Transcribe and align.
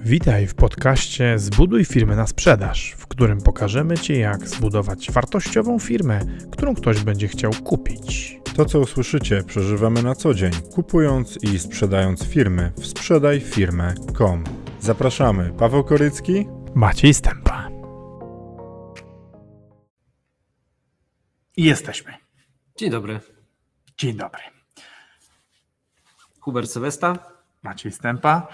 Witaj 0.00 0.46
w 0.46 0.54
podcaście 0.54 1.38
Zbuduj 1.38 1.84
firmę 1.84 2.16
na 2.16 2.26
sprzedaż, 2.26 2.94
w 2.98 3.06
którym 3.06 3.40
pokażemy 3.40 3.98
Ci, 3.98 4.18
jak 4.18 4.48
zbudować 4.48 5.10
wartościową 5.10 5.78
firmę, 5.78 6.20
którą 6.52 6.74
ktoś 6.74 7.04
będzie 7.04 7.28
chciał 7.28 7.52
kupić. 7.64 8.38
To, 8.56 8.64
co 8.64 8.80
usłyszycie, 8.80 9.42
przeżywamy 9.42 10.02
na 10.02 10.14
co 10.14 10.34
dzień, 10.34 10.52
kupując 10.74 11.38
i 11.42 11.58
sprzedając 11.58 12.24
firmy 12.24 12.72
w 12.76 12.86
sprzedajfirmę.com. 12.86 14.44
Zapraszamy, 14.80 15.52
Paweł 15.58 15.84
Korycki, 15.84 16.46
Maciej 16.74 17.14
Stępa. 17.14 17.68
Jesteśmy. 21.56 22.12
Dzień 22.76 22.90
dobry. 22.90 23.20
Dzień 23.98 24.16
dobry. 24.16 24.42
Hubert 26.40 26.70
Sylwesta. 26.70 27.18
Maciej 27.62 27.92
Stępa. 27.92 28.48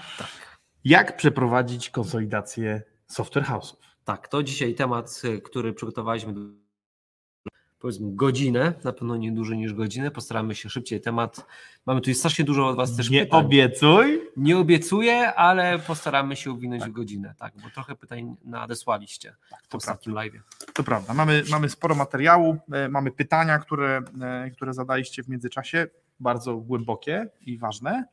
Jak 0.85 1.17
przeprowadzić 1.17 1.89
konsolidację 1.89 2.81
software 3.07 3.45
house'ów? 3.45 3.75
Tak, 4.03 4.27
to 4.27 4.43
dzisiaj 4.43 4.75
temat, 4.75 5.21
y, 5.23 5.41
który 5.41 5.73
przygotowaliśmy 5.73 6.33
powiedzmy 7.79 8.07
godzinę, 8.15 8.73
na 8.83 8.93
pewno 8.93 9.15
nie 9.15 9.31
dłużej 9.31 9.57
niż 9.57 9.73
godzinę. 9.73 10.11
Postaramy 10.11 10.55
się 10.55 10.69
szybciej 10.69 11.01
temat. 11.01 11.45
Mamy 11.85 12.01
tu 12.01 12.13
strasznie 12.13 12.45
dużo 12.45 12.67
od 12.67 12.75
Was 12.75 12.95
też 12.95 13.09
Nie 13.09 13.25
pytań. 13.25 13.45
obiecuj. 13.45 14.21
Nie 14.37 14.57
obiecuję, 14.57 15.33
ale 15.33 15.79
postaramy 15.79 16.35
się 16.35 16.51
uwinąć 16.51 16.83
w 16.83 16.91
godzinę, 16.91 17.33
tak, 17.37 17.53
bo 17.63 17.69
trochę 17.69 17.95
pytań 17.95 18.35
nadesłaliście 18.43 19.35
w 19.63 19.67
to 19.67 19.77
ostatnim 19.77 20.15
live. 20.15 20.33
To 20.73 20.83
prawda. 20.83 21.13
Mamy, 21.13 21.43
mamy 21.51 21.69
sporo 21.69 21.95
materiału, 21.95 22.57
e, 22.71 22.89
mamy 22.89 23.11
pytania, 23.11 23.59
które, 23.59 24.01
e, 24.21 24.51
które 24.51 24.73
zadaliście 24.73 25.23
w 25.23 25.27
międzyczasie, 25.29 25.87
bardzo 26.19 26.57
głębokie 26.57 27.29
i 27.41 27.57
ważne. 27.57 28.05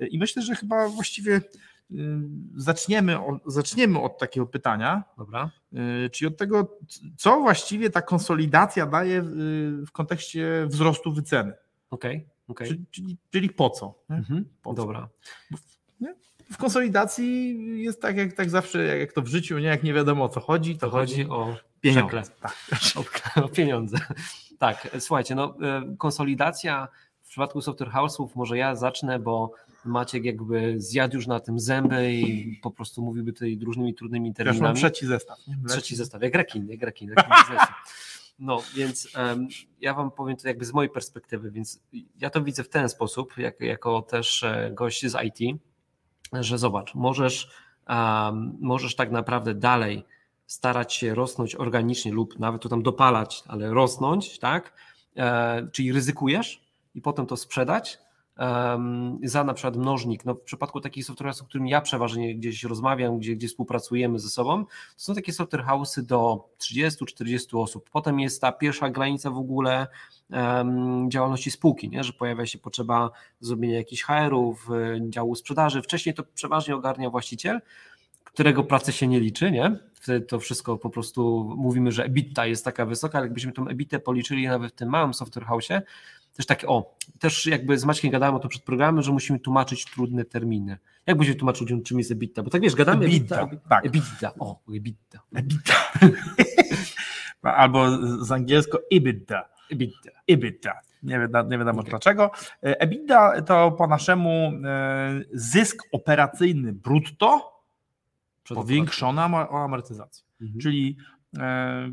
E, 0.00 0.06
I 0.06 0.18
myślę, 0.18 0.42
że 0.42 0.54
chyba 0.54 0.88
właściwie 0.88 1.40
zaczniemy, 2.56 3.18
o- 3.18 3.40
zaczniemy 3.46 4.00
od 4.02 4.18
takiego 4.18 4.46
pytania, 4.46 5.04
Dobra. 5.18 5.50
y, 6.06 6.10
czyli 6.10 6.28
od 6.28 6.36
tego, 6.36 6.78
co 7.16 7.40
właściwie 7.40 7.90
ta 7.90 8.02
konsolidacja 8.02 8.86
daje 8.86 9.18
y, 9.18 9.22
w 9.86 9.92
kontekście 9.92 10.66
wzrostu 10.66 11.12
wyceny. 11.12 11.52
Okej, 11.90 12.26
okej. 12.48 12.68
Czyli, 12.68 12.84
czyli, 12.90 13.16
czyli 13.30 13.50
po 13.50 13.70
co? 13.70 13.94
Mhm. 14.10 14.44
Po 14.62 14.70
co? 14.74 14.76
Dobra. 14.76 15.08
w 16.52 16.56
konsolidacji 16.56 17.56
jest 17.82 18.02
tak 18.02 18.16
jak 18.16 18.32
tak 18.32 18.50
zawsze, 18.50 18.84
jak, 18.84 19.00
jak 19.00 19.12
to 19.12 19.22
w 19.22 19.26
życiu, 19.26 19.58
nie 19.58 19.66
jak 19.66 19.82
nie 19.82 19.94
wiadomo 19.94 20.24
o 20.24 20.28
co 20.28 20.40
chodzi, 20.40 20.74
to 20.78 20.86
To 20.86 20.90
chodzi 20.90 21.28
o 21.28 21.56
pieniądze. 21.80 22.22
Tak. 22.40 22.54
o, 23.36 23.44
o 23.44 23.48
pieniądze. 23.48 23.98
Tak, 24.58 24.96
słuchajcie, 24.98 25.34
no, 25.34 25.54
konsolidacja 25.98 26.88
w 27.22 27.28
przypadku 27.28 27.60
software 27.60 27.90
house'ów, 27.90 28.28
może 28.34 28.58
ja 28.58 28.74
zacznę, 28.76 29.18
bo 29.18 29.52
Maciek 29.84 30.24
jakby 30.24 30.74
zjadł 30.80 31.16
już 31.16 31.26
na 31.26 31.40
tym 31.40 31.60
zęby 31.60 32.12
i 32.12 32.56
po 32.62 32.70
prostu 32.70 33.02
mówiłby 33.02 33.32
tutaj 33.32 33.58
różnymi 33.62 33.94
trudnymi 33.94 34.34
terminami. 34.34 34.76
trzeci 34.76 35.06
zestaw. 35.06 35.38
Trzeci 35.68 35.96
zestaw, 35.96 36.22
jak 36.22 36.34
rekin, 36.34 36.68
jak 36.68 36.82
rekin, 36.82 37.10
rekin 37.10 37.32
biznesu. 37.40 37.72
No, 38.38 38.62
więc 38.74 39.08
em, 39.16 39.48
ja 39.80 39.94
Wam 39.94 40.10
powiem 40.10 40.36
to 40.36 40.48
jakby 40.48 40.64
z 40.64 40.72
mojej 40.72 40.90
perspektywy, 40.90 41.50
więc 41.50 41.80
ja 42.18 42.30
to 42.30 42.42
widzę 42.42 42.64
w 42.64 42.68
ten 42.68 42.88
sposób, 42.88 43.38
jak, 43.38 43.60
jako 43.60 44.02
też 44.02 44.42
e, 44.42 44.70
gość 44.74 45.06
z 45.06 45.16
IT, 45.24 45.60
że 46.32 46.58
zobacz, 46.58 46.94
możesz, 46.94 47.50
em, 47.86 48.56
możesz 48.60 48.96
tak 48.96 49.10
naprawdę 49.10 49.54
dalej 49.54 50.04
starać 50.46 50.94
się 50.94 51.14
rosnąć 51.14 51.54
organicznie 51.54 52.12
lub 52.12 52.38
nawet 52.38 52.62
to 52.62 52.68
tam 52.68 52.82
dopalać, 52.82 53.42
ale 53.46 53.70
rosnąć, 53.70 54.38
tak? 54.38 54.72
E, 55.16 55.68
czyli 55.72 55.92
ryzykujesz 55.92 56.64
i 56.94 57.00
potem 57.02 57.26
to 57.26 57.36
sprzedać 57.36 57.98
em, 58.40 59.18
za 59.22 59.44
na 59.44 59.54
przykład 59.54 59.76
mnożnik. 59.76 60.24
No, 60.24 60.34
w 60.34 60.40
przypadku 60.40 60.80
takich 60.80 61.04
software'ów, 61.04 61.32
z 61.32 61.42
którymi 61.42 61.70
ja 61.70 61.80
przeważnie 61.80 62.34
gdzieś 62.34 62.64
rozmawiam, 62.64 63.18
gdzie, 63.18 63.36
gdzie 63.36 63.48
współpracujemy 63.48 64.18
ze 64.18 64.28
sobą, 64.28 64.64
to 64.64 64.72
są 64.96 65.14
takie 65.14 65.32
software 65.32 65.64
house'y 65.64 66.02
do 66.02 66.48
30-40 66.58 67.62
osób. 67.62 67.90
Potem 67.90 68.20
jest 68.20 68.40
ta 68.40 68.52
pierwsza 68.52 68.90
granica 68.90 69.30
w 69.30 69.38
ogóle 69.38 69.86
em, 70.30 71.10
działalności 71.10 71.50
spółki, 71.50 71.88
nie? 71.88 72.04
że 72.04 72.12
pojawia 72.12 72.46
się 72.46 72.58
potrzeba 72.58 73.10
zrobienia 73.40 73.76
jakichś 73.76 74.02
HR-ów, 74.02 74.70
y, 74.70 75.10
działu 75.10 75.34
sprzedaży. 75.34 75.82
Wcześniej 75.82 76.14
to 76.14 76.22
przeważnie 76.34 76.74
ogarnia 76.74 77.10
właściciel, 77.10 77.60
którego 78.24 78.64
pracy 78.64 78.92
się 78.92 79.06
nie 79.06 79.20
liczy, 79.20 79.50
nie? 79.50 79.76
Wtedy 79.94 80.26
to 80.26 80.38
wszystko 80.38 80.78
po 80.78 80.90
prostu 80.90 81.52
mówimy, 81.56 81.92
że 81.92 82.04
EBITDA 82.04 82.46
jest 82.46 82.64
taka 82.64 82.86
wysoka, 82.86 83.18
ale 83.18 83.26
jakbyśmy 83.26 83.52
tą 83.52 83.68
EBITDA 83.68 83.98
policzyli 83.98 84.46
nawet 84.46 84.72
w 84.72 84.74
tym 84.74 84.88
małym 84.88 85.14
software 85.14 85.46
house'ie, 85.46 85.82
też 86.40 86.46
takie, 86.46 86.66
o, 86.68 86.96
też 87.18 87.46
jakby 87.46 87.78
z 87.78 87.84
Maćkiem 87.84 88.10
gadałem 88.10 88.34
o 88.34 88.38
tym 88.38 88.50
przed 88.50 88.62
programem, 88.62 89.02
że 89.02 89.12
musimy 89.12 89.38
tłumaczyć 89.38 89.84
trudne 89.84 90.24
terminy. 90.24 90.78
Jak 91.06 91.16
będziemy 91.16 91.38
tłumaczyć 91.38 91.60
ludziom, 91.60 91.82
czym 91.82 91.98
jest 91.98 92.10
EBITDA? 92.10 92.42
Bo 92.42 92.50
tak 92.50 92.62
wiesz, 92.62 92.74
gadamy 92.74 93.04
EBITDA, 93.04 93.40
EBITDA, 93.40 93.68
tak. 93.68 93.86
EBITDA, 93.86 94.32
o, 94.38 94.60
EBITDA, 94.68 95.22
EBITDA. 95.34 95.74
Albo 97.62 97.90
z 98.24 98.32
angielsko 98.32 98.80
EBITDA. 98.90 99.48
EBITDA. 99.70 100.10
EBITDA. 100.26 100.80
Nie 101.02 101.18
wiadomo, 101.18 101.50
nie 101.50 101.58
wiadomo 101.58 101.80
Okej. 101.80 101.90
dlaczego. 101.90 102.30
E, 102.62 102.80
EBITDA 102.80 103.42
to 103.42 103.70
po 103.72 103.86
naszemu 103.86 104.52
e, 104.64 105.20
zysk 105.32 105.82
operacyjny 105.92 106.72
brutto 106.72 107.60
ama- 109.24 109.48
o 109.50 109.64
amortyzację. 109.64 110.24
Mhm. 110.40 110.60
Czyli 110.60 110.96
e, 111.38 111.90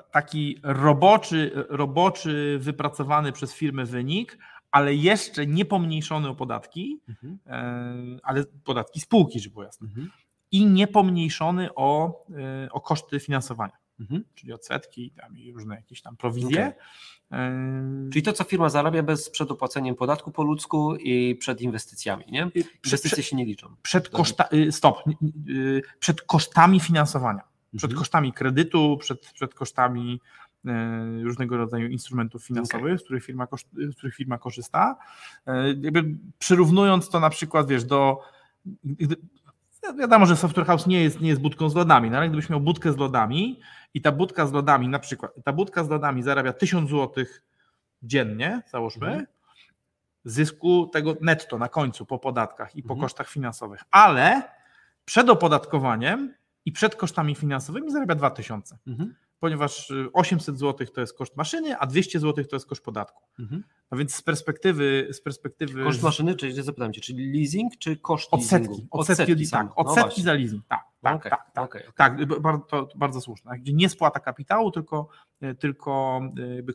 taki 0.00 0.58
roboczy, 0.62 1.50
roboczy, 1.68 2.58
wypracowany 2.60 3.32
przez 3.32 3.54
firmę 3.54 3.84
wynik, 3.84 4.38
ale 4.70 4.94
jeszcze 4.94 5.46
nie 5.46 5.64
pomniejszony 5.64 6.28
o 6.28 6.34
podatki, 6.34 7.00
Mhm. 7.08 7.38
e, 7.46 8.18
ale 8.22 8.44
podatki 8.64 9.00
spółki, 9.00 9.40
żeby 9.40 9.52
było 9.52 9.64
jasne, 9.64 9.86
Mhm. 9.88 10.10
i 10.50 10.66
nie 10.66 10.86
pomniejszony 10.86 11.74
o, 11.74 12.20
e, 12.64 12.72
o 12.72 12.80
koszty 12.80 13.20
finansowania, 13.20 13.76
Mhm. 14.00 14.24
czyli 14.34 14.52
odsetki 14.52 15.10
tam 15.10 15.38
i 15.38 15.52
różne 15.52 15.74
jakieś 15.76 16.02
tam 16.02 16.16
prowizje. 16.16 16.72
E, 17.32 17.52
Czyli 18.12 18.22
to, 18.22 18.32
co 18.32 18.44
firma 18.44 18.68
zarabia 18.68 19.02
bez 19.02 19.30
przed 19.30 19.50
opłaceniem 19.50 19.94
podatku 19.94 20.30
po 20.30 20.42
ludzku 20.42 20.96
i 20.96 21.34
przed 21.34 21.60
inwestycjami, 21.60 22.24
nie? 22.28 22.40
Inwestycje 22.84 23.10
przed- 23.10 23.24
się 23.26 23.36
nie 23.36 23.44
liczą. 23.44 23.76
przed, 23.82 24.08
koszta, 24.08 24.48
y, 24.52 24.72
stop, 24.72 24.98
y, 25.08 25.12
y, 25.52 25.82
przed 25.98 26.22
kosztami 26.22 26.80
finansowania, 26.80 27.42
przed 27.76 27.90
Mhm. 27.90 27.98
kosztami 27.98 28.32
kredytu, 28.32 28.96
przed, 29.00 29.20
przed 29.32 29.54
kosztami 29.54 30.20
y, 30.66 31.24
różnego 31.24 31.56
rodzaju 31.56 31.88
instrumentów 31.88 32.44
finansowych, 32.44 33.00
z, 33.00 33.04
których 33.04 33.24
firma, 33.24 33.46
z 33.92 33.96
których 33.96 34.14
firma 34.14 34.38
korzysta. 34.38 34.96
Y, 35.48 35.52
Jakby 35.80 36.04
przyrównując 36.38 37.08
to 37.10 37.20
na 37.20 37.30
przykład, 37.30 37.68
wiesz, 37.68 37.84
do. 37.84 38.20
gdy- 38.84 39.16
Wiadomo, 39.98 40.26
że 40.26 40.36
software 40.36 40.66
house 40.66 40.86
nie 40.86 41.02
jest, 41.02 41.20
nie 41.20 41.28
jest 41.28 41.40
budką 41.40 41.68
z 41.68 41.74
lodami, 41.74 42.10
no 42.10 42.16
ale 42.16 42.28
gdybyś 42.28 42.50
miał 42.50 42.60
budkę 42.60 42.92
z 42.92 42.96
lodami 42.96 43.60
i 43.94 44.00
ta 44.02 44.12
budka 44.12 44.46
z 44.46 44.52
lodami, 44.52 44.88
na 44.88 44.98
przykład, 44.98 45.32
ta 45.44 45.52
budka 45.52 45.84
z 45.84 45.88
lodami 45.88 46.22
zarabia 46.22 46.52
1000 46.52 46.90
zł 46.90 47.24
dziennie, 48.02 48.62
załóżmy, 48.70 49.06
Mhm. 49.06 49.26
zysku 50.24 50.86
tego 50.92 51.16
netto 51.20 51.58
na 51.58 51.68
końcu 51.68 52.06
po 52.06 52.18
podatkach 52.18 52.76
i 52.76 52.82
po 52.82 52.92
Mhm. 52.94 53.00
kosztach 53.00 53.28
finansowych, 53.28 53.80
ale 53.90 54.42
przed 55.04 55.28
opodatkowaniem 55.30 56.34
i 56.66 56.72
przed 56.72 56.96
kosztami 56.96 57.34
finansowymi 57.34 57.90
zarabia 57.90 58.14
2000, 58.14 58.78
Mhm. 58.86 59.14
ponieważ 59.40 59.90
y, 59.90 60.08
800 60.12 60.58
zł 60.58 60.86
to 60.94 61.00
jest 61.00 61.18
koszt 61.18 61.36
maszyny, 61.36 61.78
a 61.78 61.86
200 61.86 62.20
zł 62.20 62.44
to 62.44 62.56
jest 62.56 62.66
koszt 62.66 62.84
podatku. 62.84 63.22
Mhm. 63.38 63.64
No 63.90 63.98
więc 63.98 64.14
z 64.14 64.22
perspektywy, 64.22 65.08
z 65.12 65.20
perspektywy 65.20 65.84
Koszt 65.84 66.02
maszyny, 66.02 66.34
czyli 66.34 66.62
zapytam 66.62 66.92
cię, 66.92 67.00
czyli 67.00 67.32
leasing 67.38 67.72
czy 67.78 67.96
koszt 67.96 68.28
odsetki, 68.30 68.68
leasingu? 68.68 68.88
odsetki, 68.90 69.46
same. 69.46 69.68
tak, 69.68 69.76
No 69.76 69.82
odsetki 69.84 70.02
właśnie. 70.08 70.24
za 70.24 70.32
leasing, 70.32 70.64
tak, 70.68 70.80
tak, 71.06 71.16
Okej, 71.16 71.30
tak, 71.30 71.50
tak. 71.54 71.64
okej, 71.64 71.82
okej. 71.82 71.92
Tak, 71.96 72.40
bardzo, 72.40 72.88
bardzo 72.96 73.20
słuszne. 73.20 73.58
Gdzie 73.58 73.72
nie 73.72 73.88
spłata 73.88 74.20
kapitału, 74.20 74.70
tylko, 74.70 75.08
y, 75.42 75.54
tylko 75.54 76.20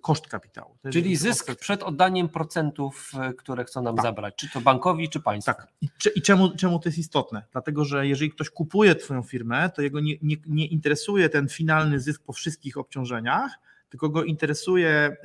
koszt 0.02 0.28
kapitału. 0.28 0.78
Czyli 0.92 1.16
zysk 1.16 1.56
przed 1.56 1.84
oddaniem 1.84 2.30
procentów, 2.30 3.12
e, 3.20 3.34
które 3.34 3.64
chcą 3.64 3.82
nam 3.82 3.96
Tak. 3.96 4.04
zabrać, 4.06 4.36
czy 4.36 4.50
to 4.50 4.62
bankowi, 4.62 5.10
czy 5.10 5.20
państwu. 5.20 5.54
Tak. 5.54 5.68
I, 5.82 5.88
cze- 5.98 6.10
i 6.10 6.22
czemu, 6.22 6.56
czemu 6.58 6.80
to 6.80 6.90
jest 6.90 6.98
istotne? 6.98 7.44
Dlatego, 7.52 7.86
że 7.86 8.08
jeżeli 8.08 8.32
ktoś 8.32 8.50
kupuje 8.50 8.96
Twoją 8.96 9.22
firmę, 9.24 9.70
to 9.70 9.82
jego 9.82 10.00
nie, 10.00 10.16
nie, 10.22 10.36
nie 10.48 10.66
interesuje 10.68 11.30
ten 11.30 11.50
finalny 11.50 12.00
zysk 12.00 12.24
po 12.24 12.34
wszystkich 12.34 12.78
obciążeniach, 12.78 13.52
tylko 13.90 14.10
go 14.10 14.24
interesuje 14.24 15.18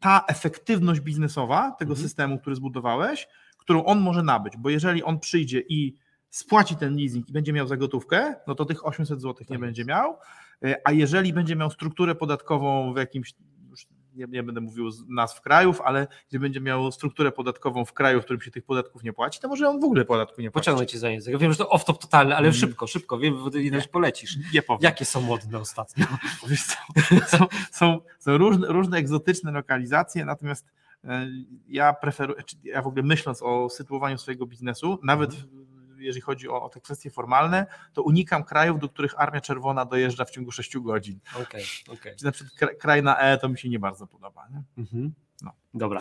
ta 0.00 0.24
efektywność 0.28 1.00
biznesowa 1.00 1.70
tego 1.78 1.92
Mhm. 1.92 2.08
systemu, 2.08 2.38
który 2.38 2.56
zbudowałeś, 2.56 3.28
którą 3.58 3.84
on 3.84 4.00
może 4.00 4.22
nabyć. 4.22 4.56
Bo 4.56 4.70
jeżeli 4.70 5.02
on 5.02 5.20
przyjdzie 5.20 5.60
i 5.68 5.96
spłaci 6.30 6.76
ten 6.76 6.96
leasing 6.96 7.28
i 7.28 7.32
będzie 7.32 7.52
miał 7.52 7.66
za 7.66 7.76
gotówkę, 7.76 8.34
no 8.46 8.54
to 8.54 8.64
tych 8.64 8.86
800 8.86 9.20
zł 9.20 9.34
nie 9.40 9.46
Tak 9.46 9.60
będzie 9.60 9.84
miał. 9.84 10.18
E, 10.64 10.76
A 10.84 10.92
jeżeli 10.92 11.32
będzie 11.32 11.56
miał 11.56 11.70
strukturę 11.70 12.14
podatkową 12.14 12.94
w 12.94 12.96
jakimś, 12.96 13.34
już 13.70 13.86
nie, 14.14 14.26
nie 14.28 14.42
będę 14.42 14.60
mówił 14.60 14.90
z 14.90 15.08
nazw 15.08 15.40
krajów, 15.40 15.80
ale 15.80 16.06
gdzie 16.28 16.38
będzie 16.38 16.60
miał 16.60 16.92
strukturę 16.92 17.32
podatkową 17.32 17.84
w 17.84 17.92
kraju, 17.92 18.20
w 18.20 18.24
którym 18.24 18.40
się 18.40 18.50
tych 18.50 18.64
podatków 18.64 19.02
nie 19.02 19.12
płaci, 19.12 19.40
to 19.40 19.48
może 19.48 19.68
on 19.68 19.80
w 19.80 19.84
ogóle 19.84 20.04
podatku 20.04 20.40
nie 20.40 20.50
płaci. 20.50 20.64
Pociągnę 20.64 20.86
cię 20.86 20.98
za 20.98 21.10
język. 21.10 21.32
Ja 21.32 21.38
wiem, 21.38 21.52
że 21.52 21.58
to 21.58 21.64
off-top 21.64 21.98
totalny, 21.98 22.36
ale 22.36 22.48
Mm. 22.48 22.54
szybko, 22.60 22.86
szybko. 22.86 23.18
Wiem, 23.18 23.34
ileś 23.54 23.88
polecisz. 23.88 24.38
Nie 24.54 24.62
powiem. 24.62 24.80
Jakie 24.82 25.04
są 25.04 25.20
modne 25.20 25.58
ostatnio? 25.58 26.06
Są, 27.28 27.46
są, 27.72 28.00
są 28.18 28.38
różne, 28.38 28.66
różne 28.68 28.98
egzotyczne 28.98 29.52
lokalizacje, 29.52 30.24
natomiast 30.24 30.66
e, 31.04 31.26
ja 31.68 31.92
preferuję, 31.92 32.42
ja 32.64 32.82
w 32.82 32.86
ogóle 32.86 33.02
myśląc 33.02 33.42
o 33.42 33.68
sytuowaniu 33.70 34.18
swojego 34.18 34.46
biznesu, 34.46 34.98
nawet 35.02 35.30
Mhm. 35.34 35.65
Jeżeli 35.98 36.20
chodzi 36.20 36.48
o, 36.48 36.62
o 36.62 36.68
te 36.68 36.80
kwestie 36.80 37.10
formalne, 37.10 37.66
to 37.92 38.02
unikam 38.02 38.44
krajów, 38.44 38.80
do 38.80 38.88
których 38.88 39.20
Armia 39.20 39.40
Czerwona 39.40 39.84
dojeżdża 39.84 40.24
w 40.24 40.30
ciągu 40.30 40.52
6 40.52 40.78
godzin. 40.78 41.20
Okej, 41.42 41.64
okej. 41.88 42.16
Czyli 42.16 42.24
na 42.24 42.32
przykład 42.32 42.70
kra- 42.70 42.76
kraj 42.76 43.02
na 43.02 43.18
E 43.18 43.38
to 43.38 43.48
mi 43.48 43.58
się 43.58 43.68
nie 43.68 43.78
bardzo 43.78 44.06
podoba. 44.06 44.48
Nie? 44.50 44.62
Mhm. 44.82 45.14
No. 45.42 45.52
Dobra. 45.74 46.00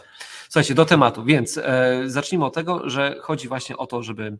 Słuchajcie, 0.49 0.75
do 0.75 0.85
tematu. 0.85 1.23
Więc 1.23 1.57
e, 1.57 2.01
zacznijmy 2.05 2.45
od 2.45 2.53
tego, 2.53 2.89
że 2.89 3.15
chodzi 3.21 3.47
właśnie 3.47 3.77
o 3.77 3.87
to, 3.87 4.03
żeby 4.03 4.37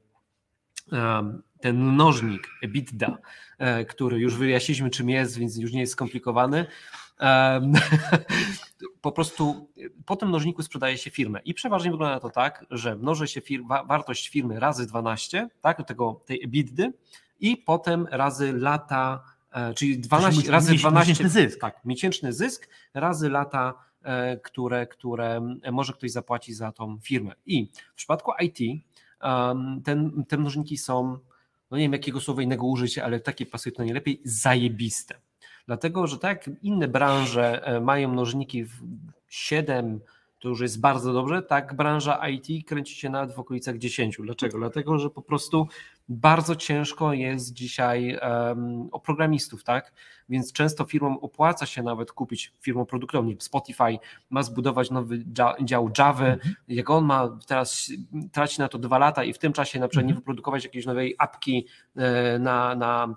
ten 1.62 1.92
mnożnik 1.92 2.48
EBITDA, 2.62 3.18
e, 3.58 3.86
który 3.86 4.20
już 4.20 4.36
wyjaśniliśmy 4.36 4.90
czym 4.90 5.10
jest, 5.10 5.38
więc 5.38 5.58
już 5.58 5.72
nie 5.72 5.80
jest 5.80 5.94
skomplikowany, 5.94 6.66
po 9.02 9.12
prostu 9.12 9.70
po 10.06 10.16
tym 10.16 10.30
mnożniku 10.30 10.64
sprzedaje 10.64 10.98
się 10.98 11.12
firmę 11.12 11.40
i 11.46 11.54
przeważnie 11.54 11.92
wygląda 11.92 12.20
to 12.20 12.30
tak, 12.30 12.66
że 12.72 12.96
mnoży 12.96 13.28
się 13.28 13.42
fir- 13.42 13.88
wartość 13.88 14.30
firmy 14.30 14.60
razy 14.60 14.88
12, 14.88 15.50
tak, 15.62 15.88
tego, 15.88 16.22
tej 16.26 16.44
EBITDY 16.44 16.94
i 17.40 17.58
potem 17.58 18.08
razy 18.12 18.54
lata, 18.54 19.24
e, 19.52 19.74
czyli 19.74 20.00
12 20.00 20.42
Czyli 20.42 20.52
razy 20.52 20.72
miesięczny 20.72 20.92
12 20.92 21.30
zysk. 21.30 21.60
Tak, 21.60 21.86
miesięczny 21.86 22.34
zysk 22.34 22.70
razy 22.94 23.30
lata, 23.30 23.74
e, 24.04 24.38
które, 24.38 24.88
które 24.88 25.58
może 25.72 25.94
ktoś 25.94 26.12
zapłacić 26.12 26.58
za 26.58 26.72
tą 26.72 27.00
firmę. 27.00 27.36
I 27.46 27.72
w 27.94 27.96
przypadku 27.96 28.32
IT 28.40 28.86
ten, 29.84 30.26
te 30.28 30.38
mnożniki 30.38 30.78
są, 30.78 31.18
no 31.72 31.78
nie 31.78 31.84
wiem 31.84 31.94
jakiego 31.94 32.22
słowa 32.22 32.42
innego 32.42 32.66
użyć, 32.68 32.98
ale 32.98 33.20
takie 33.20 33.46
pasuje 33.46 33.76
to 33.76 33.84
najlepiej, 33.84 34.22
zajebiste. 34.24 35.16
Dlatego, 35.68 36.08
że 36.08 36.18
tak 36.20 36.48
jak 36.48 36.56
inne 36.64 36.88
branże 36.88 37.66
e, 37.68 37.80
mają 37.82 38.10
mnożniki 38.10 38.64
w 38.66 38.74
7, 39.28 40.00
to 40.40 40.50
już 40.50 40.62
jest 40.62 40.82
bardzo 40.82 41.14
dobrze, 41.14 41.42
tak 41.42 41.76
branża 41.76 42.28
IT 42.30 42.68
kręci 42.68 42.96
się 42.96 43.10
nawet 43.10 43.34
w 43.36 43.40
okolicach 43.40 43.78
10. 43.78 44.18
Dlaczego? 44.20 44.58
Dlatego, 44.58 45.00
że 45.00 45.10
po 45.10 45.22
prostu 45.22 45.68
bardzo 46.10 46.56
ciężko 46.56 47.14
jest 47.14 47.54
dzisiaj 47.54 48.20
um, 48.22 48.90
o 48.92 49.00
programistów, 49.00 49.64
tak? 49.64 49.94
Więc 50.30 50.54
często 50.54 50.86
firmom 50.86 51.18
opłaca 51.18 51.66
się 51.66 51.84
nawet 51.84 52.12
kupić 52.12 52.54
firmą 52.62 52.86
produktową. 52.86 53.32
Spotify 53.40 53.98
ma 54.30 54.44
zbudować 54.44 54.92
nowy 54.92 55.18
dzia- 55.20 55.56
dział 55.64 55.90
Java, 55.98 56.26
Mhm. 56.28 56.56
jak 56.68 56.90
on 56.90 57.06
ma 57.06 57.38
teraz 57.48 57.92
traci 58.32 58.60
na 58.60 58.68
to 58.68 58.78
dwa 58.78 58.98
lata 58.98 59.24
i 59.24 59.34
w 59.34 59.38
tym 59.38 59.54
czasie 59.54 59.80
na 59.80 59.88
przykład 59.88 60.06
nie 60.06 60.12
Mhm. 60.12 60.22
wyprodukować 60.22 60.64
jakiejś 60.64 60.86
nowej 60.86 61.16
apki 61.18 61.68
e, 61.96 62.40
na, 62.40 62.76
na 62.76 63.16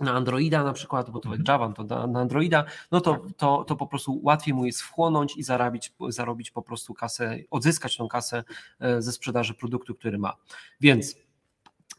na 0.00 0.12
Androida 0.12 0.64
na 0.64 0.72
przykład, 0.72 1.10
bo 1.10 1.20
to 1.20 1.28
Mhm. 1.28 1.44
Java 1.48 1.72
to 1.72 1.84
na, 1.84 2.06
na 2.06 2.20
Androida, 2.20 2.64
no 2.92 3.00
to, 3.00 3.12
Tak. 3.14 3.22
to, 3.36 3.64
to 3.64 3.76
po 3.76 3.86
prostu 3.86 4.20
łatwiej 4.22 4.54
mu 4.54 4.66
jest 4.66 4.82
wchłonąć 4.82 5.36
i 5.36 5.42
zarabić, 5.42 5.92
zarobić 6.08 6.50
po 6.50 6.62
prostu 6.62 6.94
kasę, 6.94 7.38
odzyskać 7.50 7.96
tą 7.96 8.08
kasę 8.08 8.44
e, 8.80 9.02
ze 9.02 9.12
sprzedaży 9.12 9.54
produktu, 9.54 9.94
który 9.94 10.18
ma. 10.18 10.32
Więc 10.80 11.16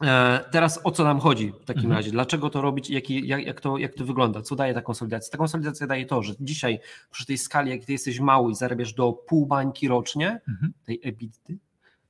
e, 0.04 0.40
teraz 0.50 0.80
o 0.84 0.90
co 0.90 1.04
nam 1.04 1.20
chodzi 1.20 1.52
w 1.62 1.64
takim 1.64 1.82
Mhm. 1.82 1.96
razie? 1.96 2.10
Dlaczego 2.10 2.50
to 2.50 2.60
robić? 2.60 2.90
Jaki, 2.90 3.28
jak, 3.28 3.46
jak, 3.46 3.60
to, 3.60 3.78
jak 3.78 3.94
to 3.94 4.04
wygląda? 4.04 4.42
Co 4.42 4.56
daje 4.56 4.74
ta 4.74 4.82
konsolidacja? 4.82 5.32
Ta 5.32 5.38
konsolidacja 5.38 5.86
daje 5.86 6.06
to, 6.06 6.22
że 6.22 6.34
dzisiaj 6.40 6.80
przy 7.10 7.26
tej 7.26 7.38
skali, 7.38 7.70
jak 7.70 7.84
ty 7.84 7.92
jesteś 7.92 8.20
mały 8.20 8.52
i 8.52 8.54
zarabiasz 8.54 8.92
do 8.92 9.12
pół 9.12 9.46
bańki 9.46 9.88
rocznie, 9.88 10.40
Mhm. 10.48 10.72
tej 10.84 11.00
EBITDA, 11.02 11.54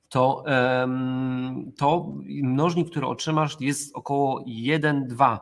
to, 0.09 0.43
to 1.77 2.13
mnożnik, 2.43 2.89
który 2.89 3.07
otrzymasz 3.07 3.57
jest 3.59 3.95
około 3.95 4.41
1,2 4.47 5.39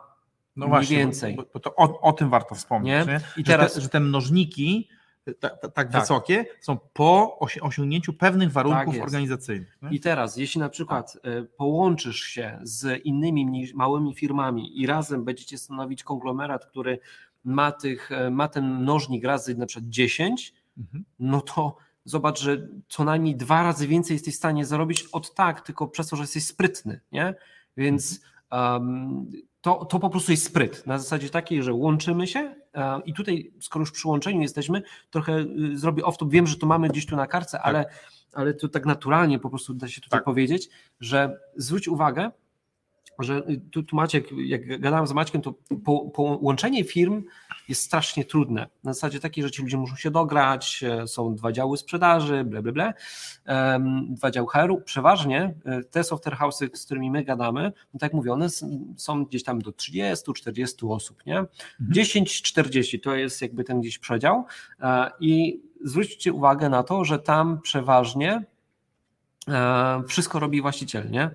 No 0.56 0.68
właśnie, 0.68 0.96
więcej. 0.96 1.36
Bo, 1.36 1.44
bo 1.54 1.60
to 1.60 1.74
o, 1.76 2.00
o 2.00 2.12
tym 2.12 2.30
warto 2.30 2.54
wspomnieć. 2.54 3.06
Nie? 3.06 3.12
Nie? 3.12 3.20
I 3.36 3.40
Że, 3.40 3.44
teraz- 3.44 3.74
te, 3.74 3.80
że 3.80 3.88
te 3.88 4.00
mnożniki 4.00 4.88
ta, 5.40 5.48
ta, 5.50 5.68
tak, 5.68 5.72
Tak. 5.92 6.00
wysokie 6.00 6.44
są 6.60 6.78
po 6.92 7.38
osi- 7.40 7.58
osiągnięciu 7.62 8.12
pewnych 8.12 8.52
warunków 8.52 8.94
Tak 8.94 9.04
organizacyjnych. 9.04 9.78
Nie? 9.82 9.90
I 9.90 10.00
teraz, 10.00 10.36
jeśli 10.36 10.60
na 10.60 10.68
przykład 10.68 11.18
e, 11.22 11.42
połączysz 11.42 12.20
się 12.20 12.58
z 12.62 13.04
innymi 13.04 13.72
małymi 13.74 14.14
firmami 14.14 14.80
i 14.80 14.86
razem 14.86 15.24
będziecie 15.24 15.58
stanowić 15.58 16.04
konglomerat, 16.04 16.66
który 16.66 16.98
ma, 17.44 17.72
tych, 17.72 18.12
e, 18.12 18.30
ma 18.30 18.48
ten 18.48 18.74
mnożnik 18.78 19.24
razy 19.24 19.54
na 19.54 19.66
przykład 19.66 19.88
10, 19.90 20.54
Mhm. 20.78 21.04
no 21.18 21.40
to 21.40 21.76
zobacz, 22.04 22.40
że 22.40 22.68
co 22.88 23.04
najmniej 23.04 23.36
dwa 23.36 23.62
razy 23.62 23.86
więcej 23.88 24.14
jesteś 24.14 24.34
w 24.34 24.36
stanie 24.36 24.64
zarobić 24.64 25.04
od 25.12 25.34
tak, 25.34 25.60
tylko 25.60 25.88
przez 25.88 26.08
to, 26.08 26.16
że 26.16 26.22
jesteś 26.22 26.44
sprytny, 26.46 27.00
nie? 27.12 27.34
Więc 27.76 28.20
um, 28.52 29.30
to, 29.62 29.84
to 29.84 29.98
po 29.98 30.10
prostu 30.10 30.30
jest 30.30 30.44
spryt. 30.44 30.86
Na 30.86 30.98
zasadzie 30.98 31.30
takiej, 31.30 31.62
że 31.62 31.74
łączymy 31.74 32.26
się 32.26 32.54
e, 32.74 33.00
i 33.04 33.14
tutaj, 33.14 33.52
skoro 33.60 33.82
już 33.82 33.92
przy 33.92 34.08
łączeniu 34.08 34.40
jesteśmy, 34.40 34.82
trochę 35.10 35.38
y, 35.38 35.78
zrobię 35.78 36.02
off-top, 36.02 36.30
wiem, 36.30 36.46
że 36.46 36.56
to 36.56 36.66
mamy 36.66 36.88
gdzieś 36.88 37.06
tu 37.06 37.16
na 37.16 37.26
kartce, 37.26 37.60
ale, 37.60 37.84
ale 38.32 38.54
to 38.54 38.68
tak 38.68 38.86
naturalnie 38.86 39.38
po 39.38 39.50
prostu 39.50 39.74
da 39.74 39.88
się 39.88 40.00
tutaj 40.00 40.18
Tak. 40.18 40.24
powiedzieć, 40.24 40.68
że 41.00 41.38
zwróć 41.56 41.88
uwagę, 41.88 42.30
że 43.22 43.42
y, 43.48 43.60
tu, 43.70 43.82
tu 43.82 43.96
Maciek, 43.96 44.28
jak 44.32 44.80
gadałem 44.80 45.06
z 45.06 45.12
Maćkiem, 45.12 45.42
to 45.42 45.54
po, 45.84 46.10
połączenie 46.10 46.84
firm 46.84 47.22
jest 47.68 47.82
strasznie 47.82 48.24
trudne. 48.24 48.66
Na 48.84 48.92
zasadzie 48.92 49.20
takiej, 49.20 49.44
że 49.44 49.50
ci 49.50 49.62
ludzie 49.62 49.76
muszą 49.76 49.96
się 49.96 50.10
dograć, 50.10 50.84
e, 50.84 51.06
są 51.06 51.34
dwa 51.34 51.52
działy 51.52 51.76
sprzedaży, 51.76 52.44
ble, 52.44 52.62
ble, 52.62 52.72
ble, 52.72 52.94
em, 53.44 54.14
dwa 54.14 54.30
działy 54.30 54.48
HR-u. 54.52 54.80
Przeważnie 54.80 55.54
e, 55.64 55.82
te 55.84 56.04
software 56.04 56.36
house'y, 56.36 56.76
z 56.76 56.84
którymi 56.84 57.10
my 57.10 57.24
gadamy, 57.24 57.62
no 57.94 58.00
tak 58.00 58.02
jak 58.02 58.12
mówię, 58.12 58.32
one 58.32 58.48
są 58.96 59.24
gdzieś 59.24 59.44
tam 59.44 59.58
do 59.58 59.70
30-40 59.70 60.92
osób, 60.92 61.26
nie? 61.26 61.44
10-40 61.92 63.00
to 63.00 63.14
jest 63.14 63.42
jakby 63.42 63.64
ten 63.64 63.80
gdzieś 63.80 63.98
przedział 63.98 64.44
e, 64.80 65.10
i 65.20 65.62
zwróćcie 65.84 66.32
uwagę 66.32 66.68
na 66.68 66.82
to, 66.82 67.04
że 67.04 67.18
tam 67.18 67.60
przeważnie 67.60 68.44
wszystko 70.08 70.38
robi 70.38 70.62
właściciel, 70.62 71.10
nie? 71.10 71.30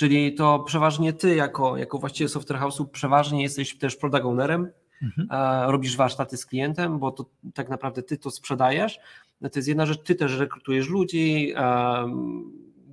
Czyli 0.00 0.34
to 0.34 0.58
przeważnie 0.58 1.12
ty 1.12 1.34
jako, 1.34 1.76
jako 1.76 1.98
właściciel 1.98 2.28
software 2.28 2.60
house'u 2.60 2.86
przeważnie 2.88 3.42
jesteś 3.42 3.78
też 3.78 3.96
product 3.96 4.24
ownerem, 4.24 4.68
Mhm. 5.02 5.28
robisz 5.70 5.96
warsztaty 5.96 6.36
z 6.36 6.46
klientem, 6.46 6.98
bo 6.98 7.10
to 7.10 7.24
tak 7.54 7.68
naprawdę 7.68 8.02
ty 8.02 8.16
to 8.18 8.30
sprzedajesz. 8.30 8.98
To 9.40 9.50
jest 9.58 9.68
jedna 9.68 9.86
rzecz, 9.86 10.02
ty 10.02 10.14
też 10.14 10.38
rekrutujesz 10.38 10.88
ludzi, 10.88 11.54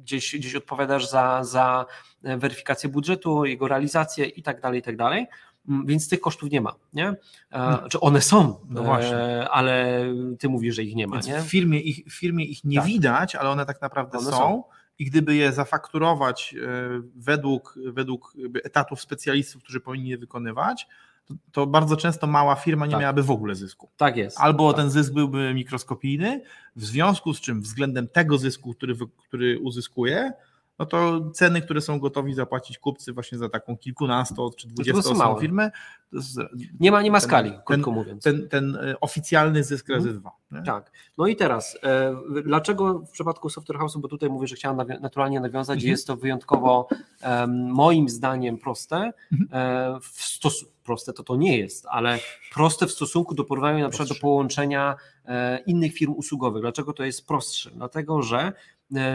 gdzieś, 0.04 0.36
gdzieś 0.36 0.56
odpowiadasz 0.56 1.09
za, 1.09 1.44
za 1.44 1.86
weryfikację 2.21 2.89
budżetu, 2.89 3.45
jego 3.45 3.68
realizację 3.68 4.25
i 4.25 4.44
tak 4.44 4.62
dalej, 4.62 4.80
i 4.80 4.83
tak 4.83 4.98
dalej. 4.98 5.27
Mm, 5.69 5.86
Więc 5.86 6.09
tych 6.09 6.21
kosztów 6.21 6.51
nie 6.51 6.62
ma, 6.62 6.74
nie? 6.94 7.13
E, 7.54 7.77
Czy 7.89 8.00
one 8.00 8.21
są, 8.21 8.59
No 8.69 8.83
właśnie. 8.83 9.15
e, 9.18 9.50
ale 9.50 10.04
ty 10.39 10.50
mówisz, 10.50 10.75
że 10.75 10.83
ich 10.83 10.95
nie 10.95 11.07
ma, 11.07 11.15
Więc 11.15 11.27
nie? 11.27 11.39
w 11.42 11.45
firmie 11.45 11.80
ich, 11.80 12.06
w 12.13 12.19
firmie 12.19 12.45
ich 12.45 12.63
nie 12.63 12.77
Tak. 12.77 12.86
widać, 12.86 13.36
ale 13.36 13.50
one 13.50 13.65
tak 13.65 13.81
naprawdę 13.81 14.18
One 14.18 14.31
są. 14.31 14.38
są. 14.38 14.63
I 14.99 15.05
gdyby 15.05 15.35
je 15.35 15.53
zafakturować 15.53 16.55
e, 16.55 17.01
według, 17.15 17.79
według 17.85 18.33
etatów 18.63 19.01
specjalistów, 19.01 19.63
którzy 19.63 19.80
powinni 19.80 20.09
je 20.09 20.18
wykonywać, 20.18 20.87
to, 21.25 21.33
to 21.51 21.68
bardzo 21.68 21.97
często 21.97 22.27
mała 22.27 22.56
firma 22.56 22.85
nie 22.85 22.92
Tak. 22.92 23.01
miałaby 23.01 23.23
w 23.23 23.31
ogóle 23.31 23.56
zysku. 23.56 23.89
Tak 23.97 24.18
jest. 24.18 24.39
Albo 24.39 24.73
tak. 24.73 24.81
ten 24.81 24.92
zysk 24.92 25.13
byłby 25.13 25.54
mikroskopijny, 25.54 26.42
w 26.75 26.85
związku 26.85 27.33
z 27.33 27.42
czym 27.42 27.61
względem 27.61 28.07
tego 28.07 28.37
zysku, 28.37 28.73
który, 28.73 28.95
który 29.27 29.59
uzyskuje, 29.59 30.33
no 30.80 30.86
to 30.86 31.22
ceny, 31.34 31.62
które 31.62 31.81
są 31.81 32.00
gotowi 32.00 32.34
zapłacić 32.34 32.78
kupcy 32.80 33.14
właśnie 33.14 33.38
za 33.38 33.50
taką 33.50 33.78
kilkunasto 33.78 34.52
czy 34.57 34.68
małe. 35.16 35.42
firmę, 35.42 35.72
to 36.12 36.18
jest 36.18 36.38
Nie 36.80 36.92
ma, 36.92 37.02
nie 37.02 37.12
ma 37.12 37.19
ten- 37.19 37.30
skali, 37.30 37.52
ten- 37.52 37.62
krótko 37.66 37.92
mówiąc. 37.92 38.24
ten, 38.24 38.50
ten 38.50 38.76
e, 38.76 39.00
oficjalny 39.00 39.64
zysk 39.64 39.90
razy 39.90 40.14
dwa. 40.14 40.31
nie? 40.52 40.64
Tak. 40.64 40.92
No 41.18 41.28
i 41.28 41.36
teraz, 41.36 41.78
e, 41.84 42.16
dlaczego 42.44 43.00
w 43.00 43.12
przypadku 43.12 43.50
Software 43.50 43.78
House'u, 43.80 44.00
bo 44.00 44.07
tutaj 44.07 44.30
mówię, 44.30 44.48
że 44.48 44.56
chciałem 44.56 44.78
nawi- 44.78 45.02
naturalnie 45.02 45.40
nawiązać, 45.40 45.76
Mhm. 45.78 45.92
jest 45.92 46.07
to 46.07 46.16
wyjątkowo 46.18 46.88
em, 47.22 47.68
moim 47.72 48.10
zdaniem 48.10 48.57
proste. 48.57 49.12
Mhm. 49.31 49.50
E, 49.96 50.00
w 50.02 50.38
proste 50.84 51.14
to 51.14 51.24
to 51.24 51.36
nie 51.36 51.57
jest, 51.57 51.86
ale 51.90 52.19
proste 52.54 52.88
w 52.88 52.92
stosunku 52.92 53.36
do 53.36 53.44
porównania 53.44 53.84
na 53.84 53.90
przykład 53.90 54.10
do 54.10 54.16
połączenia 54.16 54.96
e, 55.26 55.60
innych 55.66 55.94
firm 55.94 56.14
usługowych. 56.14 56.62
Dlaczego 56.62 56.94
to 56.94 57.04
jest 57.04 57.28
prostsze? 57.28 57.72
Dlatego, 57.72 58.22
że 58.22 58.40
e, 58.40 58.54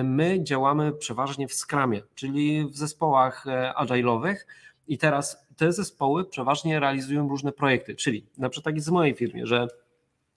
my 0.05 0.39
działamy 0.43 0.93
przeważnie 0.93 1.49
w 1.49 1.55
Scrumie, 1.55 2.03
czyli 2.15 2.69
w 2.69 2.77
zespołach 2.77 3.47
e, 3.47 3.73
agile'owych 3.79 4.37
i 4.89 4.99
teraz 4.99 5.47
te 5.57 5.73
zespoły 5.73 6.25
przeważnie 6.25 6.81
realizują 6.81 7.29
różne 7.29 7.53
projekty, 7.53 7.95
czyli 7.95 8.27
na 8.39 8.49
przykład 8.49 8.65
tak 8.65 8.75
jest 8.75 8.89
w 8.89 8.93
mojej 8.93 9.15
firmie, 9.15 9.47
że 9.47 9.69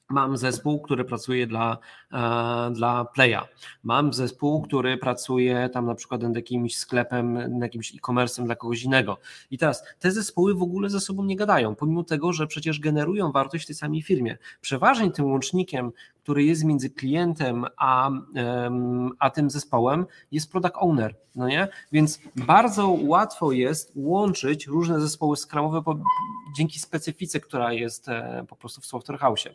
Mam 0.09 0.37
zespół, 0.37 0.81
który 0.81 1.05
pracuje 1.05 1.47
dla, 1.47 1.77
e, 2.13 2.71
dla 2.73 3.05
Playa. 3.05 3.41
Mam 3.83 4.13
zespół, 4.13 4.61
który 4.61 4.97
pracuje 4.97 5.69
tam 5.69 5.85
na 5.85 5.95
przykład 5.95 6.21
nad 6.21 6.35
jakimś 6.35 6.77
sklepem, 6.77 7.33
nad 7.33 7.61
jakimś 7.61 7.95
e-commerce'em 7.95 8.45
dla 8.45 8.55
kogoś 8.55 8.83
innego. 8.83 9.17
I 9.51 9.57
teraz 9.57 9.83
te 9.99 10.11
zespoły 10.11 10.55
w 10.55 10.61
ogóle 10.61 10.89
ze 10.89 10.99
sobą 10.99 11.23
nie 11.23 11.35
gadają, 11.35 11.75
pomimo 11.75 12.03
tego, 12.03 12.33
że 12.33 12.47
przecież 12.47 12.79
generują 12.79 13.31
wartość 13.31 13.63
w 13.63 13.67
tej 13.67 13.75
samej 13.75 14.01
firmie. 14.01 14.37
Przeważnie 14.61 15.11
tym 15.11 15.25
łącznikiem, 15.25 15.91
który 16.25 16.43
jest 16.43 16.63
między 16.63 16.89
klientem 16.89 17.65
a, 17.77 18.09
a 19.19 19.29
tym 19.29 19.49
zespołem, 19.49 20.05
jest 20.31 20.51
product 20.51 20.75
owner. 20.75 21.15
No 21.35 21.47
nie? 21.47 21.67
Więc 21.91 22.19
bardzo 22.35 22.97
łatwo 23.01 23.51
jest 23.51 23.91
łączyć 23.95 24.67
różne 24.67 25.01
zespoły 25.01 25.37
skramowe 25.37 25.83
dzięki 26.55 26.79
specyfice, 26.79 27.39
która 27.39 27.73
jest 27.73 28.09
e, 28.09 28.45
po 28.49 28.55
prostu 28.55 28.81
w 28.81 28.85
Software 28.85 29.19
House. 29.19 29.47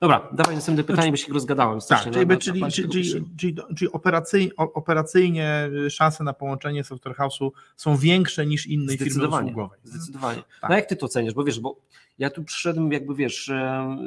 Dobra, 0.00 0.28
dawaj 0.32 0.54
następne 0.54 0.84
pytanie, 0.84 1.10
bo 1.10 1.16
się 1.16 1.32
rozgadałem. 1.32 1.78
Tak, 1.88 2.02
czyli, 2.02 2.16
na- 2.16 2.24
na- 2.34 2.36
czyli, 2.40 2.60
na 2.60 2.70
czyli, 2.70 2.88
czyli, 2.88 3.24
czyli, 3.38 3.56
czyli 3.76 3.92
operacyjnie, 3.92 4.50
operacyjnie 4.56 5.70
szanse 5.90 6.24
na 6.24 6.32
połączenie 6.32 6.84
Software 6.84 7.16
House'u 7.16 7.50
są 7.76 7.96
większe 7.96 8.46
niż 8.46 8.66
innej 8.66 8.98
firmy 8.98 9.28
usługowej. 9.28 9.78
Zdecydowanie. 9.84 10.42
Tak. 10.60 10.70
No 10.70 10.76
jak 10.76 10.86
ty 10.86 10.96
to 10.96 11.06
oceniasz? 11.06 11.34
Bo 11.34 11.44
wiesz, 11.44 11.60
bo 11.60 11.76
ja 12.18 12.30
tu 12.30 12.44
przyszedłem 12.44 12.92
jakby 12.92 13.14
wiesz, 13.14 13.50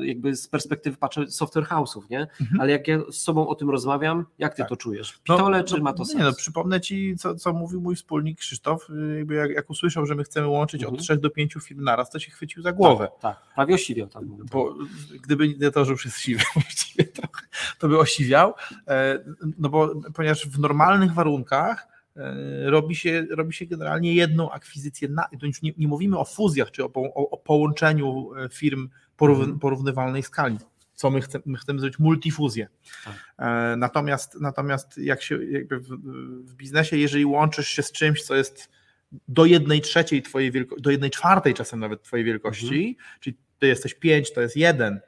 jakby 0.02 0.36
z 0.36 0.48
perspektywy 0.48 0.98
patrzę 0.98 1.28
software 1.32 1.64
house'ów, 1.66 2.02
nie? 2.10 2.28
Mhm. 2.42 2.62
Ale 2.62 2.72
jak 2.72 2.88
ja 2.88 3.00
z 3.12 3.16
sobą 3.18 3.48
o 3.48 3.56
tym 3.56 3.70
rozmawiam, 3.70 4.26
jak 4.40 4.54
ty 4.54 4.58
Tak. 4.62 4.70
to 4.70 4.76
czujesz? 4.78 5.20
No, 5.30 5.36
Pitole, 5.38 5.64
czy 5.64 5.78
no, 5.78 5.84
ma 5.84 5.94
to 5.94 6.06
sens? 6.06 6.18
Nie, 6.18 6.24
no, 6.24 6.34
przypomnę 6.34 6.82
ci, 6.82 7.16
co, 7.18 7.36
co 7.36 7.54
mówił 7.54 7.82
mój 7.82 7.96
wspólnik 7.96 8.40
Krzysztof. 8.40 8.90
y, 8.90 9.16
Jakby 9.18 9.34
jak, 9.36 9.52
jak 9.52 9.70
usłyszał, 9.70 10.06
że 10.06 10.16
my 10.16 10.24
chcemy 10.24 10.48
łączyć 10.48 10.82
Mhm. 10.82 10.96
od 10.96 11.02
3 11.02 11.18
do 11.18 11.30
5 11.30 11.54
firm 11.62 11.84
naraz, 11.84 12.10
to 12.10 12.20
się 12.20 12.32
chwycił 12.32 12.64
za 12.64 12.72
głowę. 12.74 13.10
Tak, 13.22 13.38
prawie 13.56 13.76
osiwiał 13.76 14.08
tam. 14.08 14.38
Bo 14.52 14.76
gdyby 15.24 15.48
nie 15.48 15.72
to, 15.84 15.86
że 15.86 15.92
już 15.92 16.06
jest 16.06 16.20
siwy 16.20 16.44
właściwie 16.54 17.04
trochę, 17.04 17.48
to 17.80 17.88
by 17.88 18.00
osiwiał. 18.00 18.54
E, 18.88 19.20
No 19.58 19.70
bo 19.70 19.96
ponieważ 20.14 20.48
w 20.48 20.60
normalnych 20.60 21.14
warunkach 21.14 21.88
e, 22.18 22.70
robi 22.70 22.96
się, 22.96 23.26
robi 23.30 23.54
się 23.54 23.66
generalnie 23.66 24.14
jedną 24.14 24.52
akwizycję. 24.52 25.10
Na, 25.10 25.24
to 25.40 25.46
już 25.46 25.62
nie, 25.62 25.72
nie 25.78 25.88
mówimy 25.88 26.20
o 26.20 26.26
fuzjach 26.26 26.72
czy 26.72 26.84
o, 26.84 26.92
o, 26.94 27.30
o 27.30 27.38
połączeniu 27.38 28.30
e, 28.36 28.50
firm 28.50 28.90
porów, 29.18 29.40
Mhm. 29.40 29.60
porównywalnej 29.60 30.24
skali. 30.24 30.58
Co 30.96 31.10
my 31.12 31.22
chcemy, 31.22 31.44
my 31.48 31.58
chcemy 31.58 31.80
zrobić 31.80 32.00
multifuzję. 32.00 32.68
Tak. 33.06 33.14
Natomiast, 33.78 34.42
natomiast 34.42 34.98
jak 34.98 35.22
się 35.24 35.38
w, 35.72 35.88
w 36.52 36.56
biznesie, 36.56 36.98
jeżeli 36.98 37.26
łączysz 37.26 37.68
się 37.68 37.84
z 37.84 37.92
czymś, 37.92 38.24
co 38.24 38.36
jest 38.36 38.70
do 39.28 39.46
jednej 39.46 39.82
trzeciej 39.82 40.22
twojej 40.22 40.52
wielkości, 40.52 40.82
do 40.82 40.92
jednej 40.92 41.12
czwartej 41.12 41.54
czasem 41.54 41.80
nawet 41.80 42.04
twojej 42.04 42.26
wielkości, 42.26 42.98
czyli 43.20 43.38
ty 43.60 43.68
jesteś 43.68 43.94
pięć, 43.94 44.34
to 44.34 44.42
jest 44.42 44.56
jeden, 44.58 45.00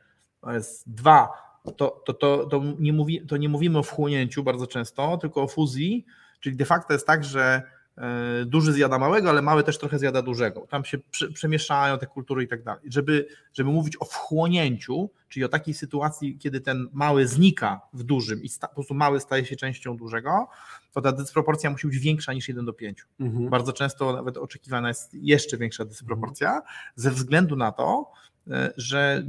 dwa, 0.87 1.29
to, 1.77 2.01
to, 2.05 2.13
to, 2.13 2.45
to, 2.45 2.61
nie 2.79 2.93
mówi, 2.93 3.21
to 3.27 3.37
nie 3.37 3.49
mówimy 3.49 3.79
o 3.79 3.83
wchłonięciu 3.83 4.43
bardzo 4.43 4.67
często, 4.67 5.17
tylko 5.17 5.41
o 5.43 5.47
fuzji, 5.47 6.05
czyli 6.39 6.55
de 6.55 6.65
facto 6.65 6.93
jest 6.93 7.07
tak, 7.07 7.23
że 7.23 7.61
e, 7.97 8.45
duży 8.45 8.73
zjada 8.73 8.99
małego, 8.99 9.29
ale 9.29 9.41
mały 9.41 9.63
też 9.63 9.77
trochę 9.77 9.99
zjada 9.99 10.21
dużego. 10.21 10.67
Tam 10.69 10.85
się 10.85 10.97
prze- 10.97 11.31
przemieszają 11.33 11.97
te 11.97 12.07
kultury 12.07 12.43
i 12.43 12.47
tak 12.47 12.63
dalej. 12.63 12.81
Żeby, 12.91 13.27
żeby 13.53 13.69
mówić 13.69 13.97
o 13.99 14.05
wchłonięciu, 14.05 15.09
czyli 15.29 15.45
o 15.45 15.49
takiej 15.49 15.73
sytuacji, 15.73 16.37
kiedy 16.37 16.61
ten 16.61 16.89
mały 16.93 17.27
znika 17.27 17.81
w 17.93 18.03
dużym 18.03 18.43
i 18.43 18.49
po 18.61 18.67
prostu 18.67 18.93
mały 18.93 19.19
staje 19.19 19.45
się 19.45 19.55
częścią 19.55 19.97
dużego, 19.97 20.47
to 20.91 21.01
ta 21.01 21.11
dysproporcja 21.11 21.69
musi 21.69 21.87
być 21.87 21.99
większa 21.99 22.33
niż 22.33 22.47
1 22.47 22.65
do 22.65 22.73
5. 22.73 23.05
Mhm. 23.19 23.49
Bardzo 23.49 23.73
często 23.73 24.13
nawet 24.13 24.37
oczekiwana 24.37 24.87
jest 24.87 25.13
jeszcze 25.13 25.57
większa 25.57 25.85
dysproporcja, 25.85 26.61
ze 26.95 27.11
względu 27.11 27.55
na 27.55 27.71
to, 27.71 28.11
e, 28.51 28.73
że 28.77 29.23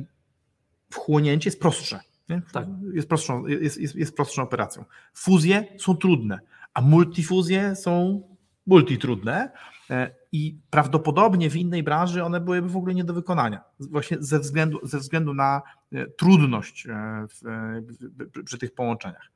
wchłonięcie 0.90 1.48
jest 1.48 1.60
prostsze. 1.60 2.00
Nie? 2.28 2.42
Tak. 2.52 2.66
Jest, 2.94 3.08
prostszą, 3.08 3.46
jest, 3.46 3.78
jest, 3.80 3.94
jest 3.94 4.16
prostszą 4.16 4.42
operacją. 4.42 4.84
Fuzje 5.14 5.64
są 5.78 5.96
trudne, 5.96 6.40
a 6.74 6.80
multifuzje 6.80 7.76
są 7.76 8.22
multitrudne 8.66 9.50
e, 9.90 10.10
i 10.32 10.58
prawdopodobnie 10.70 11.50
w 11.50 11.56
innej 11.56 11.82
branży 11.82 12.24
one 12.24 12.40
byłyby 12.40 12.68
w 12.68 12.76
ogóle 12.76 12.94
nie 12.94 13.04
do 13.04 13.14
wykonania. 13.14 13.64
Właśnie 13.80 14.16
ze 14.20 14.38
względu, 14.40 14.80
ze 14.82 14.98
względu 14.98 15.34
na 15.34 15.62
e, 15.92 16.06
trudność 16.06 16.86
e, 16.86 17.26
w, 17.28 17.40
w- 17.42 18.44
przy 18.44 18.58
tych 18.58 18.74
połączeniach. 18.74 19.30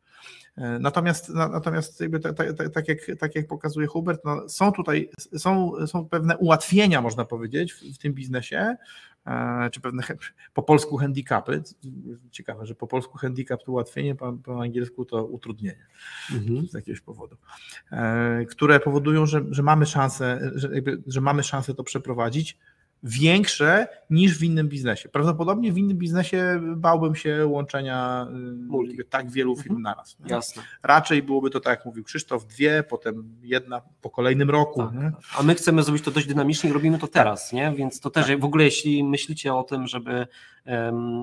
Natomiast, 0.81 1.29
na- 1.29 1.49
natomiast 1.49 2.01
jakby 2.01 2.21
tak, 2.21 2.37
tak, 2.37 2.71
tak, 2.75 2.89
jak, 2.89 2.99
tak 3.19 3.35
jak 3.35 3.47
pokazuje 3.47 3.87
Hubert, 3.87 4.21
no 4.25 4.49
są 4.49 4.73
tutaj 4.73 5.11
są, 5.37 5.73
są 5.87 6.09
pewne 6.09 6.37
ułatwienia, 6.37 7.03
można 7.03 7.25
powiedzieć, 7.25 7.73
w, 7.73 7.95
w 7.95 7.99
tym 7.99 8.13
biznesie, 8.13 8.77
czy 9.73 9.81
pewne 9.81 10.03
po 10.55 10.63
polsku 10.63 10.97
handicapy. 10.97 11.63
Ciekawe, 12.31 12.67
że 12.67 12.75
po 12.75 12.87
polsku 12.87 13.19
handicap 13.19 13.65
to 13.65 13.73
ułatwienie, 13.73 14.15
po, 14.15 14.33
po 14.33 14.63
angielsku 14.63 15.05
to 15.05 15.25
utrudnienie 15.25 15.87
Mhm. 16.35 16.67
z 16.69 16.75
jakiegoś 16.75 17.01
powodu, 17.01 17.37
e, 17.93 18.45
które 18.45 18.81
powodują, 18.81 19.27
że, 19.27 19.45
że 19.51 19.63
mamy 19.63 19.87
szansę, 19.87 20.51
że, 20.55 20.75
jakby, 20.75 21.03
że 21.07 21.21
mamy 21.21 21.43
szansę 21.43 21.75
to 21.75 21.85
przeprowadzić 21.85 22.59
większe 23.03 23.89
niż 24.11 24.39
w 24.39 24.43
innym 24.43 24.69
biznesie. 24.69 25.09
Prawdopodobnie 25.09 25.73
w 25.73 25.79
innym 25.79 25.97
biznesie 25.97 26.61
bałbym 26.77 27.15
się 27.15 27.47
łączenia 27.47 28.27
y, 28.31 28.53
Multi. 28.67 28.97
tak 29.11 29.31
wielu 29.31 29.57
firm 29.57 29.77
Mhm. 29.77 29.83
naraz. 29.83 30.17
nie? 30.21 30.31
Jasne. 30.31 30.63
Raczej 30.83 31.23
byłoby 31.23 31.51
to 31.51 31.61
tak, 31.61 31.79
jak 31.79 31.87
mówił 31.87 32.05
Krzysztof, 32.05 32.47
dwie, 32.47 32.83
potem 32.89 33.37
jedna 33.43 33.81
po 34.01 34.11
kolejnym 34.11 34.51
roku. 34.51 34.83
Tak. 34.83 35.13
A 35.39 35.43
my 35.43 35.55
chcemy 35.55 35.83
zrobić 35.83 36.05
to 36.05 36.11
dość 36.11 36.27
dynamicznie 36.27 36.71
i 36.71 36.73
robimy 36.73 36.99
to 36.99 37.09
teraz, 37.09 37.53
nie? 37.53 37.73
Więc 37.77 38.01
to 38.01 38.11
też 38.11 38.27
Tak. 38.27 38.41
w 38.41 38.45
ogóle 38.45 38.65
jeśli 38.65 39.05
myślicie 39.05 39.55
o 39.55 39.63
tym, 39.63 39.87
żeby, 39.87 40.27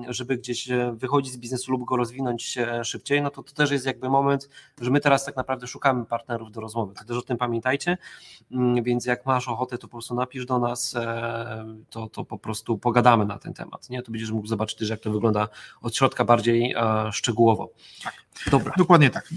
żeby 0.08 0.36
gdzieś 0.36 0.70
e, 0.70 0.92
wychodzić 0.96 1.32
z 1.32 1.36
biznesu 1.36 1.72
lub 1.72 1.84
go 1.84 1.96
rozwinąć 1.96 2.58
e, 2.58 2.84
szybciej, 2.84 3.22
no 3.22 3.30
to 3.30 3.42
to 3.42 3.52
też 3.52 3.70
jest 3.70 3.86
jakby 3.86 4.08
moment, 4.08 4.48
że 4.80 4.90
my 4.90 5.00
teraz 5.00 5.24
tak 5.24 5.36
naprawdę 5.36 5.66
szukamy 5.66 6.04
partnerów 6.04 6.52
do 6.52 6.60
rozmowy. 6.60 6.94
To 6.94 7.04
też 7.04 7.16
o 7.16 7.22
tym 7.22 7.36
pamiętajcie, 7.36 7.96
Mm, 8.52 8.82
więc 8.82 9.06
jak 9.06 9.26
masz 9.26 9.48
ochotę, 9.48 9.78
to 9.78 9.88
po 9.88 9.92
prostu 9.92 10.14
napisz 10.14 10.46
do 10.46 10.58
nas, 10.58 10.96
e, 10.96 11.64
to, 11.90 12.08
to 12.08 12.24
po 12.24 12.38
prostu 12.38 12.78
pogadamy 12.78 13.24
na 13.24 13.38
ten 13.38 13.54
temat, 13.54 13.90
nie? 13.90 14.02
To 14.02 14.12
będziesz 14.12 14.30
mógł 14.30 14.46
zobaczyć 14.46 14.78
też, 14.78 14.88
jak 14.88 15.00
to 15.00 15.10
wygląda 15.10 15.48
od 15.82 15.96
środka 15.96 16.24
bardziej 16.24 16.74
szczegółowo. 17.12 17.70
Dobra. 18.50 18.72
Dokładnie 18.76 19.10
tak. 19.10 19.28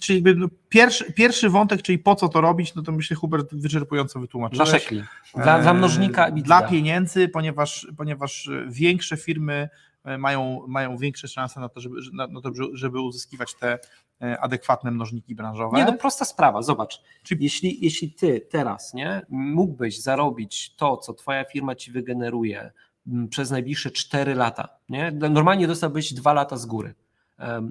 Czyli 0.00 0.14
jakby 0.18 0.34
no 0.34 0.46
pierwszy, 0.68 1.12
pierwszy 1.12 1.50
wątek, 1.50 1.82
czyli 1.82 1.98
po 1.98 2.14
co 2.14 2.28
to 2.28 2.40
robić, 2.40 2.74
no 2.74 2.82
to 2.82 2.92
myślę 2.92 3.16
Hubert 3.16 3.54
wyczerpująco 3.54 4.20
wytłumaczyłeś. 4.20 4.70
Dla 4.70 4.78
szekli. 4.78 5.02
Dla, 5.34 5.58
dla 5.58 5.74
mnożnika 5.74 6.28
i 6.28 6.42
Dla 6.42 6.62
pieniędzy, 6.68 7.28
ponieważ, 7.28 7.86
ponieważ 7.96 8.50
większe 8.68 9.16
firmy 9.16 9.68
e, 10.04 10.18
mają, 10.18 10.64
mają 10.68 10.96
większe 10.96 11.28
szanse 11.28 11.60
na 11.60 11.68
to, 11.68 11.80
żeby, 11.80 11.96
na, 12.12 12.26
na 12.26 12.40
to, 12.40 12.50
żeby 12.72 13.00
uzyskiwać 13.00 13.54
te 13.54 13.78
e, 14.22 14.40
adekwatne 14.40 14.90
mnożniki 14.90 15.34
branżowe. 15.34 15.76
Nie, 15.76 15.84
no 15.84 15.92
prosta 15.92 16.24
sprawa, 16.24 16.62
zobacz. 16.62 17.00
Czyli- 17.22 17.44
Jeśli, 17.44 17.78
jeśli 17.84 18.12
ty 18.12 18.46
teraz 18.50 18.94
nie, 18.94 19.22
mógłbyś 19.28 20.02
zarobić 20.02 20.74
to, 20.76 20.96
co 20.96 21.14
twoja 21.14 21.44
firma 21.44 21.74
ci 21.74 21.92
wygeneruje 21.92 22.72
m, 23.06 23.28
przez 23.28 23.50
najbliższe 23.50 23.90
4 23.90 24.34
lata, 24.34 24.68
nie? 24.88 25.10
normalnie 25.10 25.66
dostałbyś 25.66 26.14
2 26.14 26.32
lata 26.32 26.56
z 26.56 26.66
góry 26.66 26.94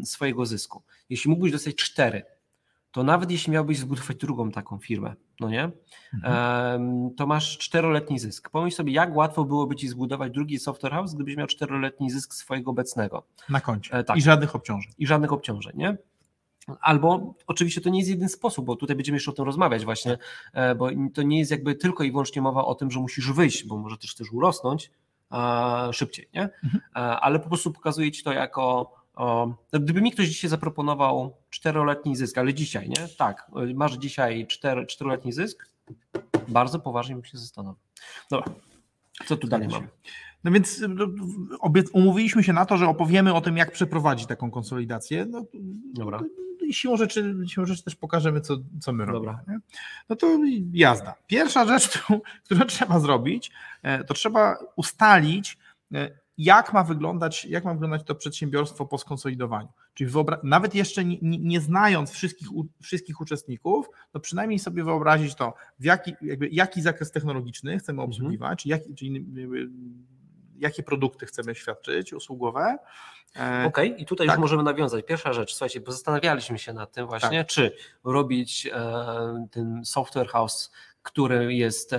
swojego 0.03 0.45
zysku. 0.45 0.83
Jeśli 1.09 1.29
mógłbyś 1.29 1.51
dostać 1.51 1.75
4, 1.75 2.23
to 2.93 3.03
nawet 3.03 3.31
jeśli 3.31 3.53
miałbyś 3.53 3.77
zbudować 3.79 4.17
drugą 4.17 4.51
taką 4.51 4.77
firmę, 4.77 5.13
no 5.39 5.49
nie? 5.49 5.71
Em, 6.23 7.09
to 7.17 7.27
masz 7.27 7.57
czteroletni 7.57 8.19
zysk. 8.19 8.49
Pomyśl 8.49 8.77
sobie, 8.77 8.93
jak 8.93 9.15
łatwo 9.15 9.43
byłoby 9.43 9.75
ci 9.75 9.87
zbudować 9.87 10.31
drugi 10.31 10.59
software 10.59 10.93
house, 10.93 11.13
gdybyś 11.13 11.35
miał 11.35 11.47
czteroletni 11.47 12.11
zysk 12.11 12.33
swojego 12.33 12.71
obecnego 12.71 13.23
na 13.49 13.61
koncie. 13.61 13.93
E, 13.93 14.03
tak. 14.03 14.17
I 14.17 14.21
żadnych 14.21 14.55
obciążeń. 14.55 14.93
i 14.97 15.07
żadnych 15.07 15.33
obciążeń, 15.33 15.73
nie? 15.75 15.97
Albo 16.81 17.33
oczywiście 17.47 17.81
to 17.81 17.89
nie 17.89 17.99
jest 17.99 18.09
jeden 18.11 18.29
sposób, 18.29 18.65
bo 18.65 18.75
tutaj 18.75 18.95
będziemy 18.95 19.15
jeszcze 19.15 19.31
o 19.31 19.33
tym 19.33 19.45
rozmawiać 19.45 19.85
właśnie, 19.85 20.17
e, 20.53 20.75
bo 20.75 20.89
to 21.13 21.21
nie 21.21 21.39
jest 21.39 21.51
jakby 21.51 21.75
tylko 21.75 22.03
i 22.03 22.11
wyłącznie 22.11 22.41
mowa 22.41 22.65
o 22.65 22.75
tym, 22.75 22.91
że 22.91 22.99
musisz 22.99 23.31
wyjść, 23.31 23.65
bo 23.65 23.77
może 23.77 23.97
też 23.97 24.15
też 24.15 24.31
urosnąć 24.31 24.91
szybciej, 25.91 26.29
nie? 26.33 26.41
Mhm. 26.41 26.81
E, 26.95 26.99
Ale 26.99 27.39
po 27.39 27.47
prostu 27.47 27.71
pokazuje 27.71 28.11
ci 28.11 28.23
to 28.23 28.33
jako 28.33 28.93
o, 29.15 29.53
no 29.73 29.79
gdyby 29.79 30.01
mi 30.01 30.11
ktoś 30.11 30.27
dzisiaj 30.27 30.49
zaproponował 30.49 31.35
czteroletni 31.49 32.15
zysk, 32.15 32.37
ale 32.37 32.53
dzisiaj, 32.53 32.89
nie? 32.89 33.07
Tak, 33.17 33.51
e, 33.55 33.73
masz 33.73 33.93
dzisiaj 33.93 34.47
czteroletni 34.87 35.31
zysk, 35.31 35.69
bardzo 36.47 36.79
poważnie 36.79 37.15
bym 37.15 37.25
się 37.25 37.37
zastanowił. 37.37 37.81
Dobra, 38.29 38.53
co 39.25 39.37
tu 39.37 39.47
dalej 39.47 39.67
mamy? 39.67 39.87
No 40.43 40.51
więc 40.51 40.83
no, 40.89 41.05
obiec- 41.61 41.89
umówiliśmy 41.93 42.43
się 42.43 42.53
na 42.53 42.65
to, 42.65 42.77
że 42.77 42.87
opowiemy 42.87 43.33
o 43.33 43.41
tym, 43.41 43.57
jak 43.57 43.71
przeprowadzić 43.71 44.27
taką 44.27 44.51
konsolidację. 44.51 45.25
No, 45.25 45.45
Dobra. 45.93 46.19
no 46.61 46.65
i 46.67 46.73
siłą 46.73 46.97
rzeczy, 46.97 47.35
siłą 47.47 47.65
rzeczy 47.65 47.83
też 47.83 47.95
pokażemy, 47.95 48.41
co, 48.41 48.57
co 48.81 48.93
my 48.93 49.05
robimy. 49.05 49.33
Dobra. 49.33 49.53
Nie? 49.53 49.59
No 50.09 50.15
to 50.15 50.39
jazda. 50.73 51.15
Pierwsza 51.27 51.65
rzecz, 51.65 51.89
którą, 51.89 52.19
którą 52.45 52.65
trzeba 52.65 52.99
zrobić, 52.99 53.51
e, 53.83 54.03
to 54.03 54.13
trzeba 54.13 54.57
ustalić, 54.75 55.57
e, 55.93 56.22
jak 56.37 56.73
ma 56.73 56.83
wyglądać, 56.83 57.45
jak 57.45 57.65
ma 57.65 57.73
wyglądać 57.73 58.03
to 58.05 58.15
przedsiębiorstwo 58.15 58.85
po 58.85 58.97
skonsolidowaniu. 58.97 59.67
Czyli 59.93 60.11
nawet 60.43 60.75
jeszcze 60.75 61.05
nie, 61.05 61.17
nie, 61.21 61.37
nie 61.37 61.61
znając 61.61 62.11
wszystkich, 62.11 62.47
wszystkich 62.81 63.21
uczestników, 63.21 63.89
to 64.11 64.19
przynajmniej 64.19 64.59
sobie 64.59 64.83
wyobrazić 64.83 65.35
to, 65.35 65.53
w 65.79 65.83
jaki, 65.83 66.15
jakby, 66.21 66.49
jaki 66.49 66.81
zakres 66.81 67.11
technologiczny 67.11 67.79
chcemy 67.79 68.01
Mhm. 68.01 68.09
obsługiwać, 68.09 68.65
jak, 68.65 68.81
czyli 68.97 69.25
jakby, 69.35 69.69
jakie 70.57 70.83
produkty 70.83 71.25
chcemy 71.25 71.55
świadczyć, 71.55 72.13
usługowe. 72.13 72.77
E, 73.35 73.65
Okej, 73.67 74.01
i 74.01 74.05
tutaj 74.05 74.27
tak. 74.27 74.35
już 74.35 74.41
możemy 74.41 74.63
nawiązać. 74.63 75.05
Pierwsza 75.05 75.33
rzecz, 75.33 75.51
słuchajcie, 75.53 75.81
bo 75.81 75.91
zastanawialiśmy 75.91 76.59
się 76.59 76.73
nad 76.73 76.91
tym 76.91 77.07
właśnie, 77.07 77.37
Tak. 77.37 77.47
czy 77.47 77.75
robić 78.03 78.67
e, 78.73 79.47
ten 79.51 79.85
software 79.85 80.27
house, 80.27 80.71
który 81.03 81.53
jest 81.53 81.95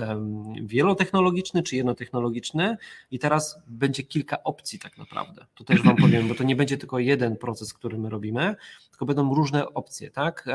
wielotechnologiczny 0.61 1.63
czy 1.63 1.75
jednotechnologiczny 1.75 2.77
i 3.11 3.19
teraz 3.19 3.59
będzie 3.67 4.03
kilka 4.03 4.43
opcji 4.43 4.79
tak 4.79 4.97
naprawdę. 4.97 5.45
To 5.55 5.63
też 5.63 5.81
Wam 5.81 5.95
powiem, 5.95 6.27
bo 6.27 6.35
to 6.35 6.43
nie 6.43 6.55
będzie 6.55 6.77
tylko 6.77 6.99
jeden 6.99 7.37
proces, 7.37 7.73
który 7.73 7.97
my 7.97 8.09
robimy, 8.09 8.55
tylko 8.89 9.05
będą 9.05 9.35
różne 9.35 9.73
opcje, 9.73 10.11
tak? 10.11 10.45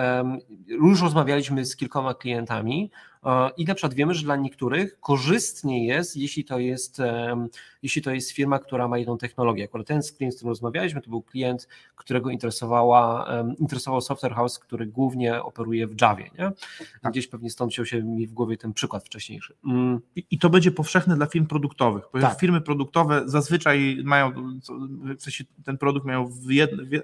Już 0.66 1.02
rozmawialiśmy 1.02 1.64
z 1.64 1.76
kilkoma 1.76 2.14
klientami 2.14 2.90
I 3.56 3.64
na 3.64 3.74
przykład 3.74 3.94
wiemy, 3.94 4.14
że 4.14 4.22
dla 4.22 4.36
niektórych 4.36 5.00
korzystnie 5.00 5.86
jest, 5.86 6.16
jeśli 6.16 6.44
to 6.44 6.58
jest, 6.58 6.98
jeśli 7.82 8.02
to 8.02 8.10
jest 8.10 8.30
firma, 8.30 8.58
która 8.58 8.88
ma 8.88 8.98
jedną 8.98 9.18
technologię. 9.18 9.64
Akurat 9.64 9.86
ten 9.86 10.00
klient, 10.16 10.34
z 10.34 10.36
którym 10.36 10.48
rozmawialiśmy, 10.48 11.00
to 11.00 11.10
był 11.10 11.22
klient, 11.22 11.68
którego 11.96 12.30
interesowała, 12.30 13.28
interesował 13.58 14.00
software 14.00 14.34
house, 14.34 14.58
który 14.58 14.86
głównie 14.86 15.42
operuje 15.42 15.86
w 15.86 16.00
Javie. 16.00 16.24
Nie? 16.38 16.52
Tak. 17.02 17.12
Gdzieś 17.12 17.28
pewnie 17.28 17.50
stąd 17.50 17.74
się 17.74 18.02
mi 18.02 18.26
w 18.26 18.32
głowie 18.32 18.56
ten 18.56 18.72
przykład 18.72 19.04
wcześniejszy. 19.04 19.54
Mm. 19.64 20.00
I, 20.16 20.26
I, 20.30 20.38
to 20.38 20.50
będzie 20.50 20.70
powszechne 20.70 21.16
dla 21.16 21.26
firm 21.26 21.46
produktowych, 21.46 22.04
bo 22.12 22.20
tak. 22.20 22.40
firmy 22.40 22.60
produktowe 22.60 23.22
zazwyczaj 23.26 24.00
mają, 24.04 24.32
w 25.18 25.22
sensie 25.22 25.44
ten 25.64 25.78
produkt 25.78 26.06
mają 26.06 26.26
w 26.26 26.40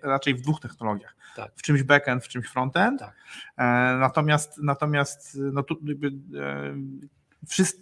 raczej 0.02 0.34
w 0.34 0.40
dwóch 0.40 0.60
technologiach. 0.60 1.16
Tak. 1.36 1.52
W 1.56 1.62
czymś 1.62 1.82
backend, 1.82 2.24
w 2.24 2.28
czymś 2.28 2.46
frontend. 2.46 3.00
Tak. 3.00 3.14
E, 3.56 3.62
natomiast 4.00 4.58
natomiast 4.62 5.38
no 5.52 5.62
tu 5.62 5.76
jakby, 5.84 6.06
e, 6.06 6.76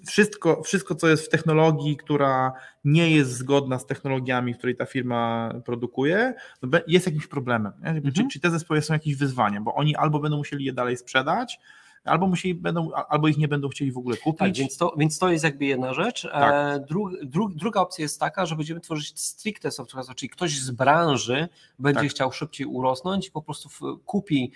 wszystko, 0.07 0.63
wszystko, 0.63 0.95
co 0.95 1.09
jest 1.09 1.27
w 1.27 1.29
technologii, 1.29 1.97
która 1.97 2.53
nie 2.85 3.11
jest 3.11 3.31
zgodna 3.31 3.79
z 3.79 3.87
technologiami, 3.87 4.55
której 4.55 4.77
ta 4.77 4.87
firma 4.87 5.53
produkuje, 5.65 6.35
no 6.63 6.79
jest 6.87 7.07
jakimś 7.07 7.27
problemem. 7.27 7.73
Mhm. 7.83 8.13
Czy, 8.13 8.29
czy 8.33 8.41
te 8.41 8.51
zespoły 8.51 8.83
są 8.83 8.95
jakieś 8.95 9.17
wyzwaniem, 9.17 9.65
bo 9.65 9.75
oni 9.75 9.97
albo 9.97 10.19
będą 10.19 10.37
musieli 10.37 10.65
je 10.65 10.73
dalej 10.73 10.97
sprzedać, 10.97 11.61
albo, 12.05 12.27
musieli, 12.27 12.55
będą, 12.55 12.93
albo 12.93 13.29
ich 13.29 13.39
nie 13.39 13.49
będą 13.49 13.69
chcieli 13.69 13.93
w 13.93 13.99
ogóle 13.99 14.17
kupić. 14.17 14.39
Tak, 14.39 14.53
więc, 14.53 14.77
to, 14.77 14.95
więc 14.99 15.19
to 15.19 15.29
jest 15.31 15.45
jakby 15.45 15.65
jedna 15.65 15.95
rzecz. 15.95 16.25
E, 16.25 16.29
tak. 16.29 16.85
Dru, 16.85 17.11
dru, 17.23 17.49
druga 17.49 17.81
opcja 17.81 18.03
jest 18.03 18.21
taka, 18.21 18.47
że 18.47 18.57
będziemy 18.57 18.81
tworzyć 18.81 19.21
stricte 19.21 19.71
software, 19.71 20.15
czyli 20.17 20.31
ktoś 20.31 20.61
z 20.61 20.71
branży 20.71 21.49
będzie 21.79 22.01
tak. 22.01 22.11
chciał 22.11 22.33
szybciej 22.33 22.67
urosnąć 22.67 23.29
i 23.29 23.31
po 23.31 23.43
prostu 23.43 23.69
kupi 24.05 24.53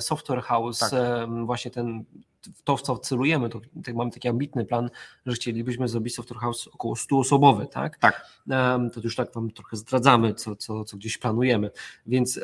software 0.00 0.42
house, 0.42 0.78
tak. 0.78 0.92
właśnie 1.44 1.70
ten 1.70 2.04
w 2.54 2.62
to, 2.62 2.76
w 2.76 2.82
co 2.82 2.98
celujemy, 2.98 3.48
to 3.48 3.60
tak 3.84 3.94
mamy 3.94 4.10
taki 4.10 4.28
ambitny 4.28 4.64
plan, 4.64 4.90
że 5.26 5.34
chcielibyśmy 5.34 5.88
zrobić 5.88 6.14
software 6.14 6.38
house 6.38 6.68
około 6.68 6.94
100-osobowy, 6.94 7.66
tak? 7.66 7.98
Tak. 7.98 8.26
To 8.94 9.00
już 9.04 9.16
tak 9.16 9.34
Wam 9.34 9.50
trochę 9.50 9.76
zdradzamy, 9.76 10.34
co, 10.34 10.56
co, 10.56 10.84
co 10.84 10.96
gdzieś 10.96 11.18
planujemy. 11.18 11.70
Więc 12.06 12.40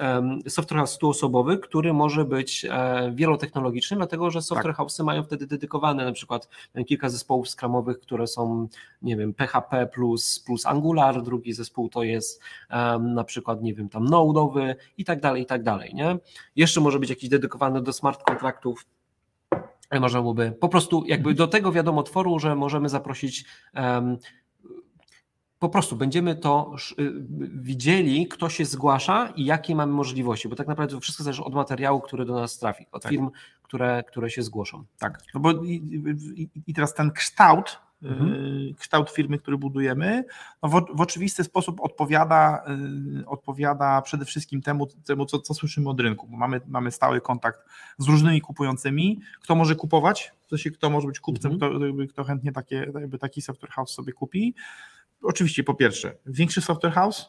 software 0.49 0.79
house 0.79 0.99
100-osobowy, 1.03 1.61
który 1.61 1.93
może 1.93 2.25
być 2.25 2.65
e, 2.71 3.13
wielotechnologiczny, 3.15 3.97
dlatego 3.97 4.31
że 4.31 4.43
software 4.43 4.77
tak. 4.77 4.87
house'y 4.87 5.05
mają 5.05 5.23
wtedy 5.23 5.47
dedykowane 5.47 6.05
na 6.05 6.13
przykład 6.13 6.49
kilka 6.87 7.09
zespołów 7.09 7.49
skramowych, 7.49 8.01
które 8.01 8.27
są, 8.27 8.69
nie 9.03 9.17
wiem, 9.17 9.35
PHP 9.35 9.87
plus, 9.87 10.41
plus 10.47 10.67
Angular, 10.67 11.23
drugi 11.23 11.53
zespół 11.53 11.89
to 11.89 12.03
jest 12.03 12.41
na 13.01 13.25
przykład, 13.25 13.63
nie 13.63 13.75
wiem, 13.75 13.89
tam 13.89 14.09
Node'owy 14.09 14.75
i 14.99 15.05
tak 15.05 15.21
dalej, 15.21 15.43
i 15.43 15.47
tak 15.47 15.63
dalej, 15.63 15.95
nie? 15.95 16.19
Jeszcze 16.57 16.81
może 16.81 16.99
być 16.99 17.11
jakiś 17.13 17.29
dedykowany 17.29 17.83
do 17.83 17.93
smart 17.93 18.23
kontraktów, 18.23 18.87
można 20.01 20.21
byłoby 20.21 20.53
po 20.61 20.69
prostu 20.69 21.05
jakby 21.07 21.35
do 21.35 21.49
tego 21.49 21.73
wiadomo 21.73 22.03
tworu, 22.03 22.39
że 22.39 22.57
możemy 22.57 22.89
zaprosić 22.89 23.45
um, 23.75 24.17
po 25.63 25.69
prostu 25.69 25.97
będziemy 25.97 26.37
to 26.37 26.75
y, 26.99 27.13
widzieli, 27.55 28.29
kto 28.29 28.49
się 28.49 28.65
zgłasza 28.65 29.33
i 29.37 29.45
jakie 29.45 29.75
mamy 29.75 29.93
możliwości, 29.93 30.49
bo 30.49 30.57
tak 30.57 30.69
naprawdę 30.69 30.95
to 30.95 31.01
wszystko 31.01 31.25
zależy 31.25 31.45
od 31.45 31.55
materiału, 31.55 32.01
który 32.01 32.25
do 32.25 32.35
nas 32.35 32.59
trafi, 32.59 32.87
od 32.93 33.03
tak. 33.03 33.11
firm, 33.11 33.31
które, 33.63 34.05
które 34.09 34.31
się 34.31 34.43
zgłoszą. 34.43 34.85
Tak, 34.99 35.23
no 35.35 35.41
bo 35.41 35.53
i, 35.53 35.75
i, 36.37 36.49
i 36.67 36.75
teraz 36.75 36.95
ten 36.95 37.11
kształt 37.11 37.79
mhm. 38.03 38.35
Y, 38.35 38.75
kształt 38.79 39.11
firmy, 39.11 39.39
który 39.39 39.59
budujemy, 39.59 40.25
no 40.63 40.69
w, 40.69 40.73
w, 40.95 41.01
oczywisty 41.01 41.45
sposób 41.45 41.81
odpowiada, 41.81 42.65
y, 43.21 43.27
odpowiada 43.27 44.03
przede 44.03 44.25
wszystkim 44.25 44.63
temu, 44.63 44.87
temu 44.87 45.27
co, 45.27 45.39
co 45.39 45.55
słyszymy 45.55 45.91
od 45.91 46.01
rynku, 46.01 46.27
bo 46.31 46.37
mamy, 46.37 46.61
mamy 46.67 46.91
stały 46.91 47.21
kontakt 47.21 47.61
z 47.99 48.07
różnymi 48.07 48.41
kupującymi, 48.41 49.21
kto 49.43 49.55
może 49.55 49.75
kupować, 49.75 50.33
w 50.47 50.49
sensie 50.49 50.71
kto 50.71 50.91
może 50.91 51.07
być 51.07 51.21
kupcem, 51.21 51.53
mhm. 51.53 51.73
kto, 51.73 52.13
kto 52.13 52.25
chętnie 52.25 52.53
takie, 52.53 52.93
taki 53.21 53.43
software 53.43 53.71
house 53.71 53.91
sobie 53.91 54.13
kupi. 54.13 54.55
Oczywiście 55.23 55.65
po 55.65 55.75
pierwsze, 55.75 56.17
większy 56.27 56.61
software 56.61 56.93
house, 56.93 57.29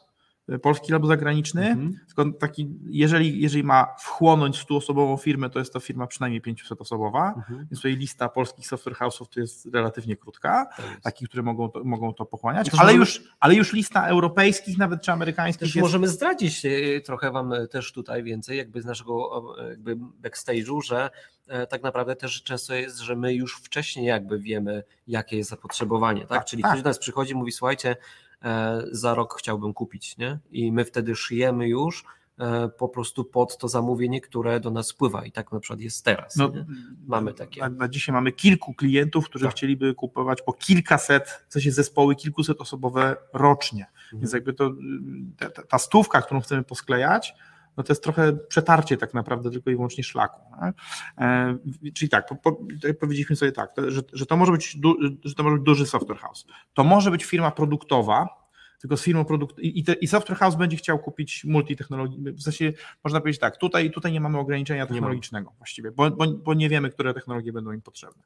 polski 0.61 0.93
albo 0.93 1.07
zagraniczny, 1.07 1.67
mhm. 1.67 1.99
tylko 2.05 2.37
taki, 2.39 2.69
jeżeli, 2.85 3.41
jeżeli 3.41 3.63
ma 3.63 3.95
wchłonąć 3.99 4.65
100-osobową 4.65 5.17
firmę, 5.17 5.49
to 5.49 5.59
jest 5.59 5.73
to 5.73 5.79
firma 5.79 6.07
przynajmniej 6.07 6.41
500-osobowa, 6.41 7.33
mhm. 7.35 7.59
więc 7.59 7.81
tutaj 7.81 7.95
lista 7.95 8.29
polskich 8.29 8.67
software 8.67 8.95
house'ów 8.95 9.25
to 9.33 9.39
jest 9.39 9.69
relatywnie 9.73 10.15
krótka, 10.15 10.67
takich, 11.03 11.29
które 11.29 11.43
mogą 11.43 11.69
to, 11.69 11.83
mogą 11.83 12.13
to 12.13 12.25
pochłaniać, 12.25 12.69
to 12.69 12.79
ale, 12.79 12.93
już, 12.93 13.23
ale 13.39 13.55
już 13.55 13.73
lista 13.73 14.07
europejskich 14.07 14.77
nawet 14.77 15.01
czy 15.01 15.11
amerykańskich 15.11 15.59
też 15.59 15.75
jest... 15.75 15.83
Możemy 15.83 16.07
zdradzić 16.07 16.65
e, 16.65 17.01
trochę 17.01 17.31
Wam 17.31 17.53
e, 17.53 17.67
też 17.67 17.91
tutaj 17.91 18.23
więcej 18.23 18.57
jakby 18.57 18.81
z 18.81 18.85
naszego 18.85 19.43
jakby 19.69 19.95
backstage'u, 19.95 20.81
że 20.81 21.09
e, 21.47 21.67
tak 21.67 21.83
naprawdę 21.83 22.15
też 22.15 22.43
często 22.43 22.73
jest, 22.73 22.99
że 22.99 23.15
my 23.15 23.33
już 23.33 23.57
wcześniej 23.57 24.05
jakby 24.05 24.39
wiemy, 24.39 24.83
jakie 25.07 25.37
jest 25.37 25.49
zapotrzebowanie, 25.49 26.21
tak? 26.21 26.29
tak 26.29 26.45
Czyli 26.45 26.63
tak. 26.63 26.71
ktoś 26.71 26.83
do 26.83 26.89
nas 26.89 26.99
przychodzi 26.99 27.31
i 27.31 27.35
mówi, 27.35 27.51
słuchajcie, 27.51 27.95
E, 27.95 27.97
za 28.91 29.13
rok 29.13 29.35
chciałbym 29.39 29.73
kupić, 29.73 30.17
nie? 30.17 30.39
I 30.51 30.71
my 30.71 30.85
wtedy 30.85 31.15
szyjemy 31.15 31.67
już 31.67 32.05
e, 32.39 32.69
po 32.69 32.89
prostu 32.89 33.25
pod 33.25 33.57
to 33.57 33.67
zamówienie, 33.67 34.21
które 34.21 34.59
do 34.59 34.71
nas 34.71 34.87
spływa 34.87 35.25
i 35.25 35.31
tak 35.31 35.51
na 35.51 35.59
przykład 35.59 35.79
jest 35.79 36.05
teraz. 36.05 36.35
No, 36.35 36.51
mamy 37.07 37.33
takie. 37.33 37.61
Na, 37.61 37.69
na, 37.69 37.87
dzisiaj 37.87 38.13
mamy 38.13 38.31
kilku 38.31 38.73
klientów, 38.73 39.25
którzy 39.25 39.45
tak. 39.45 39.55
chcieliby 39.55 39.93
kupować 39.93 40.41
po 40.41 40.53
kilkaset, 40.53 41.45
w 41.49 41.53
sensie 41.53 41.71
zespoły 41.71 42.15
kilkuset 42.15 42.61
osobowe 42.61 43.15
rocznie. 43.33 43.85
Mhm. 44.03 44.21
Więc 44.21 44.33
jakby 44.33 44.53
to 44.53 44.71
ta, 45.37 45.63
ta 45.63 45.77
stówka, 45.77 46.21
którą 46.21 46.41
chcemy 46.41 46.63
posklejać, 46.63 47.33
no 47.77 47.83
to 47.83 47.93
jest 47.93 48.03
trochę 48.03 48.33
przetarcie 48.33 48.97
tak 48.97 49.13
naprawdę 49.13 49.51
tylko 49.51 49.69
i 49.69 49.75
wyłącznie 49.75 50.03
szlaku. 50.03 50.41
E, 51.17 51.57
czyli 51.93 52.09
tak, 52.09 52.27
po, 52.27 52.35
po, 52.35 52.57
powiedzieliśmy 52.99 53.35
sobie 53.35 53.51
tak, 53.51 53.71
że, 53.87 54.01
że, 54.13 54.25
to 54.25 54.37
może 54.37 54.51
być, 54.51 54.77
że 55.23 55.35
to 55.35 55.43
może 55.43 55.55
być 55.55 55.65
duży 55.65 55.85
software 55.85 56.19
house. 56.19 56.45
To 56.73 56.83
może 56.83 57.11
być 57.11 57.25
firma 57.25 57.51
produktowa, 57.51 58.42
tylko 58.83 58.97
z 58.97 59.03
firmą 59.03 59.25
produkt 59.25 59.59
i, 59.59 59.83
te, 59.83 59.93
i 59.93 60.07
software 60.07 60.37
house 60.37 60.55
będzie 60.55 60.77
chciał 60.77 60.99
kupić 60.99 61.43
multitechnologii. 61.45 62.31
W 62.31 62.43
sensie 62.43 62.73
można 63.03 63.19
powiedzieć 63.19 63.41
tak, 63.41 63.57
tutaj, 63.57 63.91
tutaj 63.91 64.11
nie 64.11 64.21
mamy 64.21 64.39
ograniczenia 64.39 64.87
technologicznego 64.87 65.49
nie 65.51 65.57
właściwie, 65.57 65.91
bo, 65.91 66.11
bo, 66.11 66.27
bo, 66.27 66.53
nie 66.53 66.69
wiemy, 66.69 66.89
które 66.89 67.13
technologie 67.13 67.53
będą 67.53 67.71
im 67.71 67.81
potrzebne. 67.81 68.23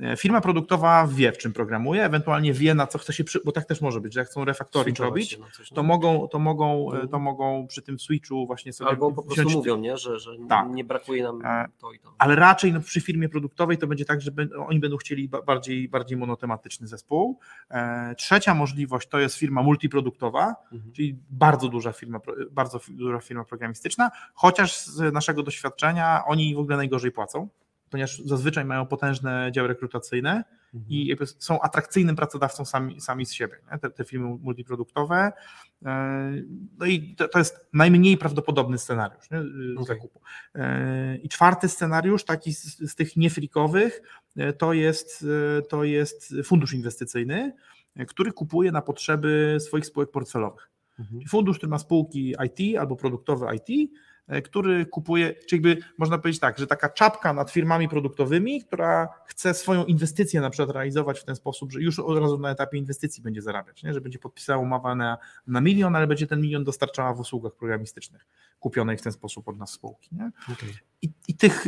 E, 0.00 0.16
firma 0.16 0.40
produktowa 0.40 1.08
wie, 1.10 1.32
w 1.32 1.38
czym 1.38 1.52
programuje, 1.52 2.04
ewentualnie 2.04 2.52
wie, 2.52 2.74
na 2.74 2.86
co 2.86 2.98
chce 2.98 3.12
się, 3.12 3.24
przy, 3.24 3.40
bo 3.44 3.52
tak 3.52 3.64
też 3.64 3.80
może 3.80 4.00
być, 4.00 4.14
że 4.14 4.20
jak 4.20 4.28
chcą 4.28 4.44
refactoring 4.44 4.98
robić, 4.98 5.38
coś, 5.52 5.70
to, 5.70 5.82
mogą, 5.82 6.28
to, 6.28 6.38
mogą, 6.38 6.90
mhm. 6.90 7.08
to 7.08 7.18
mogą 7.18 7.66
przy 7.66 7.82
tym 7.82 7.98
switchu 7.98 8.46
właśnie 8.46 8.72
sobie 8.72 8.90
Albo 8.90 9.12
po 9.12 9.22
prostu 9.22 9.50
mówią, 9.50 9.76
nie? 9.76 9.96
że, 9.96 10.18
że 10.18 10.30
tak. 10.48 10.68
nie 10.70 10.84
brakuje 10.84 11.22
nam 11.22 11.42
e, 11.44 11.66
to 11.78 11.92
i 11.92 11.98
to. 11.98 12.14
Ale 12.18 12.34
raczej 12.34 12.72
no, 12.72 12.80
przy 12.80 13.00
firmie 13.00 13.28
produktowej 13.28 13.78
to 13.78 13.86
będzie 13.86 14.04
tak, 14.04 14.20
że 14.20 14.30
oni 14.66 14.80
będą 14.80 14.96
chcieli 14.96 15.28
bardziej, 15.46 15.88
bardziej 15.88 16.18
monotematyczny 16.18 16.86
zespół. 16.86 17.38
E, 17.70 18.14
trzecia 18.14 18.54
możliwość 18.54 19.08
to 19.08 19.18
jest 19.18 19.36
firma 19.36 19.62
multiproduktowa, 19.62 19.97
produktowa, 19.98 20.54
mhm. 20.72 20.92
czyli 20.92 21.18
bardzo 21.30 21.68
duża 21.68 21.92
firma, 21.92 22.20
bardzo 22.50 22.80
duża 22.88 23.20
firma 23.20 23.44
programistyczna, 23.44 24.10
chociaż 24.34 24.86
z 24.86 25.14
naszego 25.14 25.42
doświadczenia 25.42 26.22
oni 26.26 26.54
w 26.54 26.58
ogóle 26.58 26.76
najgorzej 26.76 27.12
płacą, 27.12 27.48
ponieważ 27.90 28.18
zazwyczaj 28.18 28.64
mają 28.64 28.86
potężne 28.86 29.50
działy 29.54 29.68
rekrutacyjne 29.68 30.44
mhm. 30.74 30.84
i 30.88 31.16
są 31.38 31.60
atrakcyjnym 31.60 32.16
pracodawcą 32.16 32.64
sami, 32.64 33.00
sami 33.00 33.26
z 33.26 33.32
siebie, 33.32 33.56
te, 33.80 33.90
te, 33.90 34.04
firmy 34.04 34.38
multiproduktowe. 34.40 35.32
E, 35.84 36.32
no 36.78 36.86
i 36.86 37.14
to, 37.14 37.28
to, 37.28 37.38
jest 37.38 37.66
najmniej 37.72 38.16
prawdopodobny 38.16 38.78
scenariusz 38.78 39.30
nie, 39.30 39.38
okay. 39.72 39.84
zakupu. 39.84 40.20
E, 40.54 41.16
I 41.16 41.28
czwarty 41.28 41.68
scenariusz, 41.68 42.24
taki 42.24 42.54
z, 42.54 42.78
z 42.78 42.94
tych 42.94 43.16
niefrikowych, 43.16 44.02
e, 44.36 44.52
to 44.52 44.72
jest, 44.72 45.26
to 45.68 45.84
jest 45.84 46.34
fundusz 46.44 46.72
inwestycyjny, 46.72 47.52
który 48.06 48.32
kupuje 48.32 48.72
na 48.72 48.82
potrzeby 48.82 49.56
swoich 49.60 49.86
spółek 49.86 50.10
portfelowych. 50.10 50.70
Mhm. 50.98 51.22
Fundusz, 51.28 51.56
który 51.58 51.70
ma 51.70 51.78
spółki 51.78 52.34
IT 52.46 52.78
albo 52.78 52.96
produktowe 52.96 53.56
IT, 53.56 53.90
e, 54.28 54.42
który 54.42 54.86
kupuje, 54.86 55.34
czyli 55.34 55.62
jakby 55.64 55.82
można 55.98 56.18
powiedzieć 56.18 56.40
tak, 56.40 56.58
że 56.58 56.66
taka 56.66 56.88
czapka 56.88 57.32
nad 57.32 57.50
firmami 57.50 57.88
produktowymi, 57.88 58.64
która 58.64 59.08
chce 59.26 59.54
swoją 59.54 59.84
inwestycję 59.84 60.40
na 60.40 60.50
przykład 60.50 60.70
realizować 60.70 61.20
w 61.20 61.24
ten 61.24 61.36
sposób, 61.36 61.72
że 61.72 61.80
już 61.80 61.98
od 61.98 62.18
razu 62.18 62.38
na 62.38 62.50
etapie 62.50 62.78
inwestycji 62.78 63.22
będzie 63.22 63.42
zarabiać, 63.42 63.82
nie? 63.82 63.94
że 63.94 64.00
będzie 64.00 64.18
podpisała 64.18 64.62
umowę 64.62 64.94
na, 64.94 65.18
na 65.46 65.60
milion, 65.60 65.96
ale 65.96 66.06
będzie 66.06 66.26
ten 66.26 66.40
milion 66.40 66.64
dostarczała 66.64 67.14
w 67.14 67.20
usługach 67.20 67.54
programistycznych 67.54 68.26
kupionej 68.60 68.96
w 68.96 69.02
ten 69.02 69.12
sposób 69.12 69.48
od 69.48 69.58
nas 69.58 69.70
spółki. 69.70 70.08
Nie? 70.12 70.30
Okay. 70.52 70.68
I, 71.02 71.10
I, 71.28 71.34
tych, 71.34 71.66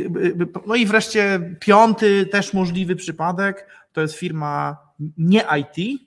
no 0.67 0.75
i 0.75 0.87
wreszcie 0.87 1.57
piąty 1.61 2.27
też 2.27 2.55
możliwy 2.55 2.97
przypadek 2.97 3.67
to 3.93 4.01
jest 4.01 4.15
firma 4.15 4.77
nie 5.19 5.45
IT, 5.61 6.01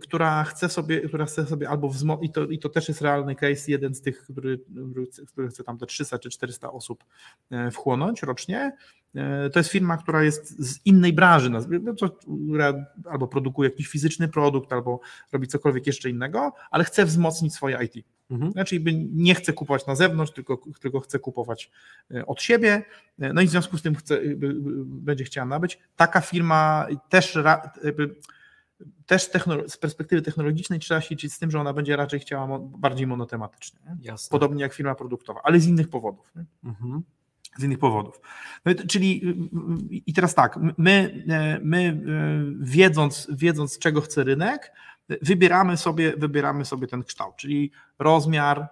która 0.00 0.44
chce 0.44 0.68
sobie, 0.68 1.00
która 1.00 1.24
chce 1.24 1.46
sobie 1.46 1.68
albo 1.68 1.88
wzmocnić, 1.88 2.30
i 2.30 2.32
to, 2.32 2.46
i 2.46 2.58
to 2.58 2.68
też 2.68 2.88
jest 2.88 3.02
realny 3.02 3.34
case, 3.34 3.70
jeden 3.70 3.94
z 3.94 4.00
tych, 4.00 4.22
który, 4.22 4.60
który 5.26 5.48
chce 5.48 5.64
tam 5.64 5.78
te 5.78 5.86
300 5.86 6.18
czy 6.18 6.30
400 6.30 6.72
osób 6.72 7.04
wchłonąć 7.72 8.22
rocznie, 8.22 8.72
to 9.52 9.60
jest 9.60 9.70
firma, 9.70 9.96
która 9.96 10.22
jest 10.22 10.60
z 10.66 10.86
innej 10.86 11.12
branży, 11.12 11.50
no, 11.50 11.60
która 12.46 12.74
albo 13.10 13.28
produkuje 13.28 13.70
jakiś 13.70 13.88
fizyczny 13.88 14.28
produkt, 14.28 14.72
albo 14.72 15.00
robi 15.32 15.46
cokolwiek 15.46 15.86
jeszcze 15.86 16.10
innego, 16.10 16.52
ale 16.70 16.84
chce 16.84 17.04
wzmocnić 17.04 17.54
swoje 17.54 17.78
IT. 17.84 18.06
Mhm. 18.30 18.52
Znaczy 18.52 18.80
nie 19.12 19.34
chce 19.34 19.52
kupować 19.52 19.86
na 19.86 19.94
zewnątrz, 19.94 20.32
tylko, 20.32 20.62
tylko 20.80 21.00
chce 21.00 21.18
kupować 21.18 21.70
e, 22.14 22.26
od 22.26 22.42
siebie, 22.42 22.82
e, 23.18 23.32
no 23.32 23.40
i 23.40 23.46
w 23.46 23.50
związku 23.50 23.78
z 23.78 23.82
tym 23.82 23.94
chce, 23.94 24.20
będzie 24.84 25.24
chciała 25.24 25.46
nabyć. 25.46 25.78
Taka 25.96 26.20
firma 26.20 26.86
też, 27.08 27.38
też 29.06 29.30
z 29.68 29.76
perspektywy 29.76 30.22
technologicznej 30.22 30.78
trzeba 30.78 31.00
się 31.00 31.08
liczyć 31.10 31.32
z 31.32 31.38
tym, 31.38 31.50
że 31.50 31.60
ona 31.60 31.72
będzie 31.72 31.96
raczej 31.96 32.20
chciała 32.20 32.58
bardziej 32.58 33.06
monotematycznie. 33.06 33.80
Podobnie 34.30 34.62
jak 34.62 34.74
firma 34.74 34.94
produktowa, 34.94 35.40
ale 35.44 35.60
z 35.60 35.66
innych 35.66 35.88
powodów. 35.88 36.32
Mhm 36.64 37.02
z 37.58 37.64
innych 37.64 37.78
powodów. 37.78 38.20
No, 38.64 38.72
czyli 38.88 39.34
i 40.06 40.12
teraz 40.14 40.34
tak, 40.34 40.58
my, 40.78 41.24
e, 41.28 41.58
my 41.62 42.02
wiedząc, 42.60 43.28
wiedząc, 43.30 43.78
czego 43.78 44.00
chce 44.00 44.24
rynek, 44.24 44.72
wybieramy 45.22 45.76
sobie, 45.76 46.16
wybieramy 46.16 46.64
sobie 46.64 46.86
ten 46.86 47.04
kształt, 47.04 47.36
czyli 47.36 47.70
rozmiar 47.98 48.58
e, 48.60 48.68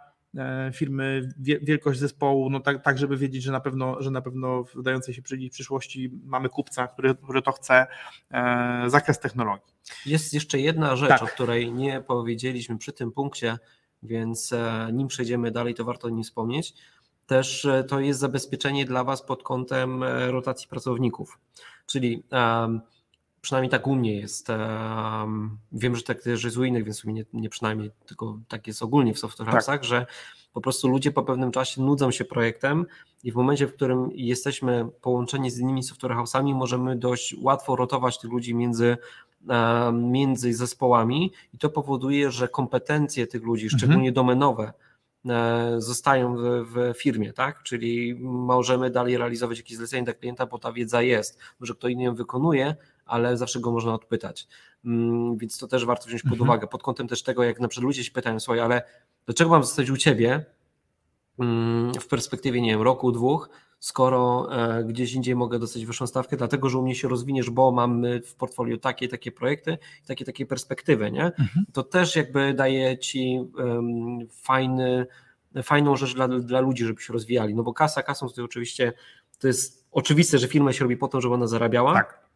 firmy, 0.75 1.29
wielkość 1.39 2.01
zespołu, 2.01 2.51
no 2.51 2.61
tak, 2.61 2.83
tak 2.83 2.99
żeby 2.99 3.17
wiedzieć, 3.17 3.43
że 3.43 3.53
na 3.53 3.61
pewno, 3.61 4.03
że 4.03 4.11
na 4.11 4.23
pewno 4.23 4.65
w 4.65 4.83
dającej 4.83 5.15
się 5.15 5.23
przyszłości 5.51 6.11
mamy 6.25 6.49
kupca, 6.49 6.87
który, 6.87 7.15
który 7.15 7.43
to 7.43 7.53
chce, 7.53 7.87
e, 8.31 8.85
zakres 8.87 9.19
technologii. 9.19 9.75
Jest 10.07 10.35
jeszcze 10.35 10.59
jedna 10.59 10.97
rzecz, 10.97 11.09
tak. 11.09 11.23
o 11.23 11.27
której 11.27 11.73
nie 11.73 12.01
powiedzieliśmy 12.01 12.79
przy 12.79 12.93
tym 12.93 13.13
punkcie, 13.13 13.59
więc 14.03 14.53
e, 14.53 14.89
nim 14.93 15.09
przejdziemy 15.09 15.51
dalej, 15.51 15.75
to 15.75 15.85
warto 15.85 16.07
o 16.07 16.11
nim 16.11 16.23
wspomnieć. 16.23 16.75
Też 17.27 17.67
to 17.89 18.01
jest 18.01 18.21
zabezpieczenie 18.21 18.85
dla 18.85 19.05
Was 19.05 19.23
pod 19.23 19.43
kątem 19.43 20.05
rotacji 20.29 20.69
pracowników. 20.69 21.39
Czyli 21.87 22.23
um, 22.33 22.81
przynajmniej 23.41 23.71
tak 23.71 23.87
u 23.87 23.95
mnie 23.95 24.17
jest. 24.17 24.49
Wiem, 25.73 25.97
że 25.97 26.03
tak 26.03 26.23
też 26.23 26.45
jest 26.45 26.57
u 26.57 26.65
innych, 26.65 26.85
więc 26.85 27.05
u 27.05 27.11
mnie 27.11 27.25
nie, 27.33 27.41
nie 27.41 27.49
przynajmniej, 27.49 27.91
tylko 28.07 28.39
tak 28.49 28.67
jest 28.67 28.83
ogólnie 28.83 29.15
w 29.15 29.19
software 29.19 29.49
house'ach, 29.49 29.67
tak. 29.67 29.85
że 29.85 30.07
po 30.53 30.61
prostu 30.61 30.89
ludzie 30.89 31.13
po 31.13 31.23
pewnym 31.23 31.51
czasie 31.51 31.83
nudzą 31.83 32.11
się 32.11 32.25
projektem 32.25 32.87
i 33.25 33.33
w 33.33 33.35
momencie, 33.35 33.67
w 33.67 33.75
którym 33.75 34.11
jesteśmy 34.13 34.89
połączeni 35.01 35.51
z 35.51 35.59
innymi 35.59 35.83
software 35.83 36.13
house'ami, 36.13 36.55
możemy 36.55 36.97
dość 36.97 37.37
łatwo 37.43 37.77
rotować 37.77 38.19
tych 38.19 38.31
ludzi 38.31 38.55
między 38.55 38.97
między 39.93 40.55
zespołami 40.55 41.33
i 41.55 41.59
to 41.59 41.71
powoduje, 41.71 42.31
że 42.31 42.49
kompetencje 42.49 43.27
tych 43.27 43.43
ludzi, 43.43 43.65
mhm. 43.65 43.79
szczególnie 43.79 44.13
domenowe, 44.13 44.65
e, 44.65 44.73
zostają 45.79 46.37
w, 46.37 46.43
w, 46.43 46.99
firmie, 46.99 47.33
tak? 47.33 47.63
Czyli 47.63 48.15
możemy 48.21 48.91
dalej 48.91 49.19
realizować 49.19 49.59
jakieś 49.59 49.77
zlecenie 49.77 50.03
dla 50.03 50.15
klienta, 50.15 50.47
bo 50.47 50.59
ta 50.59 50.73
wiedza 50.73 51.03
jest, 51.03 51.39
może 51.61 51.75
kto 51.75 51.89
inny 51.89 52.03
ją 52.03 52.15
wykonuje, 52.15 52.77
ale 53.07 53.37
zawsze 53.37 53.61
go 53.61 53.73
można 53.73 53.95
odpytać. 53.95 54.49
Mm, 54.85 55.39
więc 55.39 55.59
to 55.59 55.67
też 55.67 55.85
warto 55.85 56.07
wziąć 56.07 56.23
pod 56.23 56.33
mhm. 56.33 56.51
uwagę, 56.51 56.67
pod 56.67 56.83
kątem 56.83 57.09
też 57.09 57.23
tego, 57.23 57.45
jak 57.45 57.61
na 57.61 57.69
przykład 57.69 57.85
ludzie 57.85 58.05
się 58.05 58.13
pytają, 58.13 58.41
słuchaj, 58.41 58.61
ale 58.61 58.83
dlaczego 59.27 59.51
mam 59.51 59.65
zostać 59.65 59.91
u 59.91 59.97
Ciebie 59.97 60.45
mm, 61.39 61.95
w 61.95 62.07
perspektywie, 62.07 62.61
nie 62.61 62.71
wiem, 62.71 62.83
roku, 62.83 63.13
dwóch, 63.13 63.49
skoro 63.79 64.49
e, 64.53 64.85
gdzieś 64.85 65.13
indziej 65.13 65.37
mogę 65.37 65.59
dostać 65.59 65.87
wyższą 65.87 66.07
stawkę, 66.07 66.37
dlatego, 66.37 66.69
że 66.69 66.79
u 66.79 66.83
mnie 66.83 66.95
się 66.95 67.09
rozwiniesz, 67.09 67.51
bo 67.51 67.73
mamy 67.73 68.21
w 68.23 68.35
portfolio 68.35 68.77
takie, 68.77 69.09
takie 69.09 69.33
projekty, 69.33 69.79
takie, 70.07 70.25
takie 70.25 70.47
perspektywy, 70.47 71.11
nie? 71.11 71.25
Mhm. 71.25 71.67
To 71.73 71.83
też 71.83 72.17
jakby 72.17 72.55
daje 72.55 72.99
Ci 72.99 73.41
um, 73.59 74.19
fajny, 74.31 75.07
fajną 75.63 75.97
rzecz 75.97 76.15
dla, 76.15 76.29
dla 76.29 76.61
ludzi, 76.61 76.85
żeby 76.85 77.03
się 77.03 77.13
rozwijali, 77.13 77.55
no 77.55 77.63
bo 77.63 77.73
kasa, 77.73 78.03
kasą 78.03 78.29
to 78.29 78.45
oczywiście, 78.45 78.93
to 79.39 79.47
jest 79.47 79.87
oczywiste, 79.93 80.39
że 80.39 80.49
firma 80.49 80.73
się 80.73 80.85
robi 80.85 80.97
po 80.97 81.09
to, 81.09 81.21
żeby 81.21 81.35
ona 81.35 81.47
zarabiała, 81.47 81.95
tak 81.95 82.29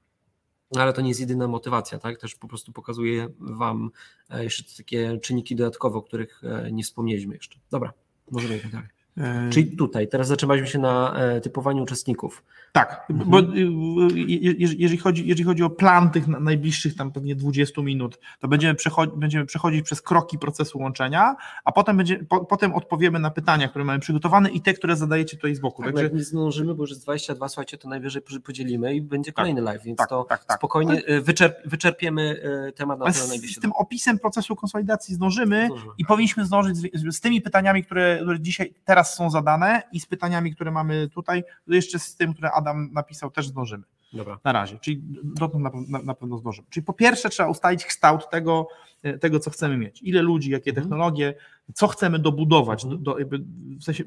ale 0.80 0.92
to 0.92 1.00
nie 1.00 1.08
jest 1.08 1.20
jedyna 1.20 1.48
motywacja, 1.48 1.98
tak? 1.98 2.20
Też 2.20 2.34
po 2.34 2.48
prostu 2.48 2.72
pokazuję 2.72 3.28
Wam 3.38 3.90
e, 4.30 4.44
jeszcze 4.44 4.64
takie 4.76 5.18
czynniki 5.18 5.56
dodatkowe, 5.56 5.98
o 5.98 6.02
których 6.02 6.42
e, 6.44 6.72
nie 6.72 6.82
wspomnieliśmy 6.82 7.34
jeszcze. 7.34 7.58
Dobra, 7.70 7.92
możemy 8.30 8.60
dalej. 8.72 8.88
E, 9.18 9.50
Czyli 9.50 9.76
tutaj, 9.76 10.08
teraz 10.08 10.28
zatrzymaliśmy 10.28 10.66
się 10.68 10.78
na 10.78 11.14
e, 11.14 11.40
typowaniu 11.40 11.82
uczestników. 11.82 12.42
Tak, 12.72 13.06
mhm. 13.10 13.30
bo 13.30 13.38
y, 13.38 13.42
y, 13.42 14.76
jeżeli 14.78 14.98
chodzi, 14.98 15.26
jeżeli 15.26 15.44
chodzi 15.44 15.62
o 15.62 15.70
plan 15.70 16.10
tych 16.10 16.28
najbliższych 16.28 16.96
tam 16.96 17.12
pewnie 17.12 17.36
20 17.36 17.82
minut, 17.82 18.18
to 18.40 18.48
będziemy, 18.48 18.74
przechodzi, 18.74 19.12
będziemy 19.16 19.46
przechodzić 19.46 19.82
przez 19.82 20.02
kroki 20.02 20.38
procesu 20.38 20.78
łączenia, 20.78 21.36
a 21.64 21.72
potem, 21.72 21.96
będzie, 21.96 22.24
po, 22.28 22.44
potem 22.44 22.74
odpowiemy 22.74 23.18
na 23.18 23.30
pytania, 23.30 23.68
które 23.68 23.84
mamy 23.84 23.98
przygotowane 23.98 24.50
i 24.50 24.60
te, 24.60 24.74
które 24.74 24.96
zadajecie 24.96 25.36
tutaj 25.36 25.54
z 25.54 25.60
boku. 25.60 25.82
Tak, 25.82 25.90
Także... 25.90 26.04
jak 26.04 26.14
nie 26.14 26.24
zdążymy, 26.24 26.74
bo 26.74 26.82
już 26.82 26.90
jest 26.90 27.02
22, 27.02 27.48
słuchajcie, 27.48 27.78
to 27.78 27.88
najwyżej 27.88 28.22
podzielimy 28.44 28.94
i 28.94 29.00
będzie 29.00 29.32
tak, 29.32 29.36
kolejny 29.36 29.60
live, 29.60 29.82
więc 29.82 29.98
tak, 29.98 30.08
to 30.08 30.24
tak, 30.24 30.44
tak. 30.44 30.58
spokojnie 30.58 31.02
y, 31.08 31.20
wyczerp, 31.20 31.56
wyczerpiemy 31.64 32.42
temat 32.74 32.98
na 32.98 33.04
najbliższy. 33.28 33.60
Z 33.60 33.62
tym 33.62 33.72
opisem 33.72 34.18
procesu 34.18 34.56
konsolidacji 34.56 35.14
zdążymy, 35.14 35.66
zdążymy. 35.66 35.92
i 35.98 36.04
powinniśmy 36.04 36.44
zdążyć 36.44 36.76
z, 36.76 37.16
z 37.16 37.20
tymi 37.20 37.40
pytaniami, 37.40 37.84
które, 37.84 38.18
które 38.22 38.40
dzisiaj, 38.40 38.74
teraz 38.84 39.02
teraz 39.02 39.14
są 39.14 39.30
zadane 39.30 39.82
i 39.92 40.00
z 40.00 40.06
pytaniami, 40.06 40.54
które 40.54 40.70
mamy 40.70 41.08
tutaj, 41.08 41.44
jeszcze 41.66 41.98
z 41.98 42.16
tym, 42.16 42.32
które 42.32 42.50
Adam 42.52 42.61
napisał, 42.92 43.30
też 43.30 43.48
zdążymy. 43.48 43.84
Dobra. 44.12 44.38
Na 44.44 44.52
razie, 44.52 44.78
czyli 44.78 45.02
dotąd 45.24 45.64
na, 45.64 45.70
na, 45.88 46.04
na, 46.04 46.14
pewno 46.14 46.38
zdążymy. 46.38 46.66
Czyli 46.70 46.84
po 46.86 46.92
pierwsze 46.92 47.28
trzeba 47.28 47.48
ustalić 47.48 47.84
kształt 47.84 48.30
tego, 48.30 48.68
e, 49.02 49.18
tego 49.18 49.38
co 49.38 49.50
chcemy 49.50 49.76
mieć. 49.76 50.02
Ile 50.02 50.22
ludzi, 50.22 50.50
jakie 50.50 50.70
mhm. 50.70 50.84
technologie, 50.84 51.34
co 51.74 51.88
chcemy 51.88 52.18
dobudować, 52.18 52.84
mhm. 52.84 53.02
do, 53.02 53.18
jakby, 53.18 53.38
w 53.80 53.84
sensie, 53.84 54.04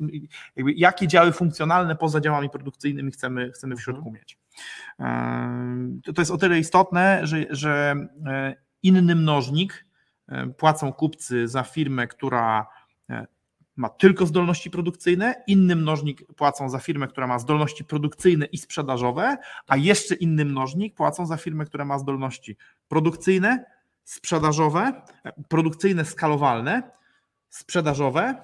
jakby 0.55 0.73
jakie 0.73 1.07
działy 1.07 1.31
funkcjonalne 1.31 1.95
poza 1.95 2.21
działami 2.21 2.49
produkcyjnymi 2.49 3.11
chcemy, 3.11 3.51
chcemy 3.51 3.75
w 3.75 3.81
środku 3.81 4.09
mhm. 4.09 4.15
mieć. 4.15 4.37
To, 6.03 6.13
to 6.13 6.21
jest 6.21 6.31
o 6.31 6.37
tyle 6.37 6.59
istotne, 6.59 7.27
że, 7.27 7.45
że 7.49 7.95
e, 8.25 8.55
inny 8.83 9.15
mnożnik 9.15 9.85
e, 10.27 10.47
płacą 10.47 10.93
kupcy 10.93 11.47
za 11.47 11.63
firmę, 11.63 12.07
która 12.07 12.67
ma 13.75 13.89
tylko 13.89 14.25
zdolności 14.25 14.69
produkcyjne, 14.71 15.43
inny 15.47 15.75
mnożnik 15.75 16.33
płacą 16.33 16.69
za 16.69 16.79
firmę, 16.79 17.07
która 17.07 17.27
ma 17.27 17.39
zdolności 17.39 17.85
produkcyjne 17.85 18.45
i 18.45 18.57
sprzedażowe, 18.57 19.37
a 19.67 19.77
jeszcze 19.77 20.15
inny 20.15 20.45
mnożnik 20.45 20.95
płacą 20.95 21.25
za 21.25 21.37
firmę, 21.37 21.65
która 21.65 21.85
ma 21.85 21.99
zdolności 21.99 22.57
produkcyjne, 22.87 23.65
sprzedażowe, 24.03 25.01
produkcyjne, 25.49 26.05
skalowalne, 26.05 26.91
sprzedażowe 27.49 28.35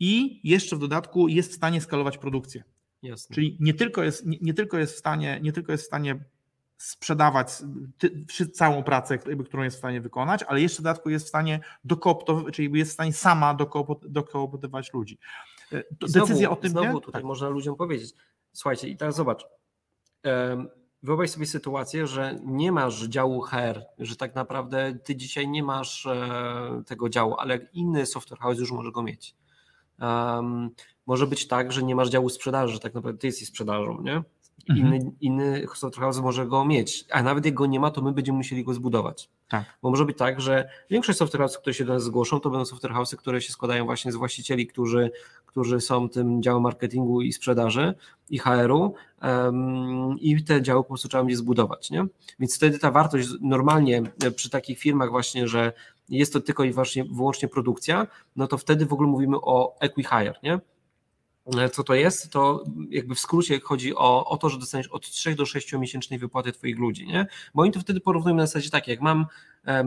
i 0.00 0.40
jeszcze 0.48 0.76
w 0.76 0.78
dodatku 0.78 1.28
jest 1.28 1.52
w 1.52 1.54
stanie 1.54 1.80
skalować 1.80 2.18
produkcję. 2.18 2.64
Jasne. 3.02 3.34
Czyli 3.34 3.56
nie 3.60 3.74
tylko 3.74 4.02
jest, 4.02 4.26
nie, 4.26 4.38
nie, 4.40 4.54
tylko 4.54 4.78
jest 4.78 4.94
w 4.94 4.98
stanie, 4.98 5.40
nie 5.42 5.52
tylko 5.52 5.72
jest 5.72 5.84
w 5.84 5.86
stanie 5.86 6.24
sprzedawać 6.78 7.48
całą 8.52 8.82
pracę, 8.82 9.18
którą 9.18 9.62
jest 9.62 9.76
w 9.76 9.78
stanie 9.78 10.00
wykonać, 10.00 10.42
ale 10.42 10.60
jeszcze 10.60 10.78
w 10.78 10.82
dodatku 10.82 11.10
jest 11.10 11.26
w 11.26 11.28
stanie 11.28 11.60
dokooptować, 11.84 12.54
czyli 12.54 12.78
jest 12.78 12.90
w 12.90 12.94
stanie 12.94 13.12
sama 13.12 13.56
dokooptować 14.02 14.92
ludzi. 14.92 15.18
E, 15.72 15.82
Decyzja 16.00 16.36
znowu, 16.36 16.52
o 16.52 16.56
tym. 16.56 16.70
Znowu 16.70 16.94
nie? 16.94 17.00
tutaj 17.00 17.12
tak. 17.12 17.24
można 17.24 17.48
ludziom 17.48 17.76
powiedzieć. 17.76 18.14
Słuchajcie, 18.52 18.88
i 18.88 18.96
teraz 18.96 19.16
zobacz. 19.16 19.46
Wyobraź 21.02 21.30
sobie 21.30 21.46
sytuację, 21.46 22.06
że 22.06 22.40
nie 22.44 22.72
masz 22.72 23.02
działu 23.02 23.40
HR, 23.40 23.84
że 23.98 24.16
tak 24.16 24.34
naprawdę 24.34 24.98
ty 25.04 25.16
dzisiaj 25.16 25.48
nie 25.48 25.62
masz 25.62 26.06
e, 26.06 26.82
tego 26.86 27.08
działu, 27.08 27.34
ale 27.38 27.58
inny 27.72 28.06
software 28.06 28.38
house 28.38 28.58
już 28.58 28.72
może 28.72 28.92
go 28.92 29.02
mieć. 29.02 29.34
Um, 30.00 30.70
może 31.06 31.26
być 31.26 31.48
tak, 31.48 31.72
że 31.72 31.82
nie 31.82 31.94
masz 31.96 32.08
działu 32.08 32.28
sprzedaży, 32.28 32.74
że 32.74 32.80
tak 32.80 32.94
naprawdę 32.94 33.18
ty 33.18 33.26
jesteś 33.26 33.48
sprzedażą, 33.48 34.02
nie? 34.02 34.22
Mhm. 34.68 34.94
Inny, 34.94 35.12
inny 35.20 35.66
software 35.74 36.04
house 36.04 36.20
może 36.20 36.46
go 36.46 36.64
mieć, 36.64 37.04
a 37.10 37.22
nawet 37.22 37.44
jak 37.44 37.54
go 37.54 37.66
nie 37.66 37.80
ma, 37.80 37.90
to 37.90 38.02
my 38.02 38.12
będziemy 38.12 38.38
musieli 38.38 38.64
go 38.64 38.74
zbudować. 38.74 39.28
Tak. 39.48 39.64
Bo 39.82 39.90
może 39.90 40.04
być 40.04 40.18
tak, 40.18 40.40
że 40.40 40.68
większość 40.90 41.18
software 41.18 41.40
house, 41.40 41.58
które 41.58 41.74
się 41.74 41.84
do 41.84 41.94
nas 41.94 42.02
zgłoszą, 42.02 42.40
to 42.40 42.50
będą 42.50 42.64
software 42.64 42.92
house, 42.92 43.16
które 43.16 43.40
się 43.40 43.52
składają 43.52 43.84
właśnie 43.84 44.12
z 44.12 44.16
właścicieli, 44.16 44.66
którzy, 44.66 45.10
którzy 45.46 45.80
są 45.80 46.08
tym 46.08 46.42
działem 46.42 46.62
marketingu 46.62 47.22
i 47.22 47.32
sprzedaży 47.32 47.94
i 48.30 48.38
HR-u 48.38 48.94
um, 49.22 50.18
i 50.18 50.44
te 50.44 50.62
działy 50.62 50.82
po 50.82 50.88
prostu 50.88 51.08
trzeba 51.08 51.22
będzie 51.22 51.36
zbudować. 51.36 51.90
Nie? 51.90 52.06
Więc 52.38 52.56
wtedy 52.56 52.78
ta 52.78 52.90
wartość 52.90 53.28
normalnie 53.40 54.02
przy 54.36 54.50
takich 54.50 54.78
firmach 54.78 55.10
właśnie, 55.10 55.48
że 55.48 55.72
jest 56.08 56.32
to 56.32 56.40
tylko 56.40 56.64
i 56.64 56.70
wyłącznie, 56.70 57.04
wyłącznie 57.04 57.48
produkcja, 57.48 58.06
no 58.36 58.46
to 58.46 58.58
wtedy 58.58 58.86
w 58.86 58.92
ogóle 58.92 59.08
mówimy 59.08 59.36
o 59.36 59.76
equi-hire, 59.80 60.34
nie? 60.42 60.60
E, 61.56 61.70
co 61.70 61.84
to 61.84 61.94
jest, 61.94 62.30
to 62.30 62.64
jakby 62.90 63.14
w 63.14 63.20
skrócie 63.20 63.60
chodzi 63.60 63.94
o, 63.94 64.24
o 64.24 64.36
to, 64.36 64.48
że 64.48 64.58
dostaniesz 64.58 64.88
od 64.88 65.10
3 65.10 65.34
do 65.34 65.46
6 65.46 65.72
miesięcznej 65.72 66.18
wypłaty 66.18 66.52
Twoich 66.52 66.78
ludzi, 66.78 67.06
nie? 67.06 67.26
Bo 67.54 67.62
oni 67.62 67.72
to 67.72 67.80
wtedy 67.80 68.00
porównują 68.00 68.36
na 68.36 68.46
zasadzie 68.46 68.70
tak, 68.70 68.88
jak 68.88 69.00
mam, 69.00 69.26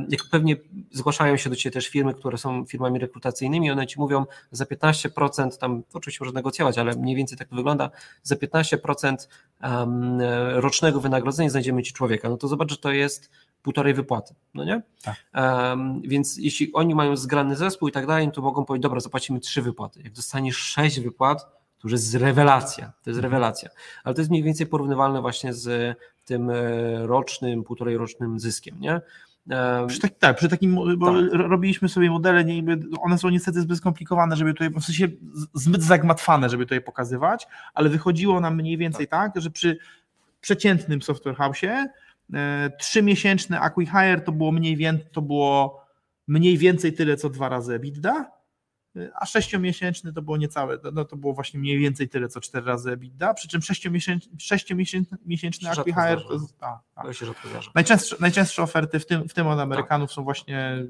jak 0.10 0.22
pewnie 0.32 0.56
zgłaszają 0.92 1.38
się 1.38 1.50
do 1.50 1.56
Ciebie 1.56 1.74
też 1.74 1.88
firmy, 1.88 2.14
które 2.14 2.38
są 2.38 2.66
firmami 2.66 3.00
rekrutacyjnymi, 3.00 3.72
one 3.72 3.88
Ci 3.88 4.00
mówią 4.00 4.26
za 4.52 4.66
15%, 4.66 5.58
tam 5.58 5.84
oczywiście 5.94 6.26
można 6.26 6.40
negocjować, 6.40 6.78
ale 6.78 6.96
mniej 6.96 7.16
więcej 7.16 7.38
tak 7.38 7.48
to 7.48 7.56
wygląda, 7.56 7.90
za 8.24 8.36
15% 8.36 9.16
rocznego 10.56 11.00
wynagrodzenia 11.00 11.50
znajdziemy 11.50 11.84
Ci 11.84 11.94
człowieka, 11.94 12.30
no 12.30 12.38
to 12.38 12.48
zobacz, 12.48 12.72
że 12.72 12.78
to 12.78 12.92
jest 12.92 13.30
półtorej 13.64 13.94
wypłaty, 13.94 14.34
no 14.54 14.64
nie? 14.64 14.82
Tak. 15.04 15.16
Um, 15.36 16.02
więc 16.02 16.38
jeśli 16.38 16.74
oni 16.74 16.96
mają 16.96 17.16
zgrany 17.16 17.56
zespół 17.56 17.88
i 17.88 17.92
tak 17.92 18.08
dalej, 18.08 18.32
to 18.32 18.42
mogą 18.42 18.66
powiedzieć, 18.66 18.84
dobra, 18.84 19.00
zapłacimy 19.00 19.40
trzy 19.40 19.62
wypłaty. 19.62 20.02
Jak 20.04 20.14
dostaniesz 20.14 20.58
sześć 20.58 21.00
wypłat, 21.00 21.42
to 21.80 21.88
już 21.88 21.92
jest 21.92 22.16
rewelacja, 22.16 22.86
to 22.86 23.10
jest 23.10 23.18
Mhm. 23.18 23.34
rewelacja. 23.34 23.70
Ale 24.04 24.16
to 24.16 24.22
jest 24.22 24.32
mniej 24.32 24.44
więcej 24.44 24.68
porównywalne 24.68 25.22
właśnie 25.22 25.54
z 25.54 25.98
tym 26.26 26.50
e, 26.50 26.54
rocznym, 27.08 27.64
półtorej 27.64 27.98
rocznym 27.98 28.40
zyskiem, 28.40 28.80
nie? 28.80 29.02
Przy 29.88 30.00
tak, 30.00 30.12
tak, 30.20 30.38
przy 30.38 30.50
takim, 30.50 30.76
bo 30.98 31.06
Tak. 31.06 31.34
ro- 31.34 31.48
robiliśmy 31.48 31.90
sobie 31.90 32.10
modele, 32.12 32.46
nie, 32.46 32.64
one 33.02 33.18
są 33.18 33.30
niestety 33.30 33.62
zbyt 33.62 33.78
skomplikowane, 33.78 34.36
żeby 34.36 34.54
tutaj, 34.54 34.70
w 34.70 34.84
sensie 34.84 35.08
zbyt 35.54 35.84
zagmatwane, 35.84 36.50
żeby 36.50 36.66
tutaj 36.66 36.82
pokazywać, 36.82 37.48
ale 37.74 37.90
wychodziło 37.90 38.40
nam 38.40 38.56
mniej 38.56 38.78
więcej 38.78 39.08
tak, 39.08 39.32
że 39.36 39.50
przy 39.52 39.78
przeciętnym 40.42 41.02
software 41.02 41.36
house'ie 41.36 41.68
e, 41.70 41.88
trzymiesięczny 42.80 43.60
acquihire 43.60 44.22
to 44.22 44.32
było 44.32 44.52
mniej 44.52 44.78
więcej, 44.78 45.08
to 45.12 45.22
było 45.22 45.82
mniej 46.28 46.58
więcej 46.58 46.94
tyle, 46.94 47.18
co 47.18 47.30
dwa 47.30 47.50
razy 47.50 47.74
EBITDA, 47.74 48.12
e, 48.20 48.41
a 49.20 49.26
sześciomiesięczny 49.26 50.14
to 50.14 50.22
było 50.22 50.38
niecałe, 50.38 50.78
no 50.94 51.06
to 51.06 51.16
było 51.16 51.34
właśnie 51.34 51.60
mniej 51.60 51.80
więcej 51.80 52.10
tyle, 52.10 52.28
co 52.28 52.42
cztery 52.42 52.66
razy 52.66 52.92
EBITDA, 52.92 53.34
przy 53.34 53.48
czym 53.48 53.62
sześciomiesięczny, 53.62 54.32
sześciomiesięczny 54.40 55.50
zdarza. 55.52 55.84
to 55.84 56.34
jest, 56.34 56.56
a, 56.64 56.80
a. 56.96 57.04
to 57.04 57.14
się 57.14 57.26
rzadko 57.26 57.48
zdarza. 57.50 57.72
Najczęstsze, 57.76 58.16
najczęstsze 58.20 58.64
oferty, 58.64 59.00
w 59.00 59.06
tym, 59.06 59.30
w 59.30 59.34
tym 59.34 59.48
od 59.48 59.60
Amerykanów, 59.60 60.12
są 60.12 60.24
właśnie. 60.24 60.88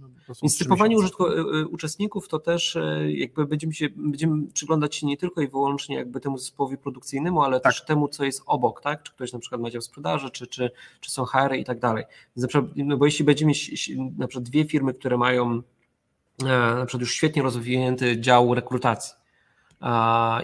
no, 0.00 0.08
to 0.26 0.34
są 0.34 0.40
Więc 0.42 0.54
trzy 0.54 0.64
typowanie 0.64 0.96
miesiące. 0.96 1.24
użytku, 1.24 1.26
y, 1.56 1.60
y, 1.60 1.66
uczestników 1.68 2.28
to 2.28 2.38
też 2.38 2.76
y, 2.76 3.12
jakby 3.16 3.46
będziemy, 3.46 3.74
się, 3.74 3.86
będziemy 3.96 4.46
przyglądać 4.52 4.96
się 4.96 5.06
nie 5.06 5.16
tylko 5.16 5.40
i 5.40 5.48
wyłącznie 5.48 5.96
jakby 5.96 6.20
temu 6.20 6.38
zespołowi 6.38 6.78
produkcyjnemu, 6.78 7.42
ale 7.42 7.60
Tak. 7.60 7.72
też 7.72 7.84
temu, 7.84 8.08
co 8.08 8.24
jest 8.24 8.42
obok, 8.46 8.80
tak? 8.82 9.02
Czy 9.02 9.12
ktoś 9.12 9.32
na 9.32 9.38
przykład 9.38 9.60
ma 9.60 9.70
dział 9.70 9.82
sprzedaży, 9.82 10.30
czy, 10.30 10.46
czy, 10.46 10.70
czy 11.00 11.10
są 11.10 11.24
HR 11.24 11.54
i 11.54 11.64
tak 11.64 11.80
dalej. 11.80 12.04
Więc 12.36 12.42
na 12.42 12.48
przykład, 12.48 12.70
no 12.76 12.96
bo 12.96 13.04
jeśli 13.04 13.24
będziemy 13.24 13.52
na 14.16 14.28
przykład 14.28 14.48
dwie 14.48 14.64
firmy, 14.64 14.94
które 14.94 15.16
mają 15.18 15.62
na 16.38 16.86
przykład 16.86 17.00
już 17.00 17.14
świetnie 17.14 17.42
rozwinięty 17.42 18.20
dział 18.20 18.54
rekrutacji 18.54 19.14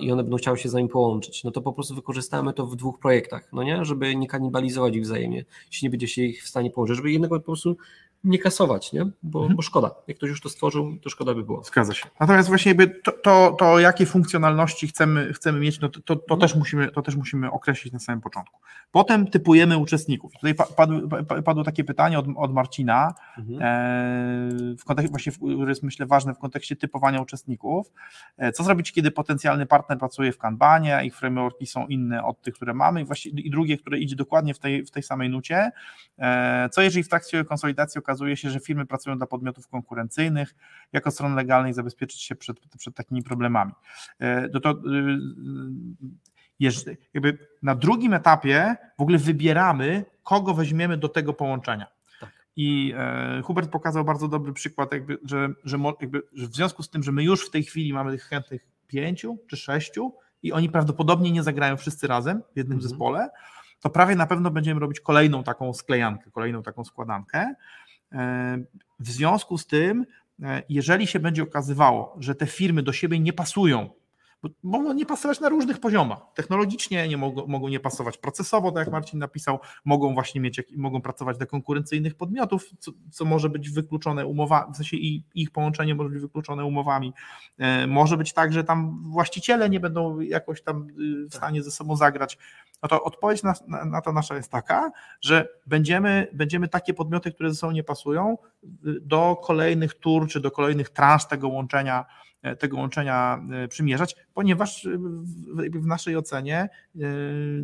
i 0.00 0.12
one 0.12 0.22
będą 0.22 0.36
chciały 0.36 0.58
się 0.58 0.68
z 0.68 0.74
nami 0.74 0.88
połączyć, 0.88 1.44
no 1.44 1.50
to 1.50 1.62
po 1.62 1.72
prostu 1.72 1.94
wykorzystamy 1.94 2.52
to 2.52 2.66
w 2.66 2.76
dwóch 2.76 2.98
projektach, 2.98 3.48
no 3.52 3.62
nie? 3.62 3.84
Żeby 3.84 4.16
nie 4.16 4.26
kanibalizować 4.26 4.96
ich 4.96 5.02
wzajemnie, 5.02 5.44
jeśli 5.66 5.86
nie 5.86 5.90
będzie 5.90 6.08
się 6.08 6.22
ich 6.22 6.44
w 6.44 6.48
stanie 6.48 6.70
połączyć, 6.70 6.96
żeby 6.96 7.12
jednego 7.12 7.40
po 7.40 7.46
prostu 7.46 7.76
nie 8.24 8.38
kasować, 8.38 8.92
nie? 8.92 9.06
Bo, 9.22 9.38
Mhm. 9.40 9.56
bo 9.56 9.62
szkoda. 9.62 9.90
Jak 10.06 10.16
ktoś 10.16 10.30
już 10.30 10.40
to 10.40 10.48
stworzył, 10.48 10.96
to 11.02 11.10
szkoda 11.10 11.34
by 11.34 11.44
było. 11.44 11.62
Zgadza 11.64 11.94
się. 11.94 12.06
Natomiast 12.20 12.48
właśnie 12.48 12.70
jakby 12.70 12.88
to, 12.88 13.12
to, 13.12 13.56
to 13.58 13.78
jakie 13.78 14.06
funkcjonalności 14.06 14.88
chcemy, 14.88 15.32
chcemy 15.32 15.60
mieć, 15.60 15.80
no 15.80 15.88
to, 15.88 16.00
to, 16.00 16.16
to, 16.16 16.36
też 16.36 16.54
musimy, 16.56 16.88
to 16.90 17.02
też 17.02 17.16
musimy 17.16 17.50
określić 17.50 17.92
na 17.92 17.98
samym 17.98 18.20
początku. 18.20 18.60
Potem 18.92 19.26
typujemy 19.26 19.78
uczestników. 19.78 20.32
Tutaj 20.32 20.54
padły, 20.76 21.08
padło 21.44 21.64
takie 21.64 21.84
pytanie 21.84 22.18
od, 22.18 22.26
od 22.36 22.52
Marcina, 22.52 23.14
Mhm. 23.38 23.58
e, 23.62 24.76
w 24.76 24.84
kontekście, 24.84 25.10
właśnie, 25.10 25.32
które 25.32 25.70
jest 25.70 25.82
myślę 25.82 26.06
ważne 26.06 26.34
w 26.34 26.38
kontekście 26.38 26.76
typowania 26.76 27.20
uczestników. 27.20 27.92
E, 28.38 28.52
Co 28.52 28.64
zrobić, 28.64 28.92
kiedy 28.92 29.10
potencjalny 29.10 29.66
partner 29.66 29.98
pracuje 29.98 30.32
w 30.32 30.38
Kanbanie, 30.38 30.96
a 30.96 31.02
ich 31.02 31.16
frameworki 31.16 31.66
są 31.66 31.86
inne 31.86 32.24
od 32.24 32.42
tych, 32.42 32.54
które 32.54 32.74
mamy, 32.74 33.00
i, 33.00 33.04
właśnie, 33.04 33.30
i 33.30 33.50
drugie, 33.50 33.78
które 33.78 33.98
idzie 33.98 34.16
dokładnie 34.16 34.54
w 34.54 34.58
tej, 34.58 34.84
w 34.84 34.90
tej 34.90 35.02
samej 35.02 35.30
nucie. 35.30 35.70
E, 36.18 36.68
Co 36.72 36.82
jeżeli 36.82 37.02
w 37.04 37.08
trakcie 37.08 37.44
konsolidacji 37.44 37.98
okazuje 37.98 38.11
się, 38.36 38.50
że 38.50 38.60
firmy 38.60 38.86
pracują 38.86 39.18
dla 39.18 39.26
podmiotów 39.26 39.68
konkurencyjnych, 39.68 40.54
jako 40.92 41.10
strony 41.10 41.34
legalnej 41.36 41.72
zabezpieczyć 41.72 42.20
się 42.22 42.34
przed, 42.34 42.60
przed 42.78 42.94
takimi 42.94 43.22
problemami? 43.22 43.72
E, 44.18 44.48
No 44.54 44.60
to, 44.60 44.70
y, 44.70 44.74
jeż- 46.60 46.96
jakby 47.14 47.38
na 47.62 47.74
drugim 47.74 48.14
etapie 48.14 48.76
w 48.98 49.02
ogóle 49.02 49.18
wybieramy, 49.18 50.04
kogo 50.22 50.54
weźmiemy 50.54 50.96
do 50.96 51.08
tego 51.08 51.32
połączenia. 51.32 51.86
Tak. 52.20 52.30
I 52.56 52.94
e, 52.96 53.42
Hubert 53.44 53.70
pokazał 53.70 54.04
bardzo 54.04 54.28
dobry 54.28 54.52
przykład, 54.52 54.92
jakby, 54.92 55.18
że, 55.24 55.48
że, 55.64 55.78
jakby, 56.00 56.22
że 56.32 56.46
w 56.46 56.54
związku 56.54 56.82
z 56.82 56.90
tym, 56.90 57.02
że 57.02 57.12
my 57.12 57.24
już 57.24 57.46
w 57.46 57.50
tej 57.50 57.62
chwili 57.64 57.92
mamy 57.92 58.12
tych 58.12 58.22
chętnych 58.22 58.66
pięciu 58.86 59.38
czy 59.46 59.56
sześciu 59.56 60.14
i 60.42 60.52
oni 60.52 60.68
prawdopodobnie 60.70 61.32
nie 61.32 61.42
zagrają 61.42 61.76
wszyscy 61.76 62.06
razem 62.06 62.42
w 62.52 62.56
jednym 62.56 62.76
Mhm. 62.76 62.88
zespole, 62.90 63.30
to 63.80 63.90
prawie 63.90 64.16
na 64.16 64.26
pewno 64.26 64.50
będziemy 64.50 64.80
robić 64.80 65.00
kolejną 65.00 65.42
taką 65.44 65.74
sklejankę, 65.74 66.30
kolejną 66.30 66.62
taką 66.62 66.84
składankę. 66.84 67.54
W 69.00 69.10
związku 69.10 69.58
z 69.58 69.66
tym, 69.66 70.06
e, 70.42 70.62
jeżeli 70.68 71.06
się 71.06 71.20
będzie 71.20 71.42
okazywało, 71.42 72.16
że 72.18 72.34
te 72.34 72.46
firmy 72.46 72.82
do 72.82 72.92
siebie 72.92 73.20
nie 73.20 73.32
pasują, 73.32 73.90
bo 74.42 74.48
mogą 74.62 74.92
nie 74.92 75.06
pasować 75.06 75.40
na 75.40 75.48
różnych 75.48 75.80
poziomach. 75.80 76.18
Technologicznie 76.34 77.08
nie 77.08 77.16
mogą, 77.16 77.46
mogą 77.46 77.68
nie 77.68 77.80
pasować 77.80 78.18
procesowo, 78.18 78.72
tak 78.72 78.86
jak 78.86 78.92
Marcin 78.92 79.18
napisał, 79.18 79.58
mogą 79.84 80.14
właśnie 80.14 80.40
mieć, 80.40 80.62
mogą 80.76 81.02
pracować 81.02 81.36
dla 81.36 81.46
konkurencyjnych 81.46 82.14
podmiotów, 82.14 82.70
co, 82.78 82.92
co 83.10 83.24
może 83.24 83.48
być 83.48 83.70
wykluczone 83.70 84.26
umowami, 84.26 84.72
w 84.72 84.76
sensie 84.76 84.96
i, 84.96 85.22
ich 85.34 85.50
połączenie 85.50 85.94
może 85.94 86.10
być 86.10 86.18
wykluczone 86.18 86.64
umowami. 86.64 87.12
E, 87.58 87.86
Może 87.86 88.16
być 88.16 88.32
tak, 88.32 88.52
że 88.52 88.64
tam 88.64 89.02
właściciele 89.10 89.70
nie 89.70 89.80
będą 89.80 90.20
jakoś 90.20 90.62
tam 90.62 90.86
y, 90.90 91.28
w 91.28 91.34
stanie 91.34 91.62
ze 91.62 91.70
sobą 91.70 91.96
zagrać. 91.96 92.38
No 92.82 92.88
to 92.88 93.02
odpowiedź 93.02 93.42
na, 93.42 93.54
na, 93.68 93.84
na 93.84 94.00
to 94.00 94.12
nasza 94.12 94.36
jest 94.36 94.50
taka, 94.50 94.90
że 95.20 95.48
będziemy, 95.66 96.28
będziemy 96.32 96.68
takie 96.68 96.94
podmioty, 96.94 97.32
które 97.32 97.50
ze 97.50 97.56
sobą 97.56 97.72
nie 97.72 97.84
pasują, 97.84 98.38
y, 98.64 98.68
do 99.00 99.36
kolejnych 99.44 99.94
tur 99.94 100.28
czy 100.28 100.40
do 100.40 100.50
kolejnych 100.50 100.90
transz 100.90 101.26
tego 101.26 101.48
łączenia 101.48 102.04
tego 102.58 102.76
łączenia 102.76 103.44
e, 103.52 103.68
przymierzać, 103.68 104.16
ponieważ 104.34 104.86
e, 104.86 104.90
w, 105.70 105.86
naszej 105.86 106.16
ocenie 106.16 106.58
e, 106.58 106.68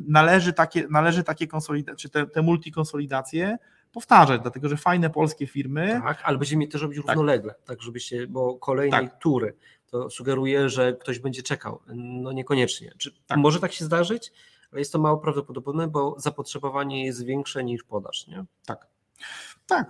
należy 0.09 0.53
takie, 0.53 0.87
należy 0.91 1.25
takie 1.25 1.47
konsolidacje, 1.47 1.97
czy 1.97 2.09
te, 2.09 2.27
te 2.27 2.43
multikonsolidacje 2.43 3.59
powtarzać, 3.93 4.41
dlatego 4.41 4.69
że 4.69 4.77
fajne 4.77 5.11
polskie 5.11 5.47
firmy, 5.47 6.01
Tak, 6.05 6.23
ale 6.25 6.39
będziemy 6.39 6.69
też 6.69 6.83
robić 6.83 6.99
równolegle, 6.99 7.55
tak 7.65 7.83
żeby 7.83 8.01
się, 8.01 8.27
bo 8.27 8.55
kolejnej 8.55 9.09
Tak. 9.09 9.19
tury 9.19 9.55
to 9.91 10.11
sugeruje, 10.11 10.69
że 10.69 10.93
ktoś 10.93 11.19
będzie 11.19 11.43
czekał. 11.43 11.81
No 11.95 12.33
niekoniecznie. 12.33 12.93
Czy 12.99 13.11
Tak. 13.27 13.39
może 13.39 13.61
tak 13.61 13.73
się 13.73 13.85
zdarzyć? 13.85 14.33
Ale 14.73 14.81
jest 14.81 14.93
to 14.93 14.99
mało 14.99 15.19
prawdopodobne, 15.19 15.89
bo 15.89 16.15
zapotrzebowanie 16.19 17.07
jest 17.07 17.25
większe 17.25 17.65
niż 17.65 17.83
podaż, 17.83 18.27
nie? 18.27 18.45
Tak, 18.67 18.87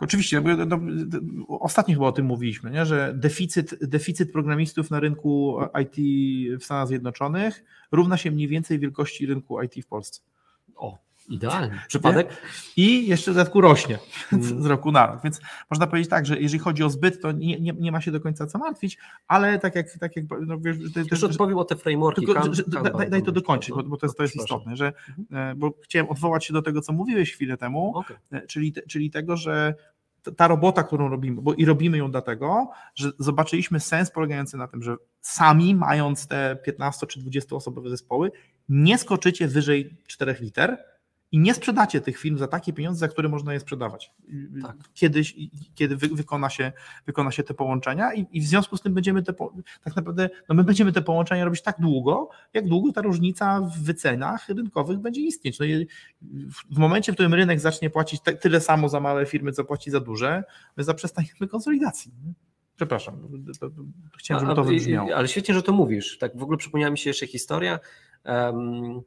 oczywiście. 0.01 0.41
bo, 0.41 0.57
no, 0.57 0.81
Ostatnio 1.49 1.95
chyba 1.95 2.07
o 2.07 2.13
tym 2.13 2.27
mówiliśmy, 2.27 2.71
nie? 2.71 2.87
że 2.87 3.15
deficyt, 3.17 3.85
deficyt 3.85 4.33
programistów 4.33 4.91
na 4.91 5.01
rynku 5.01 5.59
IT 5.83 5.97
w 6.61 6.65
Stanach 6.65 6.89
Zjednoczonych 6.89 7.65
równa 7.93 8.17
się 8.17 8.31
mniej 8.31 8.49
więcej 8.49 8.79
wielkości 8.79 9.27
rynku 9.27 9.63
IT 9.63 9.85
w 9.85 9.87
Polsce. 9.87 10.21
O, 10.77 10.99
idealnie. 11.29 11.83
Przypadek? 11.89 12.29
I 12.77 13.09
jeszcze 13.09 13.31
w 13.31 13.35
dodatku 13.35 13.61
rośnie 13.61 13.99
z 14.63 14.67
roku 14.67 14.93
na 14.93 15.07
rok. 15.07 15.21
Więc 15.25 15.41
można 15.71 15.87
powiedzieć 15.87 16.11
tak, 16.11 16.27
że 16.27 16.41
jeżeli 16.41 16.59
chodzi 16.59 16.85
o 16.85 16.91
zbyt, 16.91 17.23
to 17.23 17.33
nie, 17.33 17.61
nie, 17.61 17.73
nie 17.73 17.93
ma 17.93 18.01
się 18.01 18.11
do 18.11 18.21
końca 18.21 18.47
co 18.47 18.59
martwić, 18.59 18.99
ale 19.29 19.59
tak 19.59 19.75
jak, 19.75 19.99
tak 20.01 20.17
jak 20.17 20.25
no, 20.47 20.59
wiesz, 20.61 20.77
to, 20.95 21.01
Już 21.11 21.25
odpowiem 21.25 21.59
o 21.59 21.65
te 21.65 21.77
frameworki. 21.77 22.27
tylko, 22.27 22.41
Kan- 22.41 22.55
że, 22.55 22.63
Kanban, 22.63 22.93
daj, 22.99 23.11
daj 23.11 23.23
to 23.23 23.33
dokończyć, 23.33 23.71
bo, 23.75 23.83
bo 23.83 23.97
to 23.97 24.07
jest, 24.07 24.17
to 24.17 24.23
jest 24.23 24.37
istotne, 24.37 24.77
że, 24.77 24.93
e, 25.33 25.55
bo 25.55 25.73
chciałem 25.83 26.09
odwołać 26.09 26.45
się 26.45 26.53
do 26.53 26.63
tego, 26.63 26.81
co 26.81 26.93
mówiłeś 26.93 27.33
chwilę 27.33 27.57
temu, 27.57 27.93
Okej. 27.97 28.17
E, 28.33 28.47
czyli, 28.47 28.75
czyli 28.89 29.11
tego, 29.11 29.37
że 29.37 29.75
ta 30.37 30.49
robota, 30.49 30.83
którą 30.83 31.09
robimy, 31.09 31.43
bo 31.43 31.55
i 31.55 31.65
robimy 31.65 31.99
ją 31.99 32.11
dlatego, 32.11 32.71
że 32.95 33.11
zobaczyliśmy 33.19 33.81
sens 33.81 34.11
polegający 34.11 34.57
na 34.57 34.69
tym, 34.69 34.83
że 34.83 34.97
sami 35.21 35.75
mając 35.75 36.27
te 36.27 36.59
15 36.65 37.07
czy 37.07 37.21
20 37.21 37.57
osobowe 37.57 37.91
zespoły, 37.91 38.31
nie 38.69 38.99
skoczycie 38.99 39.49
wyżej 39.49 39.97
4 40.07 40.37
liter 40.41 40.85
i 41.33 41.39
nie 41.39 41.55
sprzedacie 41.55 42.01
tych 42.01 42.19
firm 42.19 42.39
za 42.39 42.49
takie 42.49 42.73
pieniądze, 42.73 42.99
za 42.99 43.09
które 43.09 43.29
można 43.29 43.53
je 43.53 43.61
sprzedawać. 43.61 44.13
Tak. 44.63 44.77
Kiedyś, 44.95 45.37
kiedy 45.75 45.97
wy, 45.97 46.09
wykona, 46.09 46.51
się, 46.51 46.73
wykona 47.07 47.31
się 47.31 47.43
te 47.43 47.55
połączenia 47.55 48.15
i, 48.15 48.27
i 48.33 48.41
w 48.41 48.45
związku 48.47 48.77
z 48.77 48.81
tym 48.83 48.95
będziemy 48.95 49.23
te, 49.23 49.33
tak 49.85 49.97
naprawdę, 49.97 50.31
no 50.49 50.55
my 50.55 50.65
będziemy 50.65 50.93
te 50.93 51.03
połączenia 51.03 51.45
robić 51.45 51.63
tak 51.63 51.77
długo, 51.81 52.29
jak 52.55 52.69
długo 52.69 52.93
ta 52.93 53.03
różnica 53.03 53.61
w 53.61 53.83
wycenach 53.83 54.49
rynkowych 54.49 54.99
będzie 54.99 55.21
istnieć. 55.21 55.59
No 55.59 55.67
w- 56.73 56.79
momencie, 56.79 57.13
w 57.13 57.15
którym 57.15 57.35
rynek 57.35 57.61
zacznie 57.61 57.91
płacić 57.91 58.21
te, 58.21 58.33
tyle 58.35 58.61
samo 58.61 58.89
za 58.89 59.01
małe 59.01 59.27
firmy, 59.27 59.53
co 59.53 59.65
płaci 59.65 59.91
za 59.91 60.01
duże, 60.01 60.45
my 60.77 60.85
zaprzestaniemy 60.85 61.49
konsolidacji. 61.49 62.13
Przepraszam, 62.77 63.29
chciałem, 64.19 64.41
żeby 64.41 64.55
to 64.55 64.65
wybrzmiało. 64.65 65.15
Ale 65.17 65.29
świetnie, 65.29 65.55
że 65.55 65.63
to 65.63 65.73
mówisz. 65.73 66.19
Tak 66.19 66.37
w 66.39 66.43
ogóle 66.43 66.59
przypomniała 66.59 66.91
mi 66.91 66.99
się 66.99 67.11
jeszcze 67.11 67.27
historia. 67.27 67.79
em, 68.25 69.01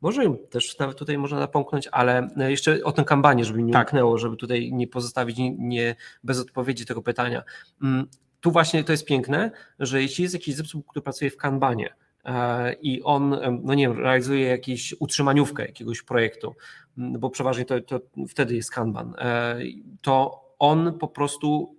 może 0.00 0.22
też 0.50 0.78
nawet 0.78 0.98
tutaj 0.98 1.18
można 1.18 1.38
napomknąć, 1.38 1.88
ale 1.92 2.28
jeszcze 2.36 2.84
o 2.84 2.92
tym 2.92 3.04
kambanie, 3.04 3.44
żeby 3.44 3.62
nie 3.62 3.72
Tak. 3.72 3.92
żeby 4.14 4.36
tutaj 4.36 4.72
nie 4.72 4.86
pozostawić 4.88 5.38
nie, 5.38 5.56
nie, 5.58 5.96
bez 6.24 6.40
odpowiedzi 6.40 6.86
tego 6.86 7.02
pytania. 7.02 7.42
Mm, 7.82 8.06
Tu 8.40 8.50
właśnie 8.50 8.84
to 8.84 8.92
jest 8.92 9.04
piękne, 9.04 9.50
że 9.78 10.02
jeśli 10.02 10.22
jest 10.22 10.34
jakiś 10.34 10.54
zespół, 10.54 10.82
który 10.82 11.02
pracuje 11.02 11.30
w 11.30 11.36
kanbanie 11.36 11.94
e, 12.24 12.72
i 12.72 13.02
on, 13.02 13.36
no 13.62 13.74
nie 13.74 13.88
wiem, 13.88 13.98
realizuje 13.98 14.46
jakąś 14.46 14.94
utrzymaniówkę 15.00 15.66
jakiegoś 15.66 16.02
projektu, 16.02 16.54
mm, 16.98 17.20
bo 17.20 17.30
przeważnie 17.30 17.64
to, 17.64 17.80
to 17.80 18.00
wtedy 18.28 18.54
jest 18.54 18.70
kanban, 18.70 19.14
e, 19.18 19.58
to 20.02 20.44
on 20.58 20.98
po 20.98 21.08
prostu, 21.08 21.76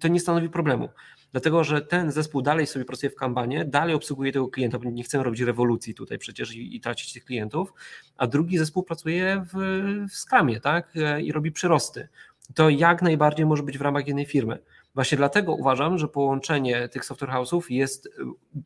to 0.00 0.08
nie 0.08 0.20
stanowi 0.20 0.48
problemu. 0.48 0.88
Dlatego, 1.32 1.64
że 1.64 1.82
ten 1.82 2.12
zespół 2.12 2.42
dalej 2.42 2.66
sobie 2.66 2.84
pracuje 2.84 3.10
w 3.10 3.14
kampanie, 3.14 3.64
dalej 3.64 3.94
obsługuje 3.94 4.32
tego 4.32 4.48
klienta, 4.48 4.78
bo 4.78 4.90
nie 4.90 5.02
chcemy 5.02 5.24
robić 5.24 5.40
rewolucji 5.40 5.94
tutaj 5.94 6.18
przecież 6.18 6.54
i, 6.54 6.76
i 6.76 6.80
tracić 6.80 7.12
tych 7.12 7.24
klientów, 7.24 7.72
a 8.16 8.26
drugi 8.26 8.58
zespół 8.58 8.82
pracuje 8.82 9.44
w, 9.52 10.06
w 10.10 10.60
tak? 10.60 10.92
I 11.22 11.32
robi 11.32 11.52
przyrosty. 11.52 12.08
To 12.54 12.68
jak 12.68 13.02
najbardziej 13.02 13.46
może 13.46 13.62
być 13.62 13.78
w 13.78 13.80
ramach 13.80 14.06
jednej 14.06 14.26
firmy. 14.26 14.58
Właśnie 14.94 15.18
dlatego 15.18 15.54
uważam, 15.54 15.98
że 15.98 16.08
połączenie 16.08 16.88
tych 16.88 17.04
software 17.04 17.30
house'ów 17.30 17.62
jest 17.70 18.06
y, 18.06 18.10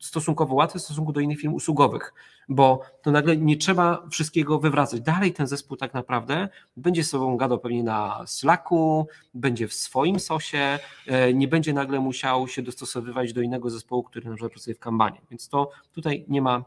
stosunkowo 0.01 0.55
łatwe 0.55 0.79
w 0.79 0.81
stosunku 0.81 1.13
do 1.13 1.19
innych 1.19 1.39
firm 1.39 1.53
usługowych, 1.53 2.13
bo 2.49 2.81
to 3.01 3.11
nagle 3.11 3.37
nie 3.37 3.57
trzeba 3.57 4.07
wszystkiego 4.11 4.59
wywracać. 4.59 5.01
Dalej 5.01 5.33
ten 5.33 5.47
zespół 5.47 5.77
tak 5.77 5.93
naprawdę 5.93 6.49
będzie 6.77 7.03
z 7.03 7.09
sobą 7.09 7.37
gadał 7.37 7.59
pewnie 7.59 7.83
na 7.83 8.23
Slacku, 8.27 9.07
będzie 9.33 9.67
w 9.67 9.73
swoim 9.73 10.19
sosie, 10.19 10.79
e, 11.07 11.33
nie 11.33 11.47
będzie 11.47 11.73
nagle 11.73 11.99
musiał 11.99 12.47
się 12.47 12.61
dostosowywać 12.61 13.33
do 13.33 13.41
innego 13.41 13.69
zespołu, 13.69 14.03
który 14.03 14.29
na 14.29 14.35
przykład 14.35 14.51
pracuje 14.51 14.75
w 14.75 14.79
Kanbanie. 14.79 15.21
Więc 15.29 15.49
to 15.49 15.71
tutaj 15.93 16.25
nie 16.27 16.41
ma 16.41 16.63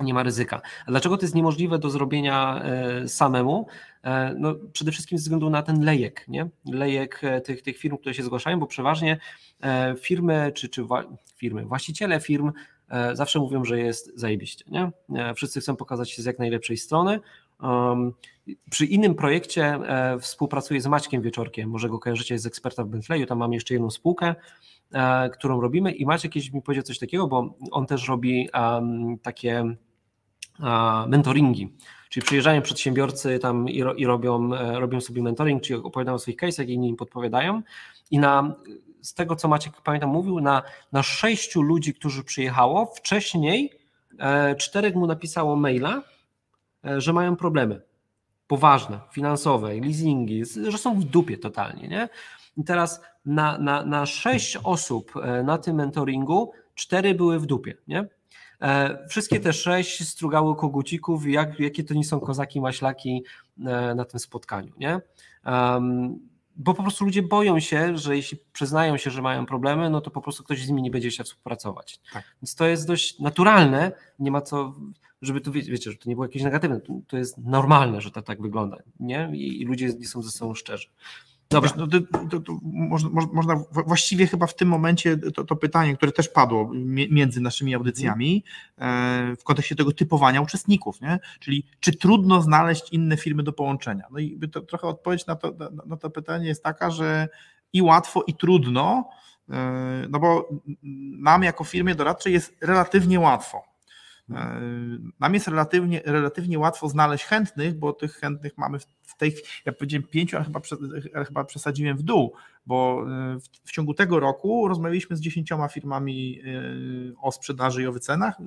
nie 0.00 0.14
ma 0.14 0.22
ryzyka. 0.22 0.60
A 0.86 0.90
dlaczego 0.90 1.16
to 1.16 1.24
jest 1.24 1.34
niemożliwe 1.34 1.78
do 1.78 1.90
zrobienia 1.90 2.62
e, 2.62 3.08
samemu? 3.08 3.66
E, 4.04 4.34
no, 4.38 4.54
przede 4.72 4.92
wszystkim 4.92 5.18
ze 5.18 5.22
względu 5.22 5.50
na 5.50 5.62
ten 5.62 5.84
lejek, 5.84 6.28
nie? 6.28 6.48
lejek 6.64 7.20
e, 7.24 7.40
tych, 7.40 7.62
tych 7.62 7.78
firm, 7.78 7.96
które 7.96 8.14
się 8.14 8.22
zgłaszają, 8.22 8.60
bo 8.60 8.66
przeważnie 8.66 9.18
firmy 10.00 10.52
czy, 10.54 10.68
czy 10.68 10.86
firmy, 11.36 11.64
właściciele 11.64 12.20
firm 12.20 12.52
zawsze 13.12 13.38
mówią, 13.38 13.64
że 13.64 13.78
jest 13.78 14.12
zajebiście. 14.14 14.64
Nie? 14.68 14.90
Wszyscy 15.34 15.60
chcą 15.60 15.76
pokazać 15.76 16.10
się 16.10 16.22
z 16.22 16.24
jak 16.24 16.38
najlepszej 16.38 16.76
strony. 16.76 17.20
Przy 18.70 18.86
innym 18.86 19.14
projekcie 19.14 19.78
współpracuję 20.20 20.80
z 20.80 20.86
Maćkiem 20.86 21.22
Wieczorkiem, 21.22 21.70
może 21.70 21.88
go 21.88 21.98
kojarzycie 21.98 22.38
z 22.38 22.46
eksperta 22.46 22.84
w 22.84 22.88
Bentleyu, 22.88 23.26
tam 23.26 23.38
mam 23.38 23.52
jeszcze 23.52 23.74
jedną 23.74 23.90
spółkę, 23.90 24.34
którą 25.32 25.60
robimy 25.60 25.92
i 25.92 26.06
Maciek 26.06 26.32
kiedyś 26.32 26.52
mi 26.52 26.62
powiedział 26.62 26.82
coś 26.82 26.98
takiego, 26.98 27.26
bo 27.26 27.54
on 27.70 27.86
też 27.86 28.08
robi 28.08 28.48
takie 29.22 29.76
mentoringi. 31.08 31.72
Czyli 32.10 32.26
przyjeżdżają 32.26 32.62
przedsiębiorcy 32.62 33.38
tam 33.38 33.68
i, 33.68 33.84
i 33.96 34.06
robią, 34.06 34.54
e, 34.54 34.80
robią 34.80 35.00
sobie 35.00 35.22
mentoring, 35.22 35.62
czyli 35.62 35.80
opowiadają 35.80 36.14
o 36.14 36.18
swoich 36.18 36.36
case'ach 36.36 36.68
i 36.68 36.72
inni 36.72 36.88
im 36.88 36.96
podpowiadają. 36.96 37.62
I 38.10 38.18
na, 38.18 38.54
z 39.00 39.14
tego, 39.14 39.36
co 39.36 39.48
Maciek 39.48 39.80
pamiętam 39.80 40.10
mówił, 40.10 40.40
na, 40.40 40.62
na 40.92 41.02
sześciu 41.02 41.62
ludzi, 41.62 41.94
którzy 41.94 42.24
przyjechało, 42.24 42.86
wcześniej 42.86 43.72
e, 44.18 44.54
czterech 44.54 44.94
mu 44.94 45.06
napisało 45.06 45.56
maila, 45.56 46.02
e, 46.84 47.00
że 47.00 47.12
mają 47.12 47.36
problemy 47.36 47.82
poważne, 48.46 49.00
finansowe, 49.12 49.74
leasingi, 49.74 50.42
że 50.68 50.78
są 50.78 51.00
w 51.00 51.04
dupie 51.04 51.38
totalnie. 51.38 51.88
Nie? 51.88 52.08
I 52.56 52.64
teraz 52.64 53.00
na, 53.24 53.58
na, 53.58 53.84
na 53.84 54.06
sześć 54.06 54.56
osób 54.56 55.12
na 55.44 55.58
tym 55.58 55.76
mentoringu 55.76 56.52
cztery 56.74 57.14
były 57.14 57.38
w 57.38 57.46
dupie. 57.46 57.74
Nie? 57.88 58.08
E, 58.60 58.98
wszystkie 59.08 59.40
te 59.40 59.52
sześć 59.52 60.08
strugały 60.08 60.56
kogucików, 60.56 61.26
jak, 61.26 61.60
jakie 61.60 61.84
to 61.84 61.94
nie 61.94 62.04
są 62.04 62.20
kozaki, 62.20 62.60
maślaki 62.60 63.24
e, 63.66 63.94
na 63.94 64.04
tym 64.04 64.20
spotkaniu, 64.20 64.72
nie? 64.78 65.00
bo 66.56 66.74
po 66.74 66.82
prostu 66.82 67.04
ludzie 67.04 67.22
boją 67.22 67.60
się, 67.60 67.98
że 67.98 68.16
jeśli 68.16 68.38
przyznają 68.52 68.96
się, 68.96 69.10
że 69.10 69.22
mają 69.22 69.46
problemy, 69.46 69.90
no 69.90 70.00
to 70.00 70.10
po 70.10 70.20
prostu 70.20 70.44
ktoś 70.44 70.64
z 70.64 70.68
nimi 70.68 70.82
nie 70.82 70.90
będzie 70.90 71.08
chciał 71.08 71.26
współpracować. 71.26 72.00
Tak. 72.12 72.24
Więc 72.42 72.54
to 72.54 72.66
jest 72.66 72.86
dość 72.86 73.18
naturalne, 73.18 73.92
nie 74.18 74.30
ma 74.30 74.40
co, 74.40 74.74
żeby 75.22 75.40
to 75.40 75.52
wiecie, 75.52 75.72
wiecie 75.72 75.90
że 75.90 75.96
to 75.96 76.08
nie 76.08 76.14
było 76.14 76.24
jakieś 76.24 76.42
negatywne, 76.42 76.80
to, 76.80 76.92
to 77.06 77.16
jest 77.16 77.38
normalne, 77.38 78.00
że 78.00 78.10
to 78.10 78.22
tak 78.22 78.42
wygląda, 78.42 78.76
nie? 79.00 79.30
I, 79.34 79.62
i 79.62 79.64
ludzie 79.64 79.88
nie 79.98 80.06
są 80.06 80.22
ze 80.22 80.30
sobą 80.30 80.54
szczerzy. 80.54 80.88
Dobrze, 81.50 81.74
no 81.76 81.86
to, 81.86 82.00
to, 82.30 82.40
to 82.40 82.58
można, 82.62 83.10
można, 83.32 83.64
właściwie 83.86 84.26
chyba 84.26 84.46
w 84.46 84.54
tym 84.54 84.68
momencie 84.68 85.16
to, 85.16 85.44
to 85.44 85.56
pytanie, 85.56 85.96
które 85.96 86.12
też 86.12 86.28
padło 86.28 86.70
między 87.10 87.40
naszymi 87.40 87.74
audycjami 87.74 88.44
e, 88.78 89.36
w 89.36 89.44
kontekście 89.44 89.76
tego 89.76 89.92
typowania 89.92 90.40
uczestników, 90.40 91.00
nie? 91.00 91.18
czyli 91.40 91.66
czy 91.80 91.96
trudno 91.96 92.42
znaleźć 92.42 92.92
inne 92.92 93.16
firmy 93.16 93.42
do 93.42 93.52
połączenia? 93.52 94.04
No 94.10 94.18
i 94.18 94.40
to, 94.52 94.60
trochę 94.60 94.86
odpowiedź 94.86 95.26
na 95.26 95.36
to, 95.36 95.52
na, 95.58 95.84
na 95.86 95.96
to 95.96 96.10
pytanie 96.10 96.46
jest 96.46 96.62
taka, 96.62 96.90
że 96.90 97.28
i 97.72 97.82
łatwo, 97.82 98.22
i 98.26 98.34
trudno, 98.34 99.08
e, 99.50 100.06
no 100.10 100.20
bo 100.20 100.48
nam 101.18 101.42
jako 101.42 101.64
firmie 101.64 101.94
doradczej 101.94 102.32
jest 102.32 102.56
relatywnie 102.60 103.20
łatwo. 103.20 103.62
E, 104.30 104.60
nam 105.20 105.34
jest 105.34 105.48
relatywnie, 105.48 106.02
relatywnie 106.04 106.58
łatwo 106.58 106.88
znaleźć 106.88 107.24
chętnych, 107.24 107.78
bo 107.78 107.92
tych 107.92 108.12
chętnych 108.12 108.58
mamy 108.58 108.78
w 108.78 108.86
tej 109.20 109.34
ja 109.66 109.72
powiedziałem 109.72 110.02
pięciu, 110.02 110.36
ale 110.36 110.44
chyba, 110.44 110.60
ale 111.14 111.24
chyba 111.24 111.44
przesadziłem 111.44 111.96
w 111.96 112.02
dół, 112.02 112.32
bo 112.66 113.06
e, 113.06 113.38
w, 113.40 113.68
w, 113.68 113.72
ciągu 113.72 113.94
tego 113.94 114.20
roku 114.20 114.68
rozmawialiśmy 114.68 115.16
z 115.16 115.20
dziesięcioma 115.20 115.68
firmami 115.68 116.40
e, 116.40 117.20
o 117.20 117.32
sprzedaży 117.32 117.82
i 117.82 117.86
o 117.86 117.92
wycenach, 117.92 118.38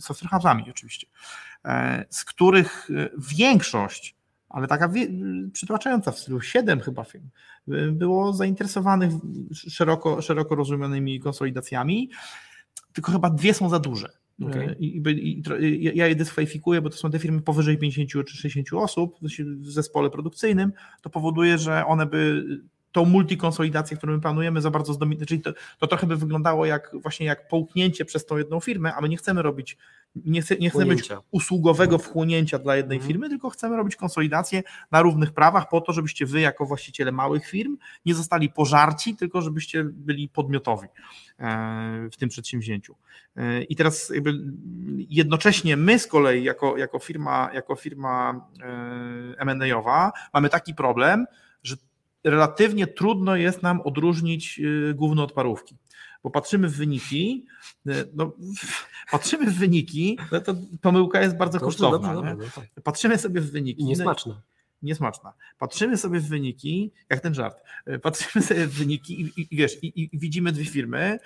software 0.00 0.40
oczywiście, 0.70 1.06
z 2.10 2.24
których 2.24 2.88
większość 3.38 4.18
ale 4.48 4.66
taka 4.66 4.90
przytłaczająca 5.52 6.12
w 6.12 6.18
stylu 6.18 6.40
7 6.40 6.80
chyba 6.80 7.04
firm, 7.04 7.28
było 7.92 8.32
zainteresowanych 8.32 9.12
szeroko, 9.52 10.22
szeroko 10.22 10.54
rozumianymi 10.54 11.20
konsolidacjami, 11.20 12.10
tylko 12.92 13.12
chyba 13.12 13.30
dwie 13.30 13.54
są 13.54 13.68
za 13.68 13.78
duże. 13.78 14.08
Okay. 14.42 14.76
I, 14.78 15.02
i, 15.02 15.42
i, 15.60 15.96
ja 15.96 16.06
je 16.06 16.14
dyskwalifikuję, 16.14 16.82
bo 16.82 16.90
to 16.90 16.96
są 16.96 17.10
te 17.10 17.18
firmy 17.18 17.42
powyżej 17.42 17.78
50 17.78 18.26
czy 18.26 18.36
60 18.36 18.68
osób 18.72 19.18
w 19.60 19.70
zespole 19.70 20.10
produkcyjnym. 20.10 20.72
To 21.02 21.10
powoduje, 21.10 21.58
że 21.58 21.86
one 21.86 22.06
by 22.06 22.44
tą 22.92 23.04
multikonsolidację, 23.04 23.96
którą 23.96 24.12
my 24.12 24.20
planujemy, 24.20 24.60
za 24.60 24.70
bardzo 24.70 24.92
zdominować. 24.92 25.28
Czyli 25.28 25.40
to, 25.40 25.52
to, 25.78 25.86
trochę 25.86 26.06
by 26.06 26.16
wyglądało 26.16 26.66
jak 26.66 26.90
właśnie 27.02 27.26
jak 27.26 27.48
połknięcie 27.48 28.04
przez 28.04 28.26
tą 28.26 28.36
jedną 28.36 28.60
firmę, 28.60 28.94
a 28.94 29.00
my 29.00 29.08
nie 29.08 29.16
chcemy 29.16 29.42
robić, 29.42 29.76
nie, 30.16 30.42
chce, 30.42 30.56
nie 30.56 30.70
chcemy 30.70 30.86
być 30.86 31.08
usługowego 31.30 31.98
wchłonięcia 31.98 32.58
dla 32.58 32.76
jednej 32.76 32.96
mhm. 32.96 33.08
firmy, 33.08 33.28
tylko 33.28 33.50
chcemy 33.50 33.76
robić 33.76 33.96
konsolidację 33.96 34.62
na 34.90 35.02
równych 35.02 35.32
prawach 35.32 35.68
po 35.68 35.80
to, 35.80 35.92
żebyście 35.92 36.26
wy 36.26 36.40
jako 36.40 36.66
właściciele 36.66 37.12
małych 37.12 37.46
firm 37.46 37.76
nie 38.06 38.14
zostali 38.14 38.50
pożarci, 38.50 39.16
tylko 39.16 39.42
żebyście 39.42 39.84
byli 39.84 40.28
podmiotowi 40.28 40.88
e, 41.38 42.08
w 42.12 42.16
tym 42.16 42.28
przedsięwzięciu. 42.28 42.96
E, 43.36 43.62
I 43.62 43.76
teraz 43.76 44.10
jakby 44.14 44.32
jednocześnie 45.08 45.76
my 45.76 45.98
z 45.98 46.06
kolei 46.06 46.44
jako, 46.44 46.76
jako 46.76 46.98
firma, 46.98 47.50
jako 47.54 47.76
firma 47.76 48.46
e, 48.62 49.34
M&A-owa 49.38 50.12
mamy 50.34 50.48
taki 50.48 50.74
problem, 50.74 51.26
relatywnie 52.30 52.86
trudno 52.86 53.36
jest 53.36 53.62
nam 53.62 53.80
odróżnić 53.80 54.58
y, 54.58 54.94
gówno 54.94 55.22
od 55.24 55.32
parówki. 55.32 55.76
Bo 56.22 56.30
patrzymy 56.30 56.68
w 56.68 56.76
wyniki, 56.76 57.46
y, 57.86 58.10
no, 58.14 58.32
patrzymy 59.12 59.50
w 59.50 59.58
wyniki, 59.58 60.18
no 60.32 60.40
to 60.40 60.54
pomyłka 60.80 61.20
jest 61.20 61.36
bardzo 61.36 61.60
kosztowna. 61.60 62.14
Dobrze, 62.14 62.30
dobrze, 62.30 62.50
no 62.56 62.62
tak. 62.62 62.82
Patrzymy 62.84 63.18
sobie 63.18 63.40
w 63.40 63.50
wyniki. 63.50 63.82
I 63.82 63.84
niesmaczna. 63.84 64.34
No, 64.34 64.42
niesmaczna. 64.82 65.32
Patrzymy 65.58 65.96
sobie 65.96 66.20
w 66.20 66.28
wyniki, 66.28 66.92
jak 67.10 67.20
ten 67.20 67.34
żart, 67.34 67.62
y, 67.88 67.98
patrzymy 67.98 68.44
sobie 68.44 68.66
w 68.66 68.72
wyniki 68.72 69.20
i, 69.20 69.40
i, 69.40 69.54
i 69.54 69.56
wiesz, 69.56 69.84
i, 69.84 70.08
i 70.14 70.18
widzimy 70.18 70.52
dwie 70.52 70.64
firmy, 70.64 71.18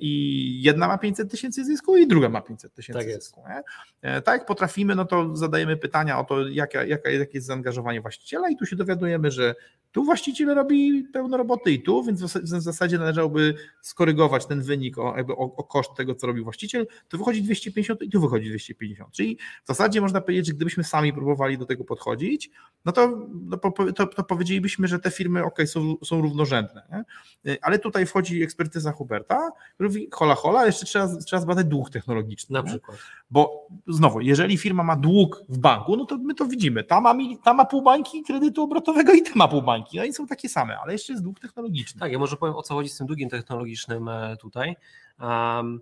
i 0.00 0.62
jedna 0.62 0.88
ma 0.88 0.98
500 0.98 1.30
tysięcy 1.30 1.64
zysku 1.64 1.96
i 1.96 2.06
druga 2.06 2.28
ma 2.28 2.40
500 2.40 2.74
tysięcy 2.74 3.00
tak 3.00 3.14
zysku. 3.14 3.42
Nie? 3.48 3.62
E, 4.02 4.22
tak 4.22 4.38
jak 4.38 4.46
potrafimy, 4.46 4.94
no 4.94 5.04
to 5.04 5.36
zadajemy 5.36 5.76
pytania 5.76 6.18
o 6.18 6.24
to, 6.24 6.48
jaka, 6.48 6.84
jaka, 6.84 7.10
jakie 7.10 7.32
jest 7.34 7.46
zaangażowanie 7.46 8.00
właściciela 8.00 8.48
i 8.48 8.56
tu 8.56 8.66
się 8.66 8.76
dowiadujemy, 8.76 9.30
że 9.30 9.54
tu 9.92 10.04
właściciel 10.04 10.54
robi 10.54 11.08
pełno 11.12 11.36
roboty 11.36 11.72
i 11.72 11.82
tu, 11.82 12.04
więc 12.04 12.22
w 12.22 12.46
zasadzie 12.46 12.98
należałoby 12.98 13.54
skorygować 13.82 14.46
ten 14.46 14.62
wynik 14.62 14.98
o, 14.98 15.16
jakby 15.16 15.32
o, 15.32 15.36
o 15.36 15.64
koszt 15.64 15.90
tego, 15.96 16.14
co 16.14 16.26
robi 16.26 16.42
właściciel, 16.42 16.86
to 17.08 17.18
wychodzi 17.18 17.42
250 17.42 18.02
i 18.02 18.10
tu 18.10 18.20
wychodzi 18.20 18.48
250. 18.48 19.12
Czyli 19.12 19.38
w 19.64 19.66
zasadzie 19.68 20.00
można 20.00 20.20
powiedzieć, 20.20 20.46
że 20.46 20.52
gdybyśmy 20.52 20.84
sami 20.84 21.12
próbowali 21.12 21.58
do 21.58 21.66
tego 21.66 21.84
podchodzić, 21.84 22.50
no 22.84 22.92
to, 22.92 23.28
no, 23.42 23.56
to, 23.92 24.06
to 24.06 24.24
powiedzielibyśmy, 24.24 24.88
że 24.88 24.98
te 24.98 25.10
firmy 25.10 25.44
ok, 25.44 25.58
są, 25.66 25.94
są 26.04 26.22
równorzędne. 26.22 26.82
Nie? 26.92 27.52
E, 27.52 27.58
ale 27.62 27.78
tutaj 27.78 28.06
wchodzi 28.06 28.42
ekspertyza 28.42 28.92
Huberta, 28.92 29.50
mówi 29.80 30.08
hola 30.12 30.34
hola, 30.34 30.66
jeszcze 30.66 30.86
trzeba, 30.86 31.08
trzeba 31.26 31.42
zbadać 31.42 31.66
dług 31.66 31.90
technologiczny. 31.90 32.54
Na 32.54 32.62
przykład. 32.62 32.98
Bo 33.30 33.66
znowu, 33.86 34.20
jeżeli 34.20 34.58
firma 34.58 34.82
ma 34.82 34.96
dług 34.96 35.42
w 35.48 35.58
banku, 35.58 35.96
no 35.96 36.04
to 36.04 36.18
my 36.18 36.34
to 36.34 36.46
widzimy. 36.46 36.84
Ta 36.84 37.00
ma, 37.00 37.14
ta 37.44 37.54
ma 37.54 37.64
pół 37.64 37.82
bańki 37.82 38.22
kredytu 38.22 38.62
obrotowego 38.62 39.12
i 39.12 39.22
ta 39.22 39.30
ma 39.34 39.48
pół 39.48 39.62
bańki. 39.62 39.96
No 39.98 40.04
i 40.04 40.12
są 40.12 40.26
takie 40.26 40.48
same, 40.48 40.78
ale 40.78 40.92
jeszcze 40.92 41.12
jest 41.12 41.24
dług 41.24 41.40
technologiczny. 41.40 42.00
Tak, 42.00 42.12
ja 42.12 42.18
może 42.18 42.36
powiem 42.36 42.56
o 42.56 42.62
co 42.62 42.74
chodzi 42.74 42.88
z 42.88 42.98
tym 42.98 43.06
długiem 43.06 43.30
technologicznym 43.30 44.08
e, 44.08 44.36
tutaj. 44.36 44.76
Um, 45.20 45.80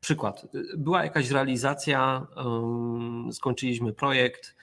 przykład. 0.00 0.46
Była 0.76 1.04
jakaś 1.04 1.30
realizacja, 1.30 2.26
um, 2.36 3.32
skończyliśmy 3.32 3.92
projekt, 3.92 4.56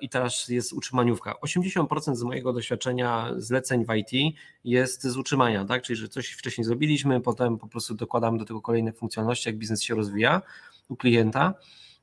i 0.00 0.08
teraz 0.08 0.48
jest 0.48 0.72
utrzymaniówka. 0.72 1.34
80% 1.42 2.14
z 2.14 2.22
mojego 2.22 2.52
doświadczenia 2.52 3.30
zleceń 3.36 3.84
w 3.84 3.94
IT 3.94 4.36
jest 4.64 5.02
z 5.02 5.16
utrzymania, 5.16 5.64
tak? 5.64 5.82
czyli 5.82 5.96
że 5.96 6.08
coś 6.08 6.30
wcześniej 6.30 6.64
zrobiliśmy, 6.64 7.20
potem 7.20 7.58
po 7.58 7.68
prostu 7.68 7.94
dokładamy 7.94 8.38
do 8.38 8.44
tego 8.44 8.60
kolejne 8.60 8.92
funkcjonalności, 8.92 9.48
jak 9.48 9.58
biznes 9.58 9.82
się 9.82 9.94
rozwija 9.94 10.42
u 10.88 10.96
klienta. 10.96 11.54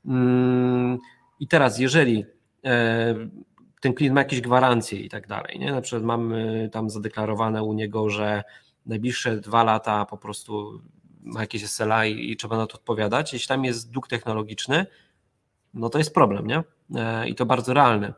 Mm, 0.06 0.98
I 1.40 1.48
teraz, 1.48 1.80
jeżeli 1.80 2.26
e, 2.66 3.16
ten 3.82 3.94
klient 3.94 4.16
ma 4.16 4.22
jakieś 4.22 4.42
gwarancje 4.42 5.00
i 5.00 5.10
tak 5.10 5.28
dalej. 5.28 5.60
Nie? 5.60 5.72
Na 5.72 5.82
przykład 5.82 6.04
mamy 6.04 6.70
tam 6.72 6.90
zadeklarowane 6.90 7.64
u 7.64 7.74
niego, 7.74 8.10
że 8.10 8.44
najbliższe 8.86 9.38
dwa 9.38 9.64
lata 9.64 10.06
po 10.06 10.18
prostu 10.18 10.82
ma 11.22 11.42
jakieś 11.42 11.66
SLA 11.66 12.06
i, 12.06 12.32
i 12.32 12.38
trzeba 12.38 12.58
na 12.58 12.68
to 12.68 12.76
odpowiadać. 12.76 13.34
Jeśli 13.34 13.48
tam 13.48 13.66
jest 13.66 13.92
dług 13.92 14.08
technologiczny, 14.08 14.86
no 15.74 15.90
to 15.90 15.98
jest 15.98 16.14
problem, 16.14 16.48
nie? 16.48 16.64
E, 16.96 17.30
I 17.30 17.36
to 17.36 17.46
bardzo 17.46 17.74
realny. 17.74 18.14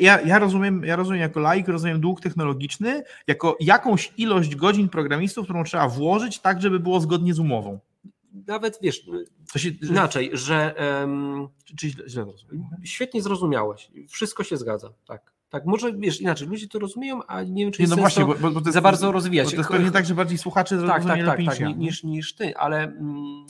Ja, 0.00 0.20
ja, 0.20 0.38
rozumiem, 0.38 0.84
ja 0.84 0.96
rozumiem 0.96 1.20
jako 1.20 1.40
laik, 1.40 1.68
rozumiem 1.68 2.00
dług 2.00 2.20
technologiczny 2.20 3.02
jako 3.26 3.56
jakąś 3.60 4.12
ilość 4.16 4.56
godzin 4.56 4.88
programistów, 4.88 5.44
którą 5.44 5.64
trzeba 5.64 5.88
włożyć 5.88 6.38
tak, 6.38 6.62
żeby 6.62 6.80
było 6.80 7.00
zgodnie 7.00 7.34
z 7.34 7.38
umową. 7.38 7.78
Nawet 8.46 8.78
wiesz, 8.82 9.06
się, 9.56 9.68
inaczej, 9.68 10.30
że 10.32 10.74
um, 11.00 11.48
czy, 11.64 11.76
czy 11.76 11.88
źle, 11.88 12.08
źle 12.08 12.24
rozumiem? 12.24 12.66
Świetnie 12.84 13.22
zrozumiałeś, 13.22 13.90
wszystko 14.08 14.44
się 14.44 14.56
zgadza, 14.56 14.92
tak. 15.06 15.32
Tak, 15.50 15.66
może 15.66 15.92
wiesz, 15.92 16.20
inaczej, 16.20 16.48
ludzie 16.48 16.68
to 16.68 16.78
rozumieją, 16.78 17.26
a 17.26 17.42
nie 17.42 17.64
wiem, 17.64 17.72
czy 17.72 17.82
jest 17.82 17.90
nie, 17.90 17.96
no 17.96 18.00
właśnie, 18.00 18.24
bo, 18.24 18.34
bo 18.34 18.60
to 18.60 18.66
jest, 18.66 18.72
za 18.72 18.80
bardzo 18.80 19.12
rozwijać. 19.12 19.46
Bo 19.46 19.50
to 19.50 19.56
jest 19.56 19.70
pewnie 19.70 19.90
tak, 19.90 20.06
że 20.06 20.14
bardziej 20.14 20.38
słuchacze 20.38 20.78
tak, 20.78 21.04
tak, 21.04 21.26
tak, 21.26 21.26
tak, 21.26 21.58
tak, 21.58 21.76
niż, 21.76 22.04
niż 22.04 22.34
ty, 22.34 22.56
ale 22.56 22.82
mm, 22.82 23.46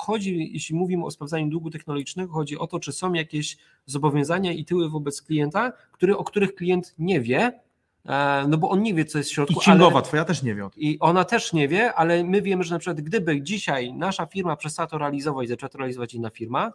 chodzi, 0.00 0.50
jeśli 0.52 0.74
mówimy 0.74 1.04
o 1.04 1.10
sprawdzaniu 1.10 1.48
długu 1.48 1.70
technologicznego, 1.70 2.32
chodzi 2.32 2.58
o 2.58 2.66
to, 2.66 2.80
czy 2.80 2.92
są 2.92 3.12
jakieś 3.12 3.56
zobowiązania 3.86 4.52
i 4.52 4.64
tyły 4.64 4.90
wobec 4.90 5.22
klienta, 5.22 5.72
który, 5.92 6.16
o 6.16 6.24
których 6.24 6.54
klient 6.54 6.94
nie 6.98 7.20
wie, 7.20 7.60
e, 8.06 8.44
no 8.48 8.58
bo 8.58 8.70
on 8.70 8.82
nie 8.82 8.94
wie, 8.94 9.04
co 9.04 9.18
jest 9.18 9.30
w 9.30 9.32
środku. 9.32 9.54
I 9.54 9.56
księgowa 9.56 9.96
ale, 9.96 10.02
twoja 10.02 10.24
też 10.24 10.42
nie 10.42 10.54
wie. 10.54 10.68
I 10.76 10.98
ona 11.00 11.24
też 11.24 11.52
nie 11.52 11.68
wie, 11.68 11.94
ale 11.94 12.24
my 12.24 12.42
wiemy, 12.42 12.64
że 12.64 12.74
na 12.74 12.78
przykład 12.78 13.00
gdyby 13.00 13.42
dzisiaj 13.42 13.94
nasza 13.94 14.26
firma 14.26 14.56
przestała 14.56 14.86
to 14.86 14.98
realizować, 14.98 15.48
zaczęła 15.48 15.70
to 15.70 15.78
realizować 15.78 16.14
inna 16.14 16.30
firma, 16.30 16.72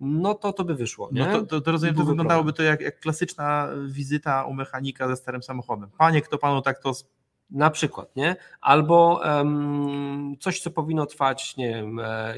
no 0.00 0.34
to 0.34 0.52
to 0.52 0.64
by 0.64 0.74
wyszło. 0.74 1.08
Nie? 1.12 1.26
No 1.26 1.32
to, 1.32 1.46
to, 1.46 1.60
to 1.60 1.72
rozumiem, 1.72 1.94
to 1.94 2.04
wyglądałoby 2.04 2.52
to 2.52 2.62
jak, 2.62 2.80
jak 2.80 3.00
klasyczna 3.00 3.68
wizyta 3.86 4.44
u 4.44 4.54
mechanika 4.54 5.08
ze 5.08 5.16
starym 5.16 5.42
samochodem. 5.42 5.90
Panie, 5.98 6.22
kto 6.22 6.38
panu 6.38 6.62
tak 6.62 6.78
to 6.78 6.92
na 7.50 7.70
przykład, 7.70 8.16
nie? 8.16 8.36
Albo 8.60 9.20
um, 9.24 10.36
coś, 10.40 10.60
co 10.60 10.70
powinno 10.70 11.06
trwać, 11.06 11.56
nie 11.56 11.68
wiem, 11.68 11.98
e, 11.98 12.34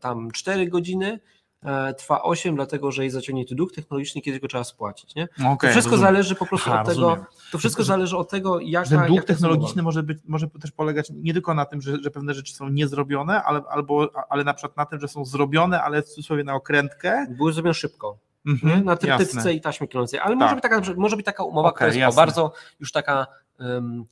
tam 0.00 0.30
4 0.30 0.68
godziny, 0.68 1.20
e, 1.62 1.94
trwa 1.94 2.22
8, 2.22 2.54
dlatego 2.54 2.92
że 2.92 3.04
jest 3.04 3.14
zaciągnięty 3.14 3.54
dług 3.54 3.72
technologiczny, 3.72 4.20
kiedy 4.20 4.40
go 4.40 4.48
trzeba 4.48 4.64
spłacić. 4.64 5.14
Nie? 5.14 5.28
Okay, 5.38 5.56
to 5.56 5.68
wszystko 5.68 5.90
rozumiem. 5.90 6.14
zależy 6.14 6.34
po 6.34 6.46
prostu 6.46 6.72
od 6.72 6.86
tego, 6.86 7.16
to 7.52 7.58
wszystko 7.58 7.82
zależy 7.84 8.16
od 8.16 8.30
tego, 8.30 8.60
jak 8.60 8.88
Ten 8.88 9.06
dług 9.06 9.24
technologiczny 9.24 9.82
może, 9.82 10.02
być, 10.02 10.18
może 10.24 10.48
też 10.48 10.72
polegać 10.72 11.12
nie 11.14 11.32
tylko 11.32 11.54
na 11.54 11.64
tym, 11.64 11.80
że, 11.80 11.96
że 12.02 12.10
pewne 12.10 12.34
rzeczy 12.34 12.54
są 12.54 12.68
niezrobione, 12.68 13.42
ale, 13.42 13.62
albo, 13.70 14.10
ale 14.28 14.44
na 14.44 14.54
przykład 14.54 14.76
na 14.76 14.86
tym, 14.86 15.00
że 15.00 15.08
są 15.08 15.24
zrobione, 15.24 15.82
ale 15.82 16.02
w 16.02 16.08
cudzysłowie 16.08 16.44
na 16.44 16.54
okrętkę. 16.54 17.26
Były 17.30 17.52
zrobione 17.52 17.74
szybko. 17.74 18.18
Mhm, 18.46 18.84
na 18.84 18.96
trytytce 18.96 19.52
i 19.52 19.60
taśmie 19.60 19.88
klącej, 19.88 20.20
ale 20.20 20.30
tak. 20.30 20.38
może, 20.38 20.54
być 20.54 20.62
taka, 20.62 20.80
może 20.96 21.16
być 21.16 21.26
taka 21.26 21.44
umowa, 21.44 21.68
okay, 21.68 21.90
która 21.90 22.06
jest 22.06 22.16
bardzo 22.16 22.52
już 22.80 22.92
taka 22.92 23.26
um, 23.60 24.04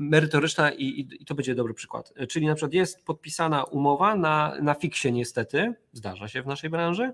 merytoryczna 0.00 0.70
i, 0.70 0.84
i, 0.84 1.22
i, 1.22 1.24
to 1.24 1.34
będzie 1.34 1.54
dobry 1.54 1.74
przykład. 1.74 2.12
Czyli 2.28 2.46
na 2.46 2.54
przykład 2.54 2.72
jest 2.72 3.04
podpisana 3.04 3.64
umowa 3.64 4.16
na, 4.16 4.54
na 4.62 4.74
fiksie 4.74 5.12
niestety, 5.12 5.74
zdarza 5.92 6.28
się 6.28 6.42
w 6.42 6.46
naszej 6.46 6.70
branży, 6.70 7.12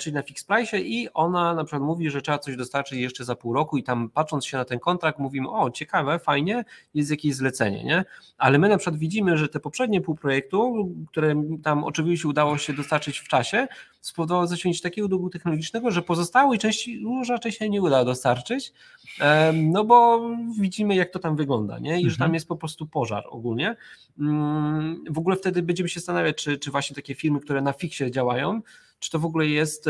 czyli 0.00 0.14
na 0.14 0.22
fix 0.22 0.44
price 0.44 0.80
i 0.80 1.08
ona 1.14 1.54
na 1.54 1.64
przykład 1.64 1.82
mówi, 1.82 2.10
że 2.10 2.22
trzeba 2.22 2.38
coś 2.38 2.56
dostarczyć 2.56 2.98
jeszcze 2.98 3.24
za 3.24 3.36
pół 3.36 3.52
roku 3.52 3.76
i 3.78 3.82
tam 3.82 4.10
patrząc 4.10 4.46
się 4.46 4.56
na 4.56 4.64
ten 4.64 4.78
kontrakt 4.78 5.18
mówimy, 5.18 5.50
o 5.50 5.70
ciekawe, 5.70 6.18
fajnie, 6.18 6.64
jest 6.94 7.10
jakieś 7.10 7.34
zlecenie, 7.34 7.84
nie? 7.84 8.04
Ale 8.38 8.58
my 8.58 8.68
na 8.68 8.78
przykład 8.78 8.98
widzimy, 8.98 9.38
że 9.38 9.48
te 9.48 9.60
poprzednie 9.60 10.00
pół 10.00 10.14
projektu, 10.14 10.88
które 11.08 11.34
tam 11.62 11.84
oczywiście 11.84 12.28
udało 12.28 12.58
się 12.58 12.72
dostarczyć 12.72 13.18
w 13.18 13.28
czasie, 13.28 13.68
spowodowało 14.00 14.46
zaciągnięcie 14.46 14.82
takiego 14.82 15.08
długu 15.08 15.30
technologicznego, 15.30 15.90
że 15.90 16.02
pozostałej 16.02 16.58
części 16.58 17.02
już 17.02 17.28
raczej 17.28 17.52
się 17.52 17.68
nie 17.68 17.82
uda 17.82 18.04
dostarczyć, 18.04 18.72
no 19.54 19.84
bo 19.84 20.30
widzimy 20.60 20.94
jak 20.94 21.10
to 21.10 21.18
tam 21.18 21.36
wygląda, 21.36 21.78
nie? 21.78 22.00
I 22.00 22.10
że 22.10 22.16
tam 22.16 22.24
mhm. 22.24 22.34
jest 22.34 22.48
po 22.48 22.56
prostu 22.56 22.86
pożar 22.86 23.24
ogólnie. 23.30 23.76
Mm, 24.18 25.04
w 25.10 25.18
ogóle 25.18 25.36
wtedy 25.36 25.62
będziemy 25.62 25.88
się 25.88 26.00
zastanawiać, 26.00 26.36
czy, 26.36 26.58
czy 26.58 26.70
właśnie 26.70 26.96
takie 26.96 27.14
firmy, 27.14 27.40
które 27.40 27.62
na 27.62 27.72
fiksie 27.72 28.10
działają, 28.10 28.60
czy 29.02 29.10
to 29.10 29.18
w 29.18 29.24
ogóle 29.24 29.46
jest 29.46 29.88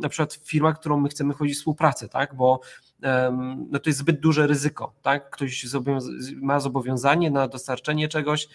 na 0.00 0.08
przykład 0.08 0.34
firma, 0.34 0.72
którą 0.72 1.00
my 1.00 1.08
chcemy 1.08 1.34
chodzić 1.34 1.56
współpracę, 1.56 2.08
tak? 2.08 2.34
Bo 2.34 2.60
no 3.70 3.78
to 3.78 3.90
jest 3.90 3.98
zbyt 3.98 4.20
duże 4.20 4.46
ryzyko, 4.46 4.92
tak? 5.02 5.30
Ktoś 5.30 5.66
ma 6.36 6.60
zobowiązanie 6.60 7.30
na 7.30 7.48
dostarczenie 7.48 8.08
czegoś, 8.08 8.48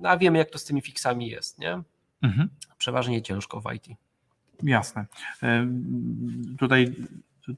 no 0.00 0.08
a 0.08 0.16
wiemy, 0.16 0.38
jak 0.38 0.50
to 0.50 0.58
z 0.58 0.64
tymi 0.64 0.80
fiksami 0.80 1.28
jest, 1.28 1.58
nie? 1.58 1.82
Mhm. 2.22 2.48
Przeważnie 2.78 3.22
ciężko 3.22 3.60
w 3.60 3.72
IT. 3.74 3.86
Jasne. 4.62 5.06
Tutaj 6.58 6.94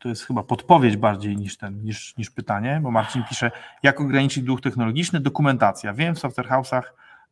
to 0.00 0.08
jest 0.08 0.26
chyba 0.26 0.42
podpowiedź 0.42 0.96
bardziej 0.96 1.36
niż, 1.36 1.56
ten, 1.56 1.84
niż, 1.84 2.16
niż 2.16 2.30
pytanie, 2.30 2.80
bo 2.82 2.90
Marcin 2.90 3.22
pisze, 3.28 3.50
jak 3.82 4.00
ograniczyć 4.00 4.44
dług 4.44 4.60
technologiczny? 4.60 5.20
Dokumentacja. 5.20 5.92
Wiem, 5.92 6.14
w 6.14 6.18
software 6.18 6.48
house'ach 6.48 6.82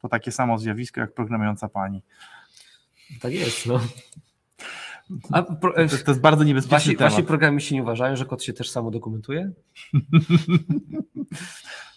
to 0.03 0.09
takie 0.09 0.33
samo 0.33 0.59
zjawisko 0.59 1.01
jak 1.01 1.15
programująca 1.15 1.69
pani. 1.69 2.03
Tak 3.21 3.33
jest, 3.33 3.67
no. 3.67 3.81
A, 5.33 5.43
pro, 5.43 5.73
to, 5.73 6.05
to, 6.05 6.11
jest 6.11 6.21
bardzo 6.21 6.45
niebezpieczny 6.45 6.77
wasi, 6.77 6.97
temat. 6.97 7.13
Wasi 7.13 7.23
programiści 7.23 7.75
nie 7.75 7.83
uważają, 7.83 8.17
że 8.17 8.27
kod 8.27 8.43
się 8.43 8.53
też 8.53 8.71
samo 8.71 8.91
dokumentuje? 8.91 9.53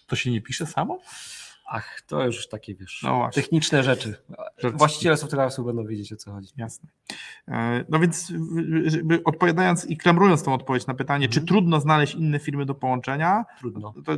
to 0.06 0.16
się 0.16 0.30
nie 0.30 0.40
pisze 0.40 0.66
samo? 0.66 0.98
Ach, 1.66 2.00
to 2.06 2.26
już 2.26 2.48
takie, 2.48 2.74
wiesz, 2.74 3.00
no 3.02 3.30
techniczne 3.34 3.82
rzeczy. 3.82 4.16
Właściciele 4.74 5.16
software'u 5.16 5.64
będą 5.64 5.86
wiedzieć, 5.86 6.12
o 6.12 6.16
co 6.16 6.32
chodzi. 6.32 6.48
Jasne. 6.56 6.88
E, 7.48 7.84
no 7.88 7.98
więc 7.98 8.32
odpowiadając 9.24 9.84
i 9.84 9.96
klamrując 9.96 10.42
tą 10.42 10.54
odpowiedź 10.54 10.86
na 10.86 10.94
pytanie, 10.94 11.28
czy 11.28 11.40
mhm. 11.40 11.46
trudno 11.46 11.80
znaleźć 11.80 12.14
inne 12.14 12.38
firmy 12.38 12.66
do 12.66 12.74
połączenia? 12.74 13.44
Trudno. 13.58 13.94
To, 14.04 14.12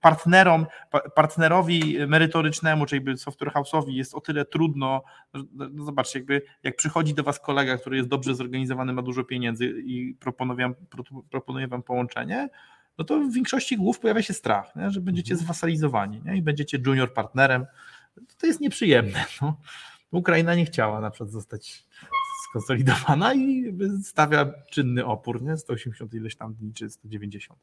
partnerom, 0.00 0.66
partnerowi 1.14 1.96
merytorycznemu, 2.06 2.86
czyli 2.86 3.18
software 3.18 3.52
house'owi 3.52 3.90
jest 3.90 4.14
o 4.14 4.20
tyle 4.20 4.44
trudno, 4.44 5.02
no 5.52 5.84
zobaczcie, 5.84 6.18
jakby 6.18 6.42
jak 6.62 6.76
przychodzi 6.76 7.14
do 7.14 7.22
was 7.22 7.40
kolega, 7.40 7.78
który 7.78 7.96
jest 7.96 8.08
dobrze 8.08 8.34
zorganizowany, 8.34 8.92
ma 8.92 9.02
dużo 9.02 9.24
pieniędzy 9.24 9.82
i 9.84 10.14
proponuje, 10.14 10.72
proponuje 11.30 11.68
wam 11.68 11.82
połączenie, 11.82 12.48
no 12.98 13.04
to 13.04 13.20
w 13.20 13.32
większości 13.32 13.76
głów 13.76 14.00
pojawia 14.00 14.22
się 14.22 14.34
strach, 14.34 14.76
nie? 14.76 14.90
że 14.90 15.00
będziecie 15.00 15.32
mhm. 15.32 15.44
zwasalizowani 15.44 16.22
nie? 16.24 16.36
i 16.36 16.42
będziecie 16.42 16.78
junior 16.86 17.14
partnerem. 17.14 17.66
To 18.38 18.46
jest 18.46 18.60
nieprzyjemne. 18.60 19.24
No. 19.42 19.60
Ukraina 20.10 20.54
nie 20.54 20.64
chciała 20.64 21.00
na 21.00 21.10
przykład 21.10 21.30
zostać 21.30 21.86
skonsolidowana 22.50 23.34
i 23.34 23.72
stawia 24.02 24.52
czynny 24.70 25.04
opór, 25.04 25.42
nie? 25.42 25.56
180 25.56 26.14
ileś 26.14 26.36
tam 26.36 26.54
dni, 26.54 26.72
czy 26.72 26.90
190. 26.90 27.60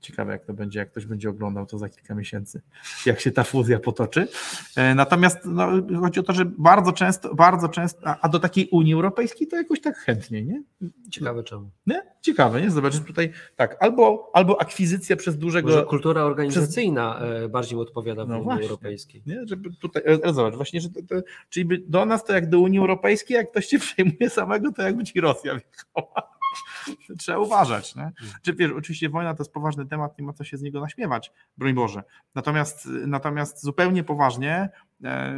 Ciekawe, 0.00 0.32
jak 0.32 0.44
to 0.44 0.54
będzie, 0.54 0.78
jak 0.78 0.90
ktoś 0.90 1.06
będzie 1.06 1.30
oglądał 1.30 1.66
to 1.66 1.78
za 1.78 1.88
kilka 1.88 2.14
miesięcy, 2.14 2.60
jak 3.06 3.20
się 3.20 3.30
ta 3.30 3.44
fuzja 3.44 3.78
potoczy. 3.78 4.28
E, 4.76 4.94
natomiast 4.94 5.38
no, 5.44 5.68
chodzi 6.00 6.20
o 6.20 6.22
to, 6.22 6.32
że 6.32 6.44
bardzo 6.44 6.92
często, 6.92 7.34
bardzo 7.34 7.68
często, 7.68 8.00
a 8.20 8.28
do 8.28 8.38
takiej 8.38 8.68
Unii 8.68 8.94
Europejskiej 8.94 9.46
to 9.46 9.56
jakoś 9.56 9.80
tak 9.80 9.96
chętnie, 9.96 10.42
nie? 10.42 10.62
Ciekawe 11.10 11.42
czemu. 11.42 11.70
Nie? 11.86 12.02
Ciekawe, 12.20 12.60
nie? 12.62 12.70
Zobaczysz 12.70 13.00
tutaj, 13.00 13.32
tak, 13.56 13.76
albo, 13.80 14.30
albo 14.34 14.60
akwizycja 14.60 15.16
przez 15.16 15.38
dużego... 15.38 15.68
Może 15.68 15.84
kultura 15.84 16.22
organizacyjna 16.22 17.14
przez... 17.14 17.44
E, 17.44 17.48
bardziej 17.48 17.78
odpowiada 17.78 18.24
w 18.24 18.28
no 18.28 18.34
Unii 18.34 18.44
właśnie, 18.44 18.62
Europejskiej. 18.62 19.22
Nie? 19.26 19.46
Żeby 19.46 19.70
tutaj, 19.80 20.02
e, 20.06 20.32
zobacz, 20.32 20.54
właśnie, 20.54 20.80
że 20.80 20.90
to, 20.90 21.00
to, 21.02 21.14
czyli 21.48 21.84
do 21.86 22.06
nas 22.06 22.24
to 22.24 22.32
jak 22.32 22.48
do 22.48 22.60
Unii 22.60 22.78
Europejskiej, 22.78 23.34
jak 23.34 23.50
ktoś 23.50 23.66
cię 23.66 23.78
przejmuje 23.88 24.30
samego, 24.30 24.72
to 24.72 24.82
jakby 24.82 25.04
ci 25.04 25.20
Rosja 25.20 25.54
wjechała. 25.54 26.37
Trzeba 27.18 27.38
uważać. 27.38 27.96
Nie? 27.96 28.12
Czy 28.42 28.52
wiesz, 28.52 28.72
oczywiście 28.76 29.08
wojna 29.08 29.34
to 29.34 29.42
jest 29.42 29.52
poważny 29.52 29.86
temat, 29.86 30.18
nie 30.18 30.24
ma 30.24 30.32
co 30.32 30.44
się 30.44 30.56
z 30.56 30.62
niego 30.62 30.80
naśmiewać, 30.80 31.32
broń 31.56 31.74
Boże. 31.74 32.02
Natomiast, 32.34 32.88
natomiast 33.06 33.62
zupełnie 33.62 34.04
poważnie, 34.04 34.68
e, 35.04 35.34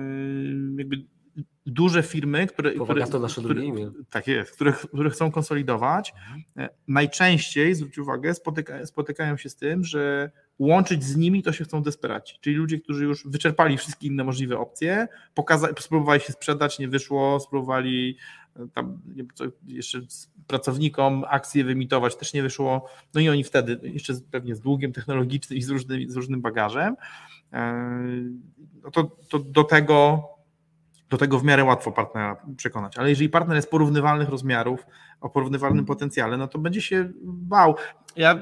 jakby 0.77 1.05
duże 1.67 2.03
firmy, 2.03 2.47
które, 2.47 2.73
które, 2.73 3.07
to 3.07 3.19
nasze 3.19 3.41
które, 3.41 3.63
tak 4.11 4.27
jest, 4.27 4.53
które, 4.53 4.73
które 4.73 5.11
chcą 5.11 5.31
konsolidować, 5.31 6.13
mhm. 6.17 6.43
E, 6.57 6.69
najczęściej, 6.89 7.75
zwróć 7.75 7.99
uwagę, 7.99 8.35
spotyka, 8.35 8.87
spotykają 8.87 9.37
się 9.37 9.49
z 9.49 9.57
tym, 9.57 9.85
że 9.85 10.31
łączyć 10.59 11.05
z 11.05 11.17
nimi 11.17 11.43
to 11.43 11.53
się 11.53 11.65
chcą 11.65 11.83
desperaci, 11.83 12.39
czyli 12.41 12.57
ludzie, 12.57 12.81
którzy 12.81 13.05
już 13.05 13.27
wyczerpali 13.27 13.79
wszystkie 13.79 14.07
inne 14.07 14.25
możliwe 14.25 14.59
opcje, 14.59 15.09
pokaza- 15.35 15.81
spróbowali 15.81 16.21
się 16.21 16.33
sprzedać, 16.33 16.79
nie 16.79 16.89
wyszło, 16.89 17.41
spróbowali 17.41 18.17
tam 18.75 19.01
jeszcze 19.67 20.01
pracownikom 20.47 21.25
akcje 21.29 21.65
wymitować, 21.65 22.17
też 22.17 22.35
nie 22.35 22.43
wyszło, 22.43 22.87
no 23.15 23.21
i 23.21 23.29
oni 23.29 23.45
wtedy 23.45 23.81
jeszcze 23.83 24.15
pewnie 24.31 24.55
z 24.55 24.61
długiem 24.61 24.93
technologicznym 24.93 25.59
i 25.59 25.63
z, 25.63 25.71
różnym, 25.71 26.11
z 26.11 26.17
różnym 26.17 26.41
bagażem, 26.41 26.97
e, 27.53 27.91
no 28.83 28.91
to, 28.91 29.05
to 29.29 29.39
do 29.39 29.65
tego 29.65 30.29
do 31.11 31.17
tego 31.17 31.39
w 31.39 31.45
miarę 31.45 31.65
łatwo 31.65 31.93
partnera 31.93 32.37
przekonać. 32.57 32.99
Ale 32.99 33.11
jeżeli 33.11 33.29
partner 33.29 33.57
jest 33.57 33.71
porównywalnych 33.71 34.29
rozmiarów, 34.29 34.87
o 35.21 35.31
porównywalnym 35.31 35.85
potencjale, 35.85 36.37
no 36.37 36.49
to 36.49 36.59
będzie 36.59 36.83
się 36.83 37.09
bał. 37.25 37.75
Ja 38.17 38.39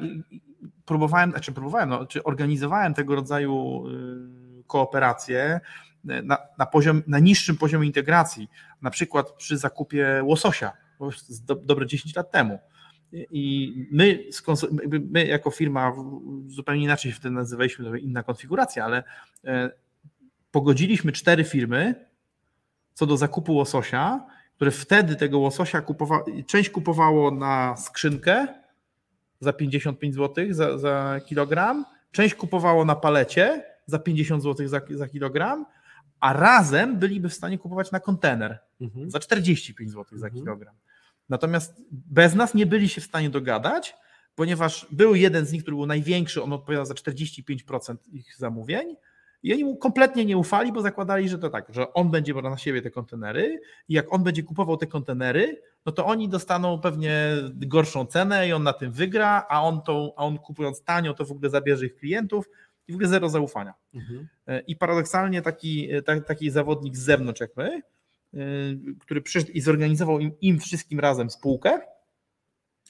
próbowałem, 0.84 1.30
znaczy 1.30 1.52
próbowałem, 1.52 1.88
no, 1.88 2.06
czy 2.06 2.24
organizowałem 2.24 2.94
tego 2.94 3.14
rodzaju 3.14 3.84
y, 3.88 4.64
kooperacje 4.66 5.60
na, 6.04 6.38
na, 6.58 6.66
poziom, 6.66 7.02
na 7.06 7.18
niższym 7.18 7.56
poziomie 7.56 7.86
integracji, 7.86 8.48
na 8.82 8.90
przykład 8.90 9.32
przy 9.32 9.58
zakupie 9.58 10.20
łososia 10.24 10.72
do, 11.46 11.54
dobre 11.54 11.86
10 11.86 12.16
lat 12.16 12.30
temu. 12.30 12.58
I 13.12 13.74
my, 13.92 14.24
my 15.10 15.26
jako 15.26 15.50
firma 15.50 15.92
zupełnie 16.46 16.84
inaczej 16.84 17.12
się 17.12 17.16
wtedy 17.16 17.34
nazywaliśmy, 17.34 17.98
inna 17.98 18.22
konfiguracja, 18.22 18.84
ale 18.84 19.04
e, 19.44 19.70
pogodziliśmy 20.50 21.12
cztery 21.12 21.44
firmy 21.44 22.08
co 22.98 23.06
do 23.06 23.16
zakupu 23.16 23.54
łososia, 23.54 24.26
które 24.56 24.70
wtedy 24.70 25.16
tego 25.16 25.38
łososia 25.38 25.80
kupowało, 25.80 26.24
część 26.46 26.70
kupowało 26.70 27.30
na 27.30 27.76
skrzynkę 27.76 28.46
za 29.40 29.52
55 29.52 30.14
zł 30.14 30.46
za, 30.50 30.78
za 30.78 31.20
kilogram, 31.26 31.84
część 32.12 32.34
kupowało 32.34 32.84
na 32.84 32.96
palecie 32.96 33.64
za 33.86 33.98
50 33.98 34.42
zł 34.42 34.68
za, 34.68 34.80
za 34.90 35.08
kilogram, 35.08 35.66
a 36.20 36.32
razem 36.32 36.98
byliby 36.98 37.28
w 37.28 37.34
stanie 37.34 37.58
kupować 37.58 37.92
na 37.92 38.00
kontener 38.00 38.58
mhm. 38.80 39.10
za 39.10 39.18
45 39.18 39.90
zł 39.90 40.18
za 40.18 40.26
mhm. 40.26 40.44
kilogram. 40.44 40.74
Natomiast 41.28 41.82
bez 41.90 42.34
nas 42.34 42.54
nie 42.54 42.66
byli 42.66 42.88
się 42.88 43.00
w 43.00 43.04
stanie 43.04 43.30
dogadać, 43.30 43.94
ponieważ 44.34 44.86
był 44.90 45.14
jeden 45.14 45.46
z 45.46 45.52
nich, 45.52 45.62
który 45.62 45.76
był 45.76 45.86
największy, 45.86 46.42
on 46.42 46.52
odpowiadał 46.52 46.86
za 46.86 46.94
45% 46.94 47.96
ich 48.12 48.36
zamówień, 48.36 48.96
i 49.42 49.52
oni 49.52 49.64
mu 49.64 49.76
kompletnie 49.76 50.24
nie 50.24 50.38
ufali, 50.38 50.72
bo 50.72 50.82
zakładali, 50.82 51.28
że 51.28 51.38
to 51.38 51.50
tak, 51.50 51.66
że 51.68 51.92
on 51.92 52.10
będzie 52.10 52.34
brał 52.34 52.50
na 52.50 52.58
siebie 52.58 52.82
te 52.82 52.90
kontenery 52.90 53.60
i 53.88 53.94
jak 53.94 54.12
on 54.12 54.22
będzie 54.22 54.42
kupował 54.42 54.76
te 54.76 54.86
kontenery, 54.86 55.62
no 55.86 55.92
to 55.92 56.06
oni 56.06 56.28
dostaną 56.28 56.80
pewnie 56.80 57.36
gorszą 57.54 58.06
cenę 58.06 58.48
i 58.48 58.52
on 58.52 58.62
na 58.62 58.72
tym 58.72 58.92
wygra, 58.92 59.46
a 59.48 59.62
on, 59.62 59.82
tą, 59.82 60.12
a 60.16 60.24
on 60.24 60.38
kupując 60.38 60.82
tanio, 60.82 61.14
to 61.14 61.24
w 61.24 61.32
ogóle 61.32 61.50
zabierze 61.50 61.86
ich 61.86 61.96
klientów 61.96 62.48
i 62.88 62.92
w 62.92 62.94
ogóle 62.94 63.08
zero 63.08 63.28
zaufania. 63.28 63.74
Mhm. 63.94 64.28
I 64.66 64.76
paradoksalnie 64.76 65.42
taki, 65.42 65.88
taki 66.26 66.50
zawodnik 66.50 66.96
z 66.96 67.00
zewnątrz 67.00 67.40
jak 67.40 67.56
my, 67.56 67.82
y, 68.34 68.38
który 69.00 69.22
przyszedł 69.22 69.52
i 69.52 69.60
zorganizował 69.60 70.18
im, 70.18 70.32
im 70.40 70.58
wszystkim 70.58 71.00
razem 71.00 71.30
spółkę, 71.30 71.80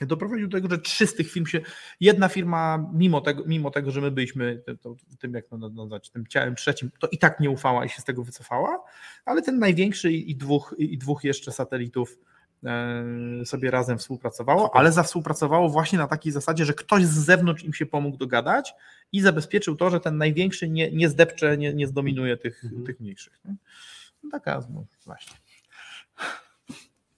doprowadził 0.07 0.49
do 0.49 0.57
tego, 0.57 0.69
że 0.71 0.79
trzy 0.79 1.07
z 1.07 1.15
tych 1.15 1.31
firm 1.31 1.47
się, 1.47 1.61
jedna 2.01 2.29
firma, 2.29 2.91
mimo 2.93 3.21
tego, 3.21 3.43
mimo 3.47 3.71
tego 3.71 3.91
że 3.91 4.01
my 4.01 4.11
byliśmy 4.11 4.63
to, 4.81 4.97
tym, 5.19 5.35
jak 5.35 5.47
to 5.47 5.57
nazwać, 5.57 6.11
tym 6.11 6.27
ciałem 6.27 6.55
trzecim, 6.55 6.91
to 7.01 7.09
i 7.09 7.19
tak 7.19 7.41
nie 7.41 7.51
ufała 7.51 7.85
i 7.85 7.89
się 7.89 8.03
z 8.03 8.05
tego 8.05 8.25
wycofała, 8.25 8.85
ale 9.25 9.43
ten 9.43 9.59
największy 9.59 10.13
i 10.13 10.37
dwóch, 10.37 10.75
i 10.79 10.99
dwóch 10.99 11.25
jeszcze 11.25 11.53
satelitów 11.53 12.19
e, 12.65 13.05
sobie 13.45 13.71
razem 13.71 13.99
współpracowało, 13.99 14.77
ale 14.77 14.93
zawspółpracowało 14.93 15.69
właśnie 15.69 15.99
na 15.99 16.07
takiej 16.07 16.33
zasadzie, 16.33 16.65
że 16.65 16.75
ktoś 16.75 17.05
z 17.05 17.19
zewnątrz 17.19 17.65
im 17.65 17.75
się 17.75 17.87
pomógł 17.87 18.17
dogadać 18.17 18.75
i 19.13 19.21
zabezpieczył 19.21 19.77
to, 19.77 19.91
że 19.91 20.01
ten 20.01 20.17
największy 20.17 20.69
nie, 20.69 20.91
nie 20.91 21.09
zdepcze, 21.09 21.59
nie, 21.59 21.75
nie 21.75 21.87
zdominuje 21.87 22.37
tych, 22.37 22.65
mhm. 22.65 22.87
tych 22.87 23.01
mniejszych. 23.01 23.41
No, 23.45 24.31
taka 24.31 24.61
no, 24.71 24.85
właśnie. 25.05 25.37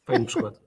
Fajny 0.04 0.26
przykład. 0.26 0.60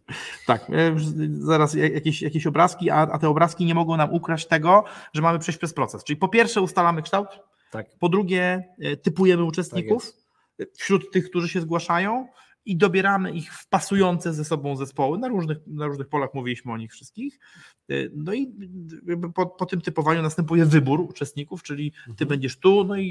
tak, 0.48 0.70
e, 0.70 0.96
zaraz 1.30 1.74
jakieś, 1.74 2.22
jakieś 2.22 2.48
obrazki, 2.48 2.90
a, 2.90 2.96
a 2.96 3.20
te 3.20 3.30
obrazki 3.30 3.66
nie 3.66 3.76
mogą 3.76 3.98
nam 3.98 4.14
ukraść 4.14 4.48
tego, 4.48 4.84
że 5.14 5.22
mamy 5.22 5.40
przejść 5.40 5.58
przez 5.58 5.74
proces. 5.74 6.04
Czyli 6.04 6.18
po 6.18 6.28
pierwsze 6.28 6.62
ustalamy 6.62 7.02
kształt, 7.02 7.28
tak. 7.72 7.88
po 8.00 8.10
drugie 8.10 8.64
e, 8.80 8.98
typujemy 8.98 9.44
uczestników 9.44 10.06
tak 10.06 10.68
wśród 10.78 11.12
tych, 11.12 11.30
którzy 11.30 11.50
się 11.50 11.62
zgłaszają 11.62 12.28
i 12.66 12.78
dobieramy 12.78 13.32
ich 13.32 13.54
w 13.54 13.68
pasujące 13.68 14.34
ze 14.34 14.46
sobą 14.46 14.76
zespoły. 14.76 15.18
Na 15.18 15.28
różnych, 15.28 15.58
na 15.68 15.86
różnych 15.86 16.08
polach 16.08 16.34
mówiliśmy 16.34 16.72
o 16.72 16.78
nich 16.78 16.92
wszystkich. 16.92 17.40
Y, 17.92 18.12
no 18.16 18.34
i 18.34 18.54
po, 19.36 19.46
po 19.46 19.66
tym 19.66 19.82
typowaniu 19.82 20.22
następuje 20.22 20.66
wybór 20.66 21.02
uczestników, 21.02 21.64
czyli 21.64 21.92
ty 21.92 22.10
mhm. 22.10 22.28
będziesz 22.28 22.60
tu, 22.60 22.84
no 22.84 22.96
i, 22.96 23.08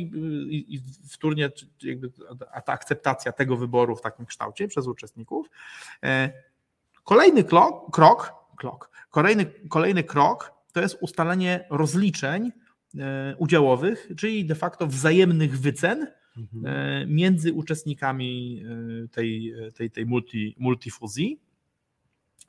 i, 0.50 0.74
i 0.74 0.80
wtórnie 1.11 1.50
jakby 1.82 2.11
ta 2.64 2.72
akceptacja 2.72 3.32
tego 3.32 3.57
wyboru 3.57 3.96
w 3.96 4.00
takim 4.00 4.26
kształcie 4.26 4.68
przez 4.68 4.86
uczestników. 4.86 5.46
E, 6.05 6.32
kolejny 7.05 7.44
krok, 7.44 7.90
krok, 7.90 8.34
krok 8.57 8.92
kolejny, 9.12 9.46
kolejny 9.68 10.05
krok 10.05 10.53
to 10.72 10.80
jest 10.80 10.98
ustalenie 11.00 11.66
rozliczeń 11.70 12.53
udziałowych, 13.38 14.09
czyli 14.16 14.44
de 14.44 14.55
facto 14.55 14.86
wzajemnych 14.86 15.61
wycen 15.61 16.07
mhm. 16.37 16.66
E, 16.66 17.07
między 17.07 17.53
uczestnikami 17.53 18.62
e, 19.05 19.09
tej, 19.09 19.55
tej, 19.74 19.91
tej 19.91 20.07
multi, 20.07 20.57
multifuzji. 20.59 21.41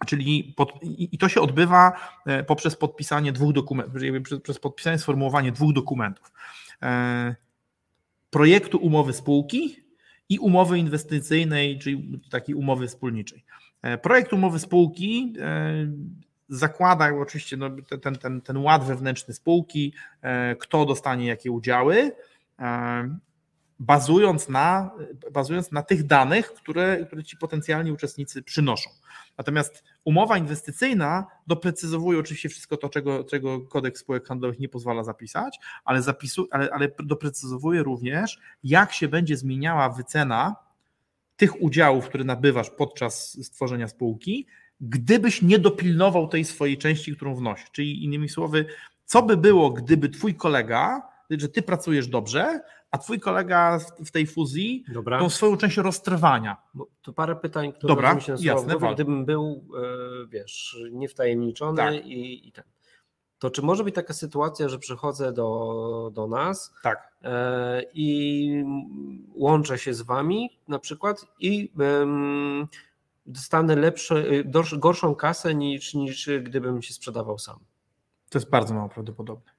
Czyli 0.05 0.53
pod, 0.57 0.73
i 0.97 1.17
to 1.17 1.29
się 1.29 1.41
odbywa 1.41 1.91
e, 2.25 2.43
poprzez 2.43 2.75
podpisanie 2.75 3.31
dwóch 3.31 3.53
dokumentów, 3.53 3.93
przez, 4.43 4.59
podpisanie, 4.59 4.97
sformułowanie 4.97 5.51
dwóch 5.51 5.73
dokumentów. 5.73 6.31
Projektu 8.29 8.77
umowy 8.77 9.13
spółki 9.13 9.75
i 10.29 10.39
umowy 10.39 10.79
inwestycyjnej, 10.79 11.79
czyli 11.79 12.21
takiej 12.31 12.55
umowy 12.55 12.87
wspólniczej. 12.87 13.43
Projekt 14.01 14.33
umowy 14.33 14.59
spółki 14.59 15.33
zakłada 16.49 17.09
oczywiście 17.15 17.57
no, 17.57 17.69
ten, 18.01 18.15
ten, 18.15 18.41
ten 18.41 18.57
ład 18.57 18.83
wewnętrzny 18.83 19.33
spółki, 19.33 19.93
kto 20.59 20.85
dostanie 20.85 21.27
jakie 21.27 21.51
udziały 21.51 22.11
bazując 23.85 24.49
na, 24.49 24.91
bazując 25.31 25.71
na 25.71 25.83
tych 25.83 26.03
danych, 26.03 26.53
które, 26.53 27.05
które 27.05 27.23
ci 27.23 27.37
potencjalni 27.37 27.91
uczestnicy 27.91 28.43
przynoszą. 28.43 28.89
Natomiast 29.37 29.83
umowa 30.03 30.37
inwestycyjna 30.37 31.25
doprecyzowuje 31.47 32.19
oczywiście 32.19 32.49
wszystko 32.49 32.77
to, 32.77 32.89
czego, 32.89 33.23
czego 33.23 33.61
kodeks 33.61 34.01
spółek 34.01 34.27
handlowych 34.27 34.59
nie 34.59 34.69
pozwala 34.69 35.03
zapisać, 35.03 35.59
ale, 35.85 36.01
zapisu, 36.01 36.47
ale, 36.51 36.69
ale 36.71 36.87
doprecyzowuje 37.03 37.83
również, 37.83 38.39
jak 38.63 38.93
się 38.93 39.07
będzie 39.07 39.37
zmieniała 39.37 39.89
wycena 39.89 40.55
tych 41.35 41.61
udziałów, 41.61 42.05
które 42.05 42.23
nabywasz 42.23 42.69
podczas 42.69 43.37
stworzenia 43.43 43.87
spółki, 43.87 44.47
gdybyś 44.81 45.41
nie 45.41 45.59
dopilnował 45.59 46.27
tej 46.27 46.45
swojej 46.45 46.77
części, 46.77 47.15
którą 47.15 47.35
wnosisz. 47.35 47.71
Czyli 47.71 48.03
innymi 48.03 48.29
słowy, 48.29 48.65
co 49.05 49.23
by 49.23 49.37
było, 49.37 49.71
gdyby 49.71 50.09
twój 50.09 50.35
kolega, 50.35 51.01
że 51.29 51.49
ty 51.49 51.61
pracujesz 51.61 52.07
dobrze, 52.07 52.61
a 52.93 52.97
twój 52.97 53.19
kolega 53.19 53.79
w 54.05 54.11
tej 54.11 54.27
fuzji 54.27 54.85
Dobra. 54.93 55.19
tą 55.19 55.29
swoją 55.29 55.57
część 55.57 55.77
roztrwania. 55.77 56.57
Bo 56.73 56.87
to 57.01 57.13
parę 57.13 57.35
pytań, 57.35 57.73
które 57.73 57.87
Dobra, 57.87 58.15
mi 58.15 58.21
się 58.21 58.35
jasne, 58.39 58.75
głowie, 58.75 58.93
gdybym 58.93 59.25
był, 59.25 59.65
e, 60.23 60.27
wiesz, 60.27 60.77
niewtajemniczony 60.91 61.77
tak. 61.77 62.05
i, 62.05 62.47
i 62.47 62.51
ten. 62.51 62.63
To 63.39 63.49
czy 63.49 63.61
może 63.61 63.83
być 63.83 63.95
taka 63.95 64.13
sytuacja, 64.13 64.69
że 64.69 64.79
przychodzę 64.79 65.33
do, 65.33 66.11
do 66.13 66.27
nas 66.27 66.73
tak. 66.83 67.13
e, 67.21 67.83
i 67.93 68.63
łączę 69.33 69.77
się 69.77 69.93
z 69.93 70.01
wami 70.01 70.59
na 70.67 70.79
przykład 70.79 71.25
i 71.39 71.71
e, 71.79 72.07
dostanę 73.25 73.75
lepsze, 73.75 74.25
gorszą 74.77 75.15
kasę 75.15 75.55
niż, 75.55 75.93
niż 75.93 76.29
gdybym 76.43 76.81
się 76.81 76.93
sprzedawał 76.93 77.39
sam? 77.39 77.59
To 78.29 78.39
jest 78.39 78.49
bardzo 78.49 78.73
mało 78.73 78.89
prawdopodobne. 78.89 79.52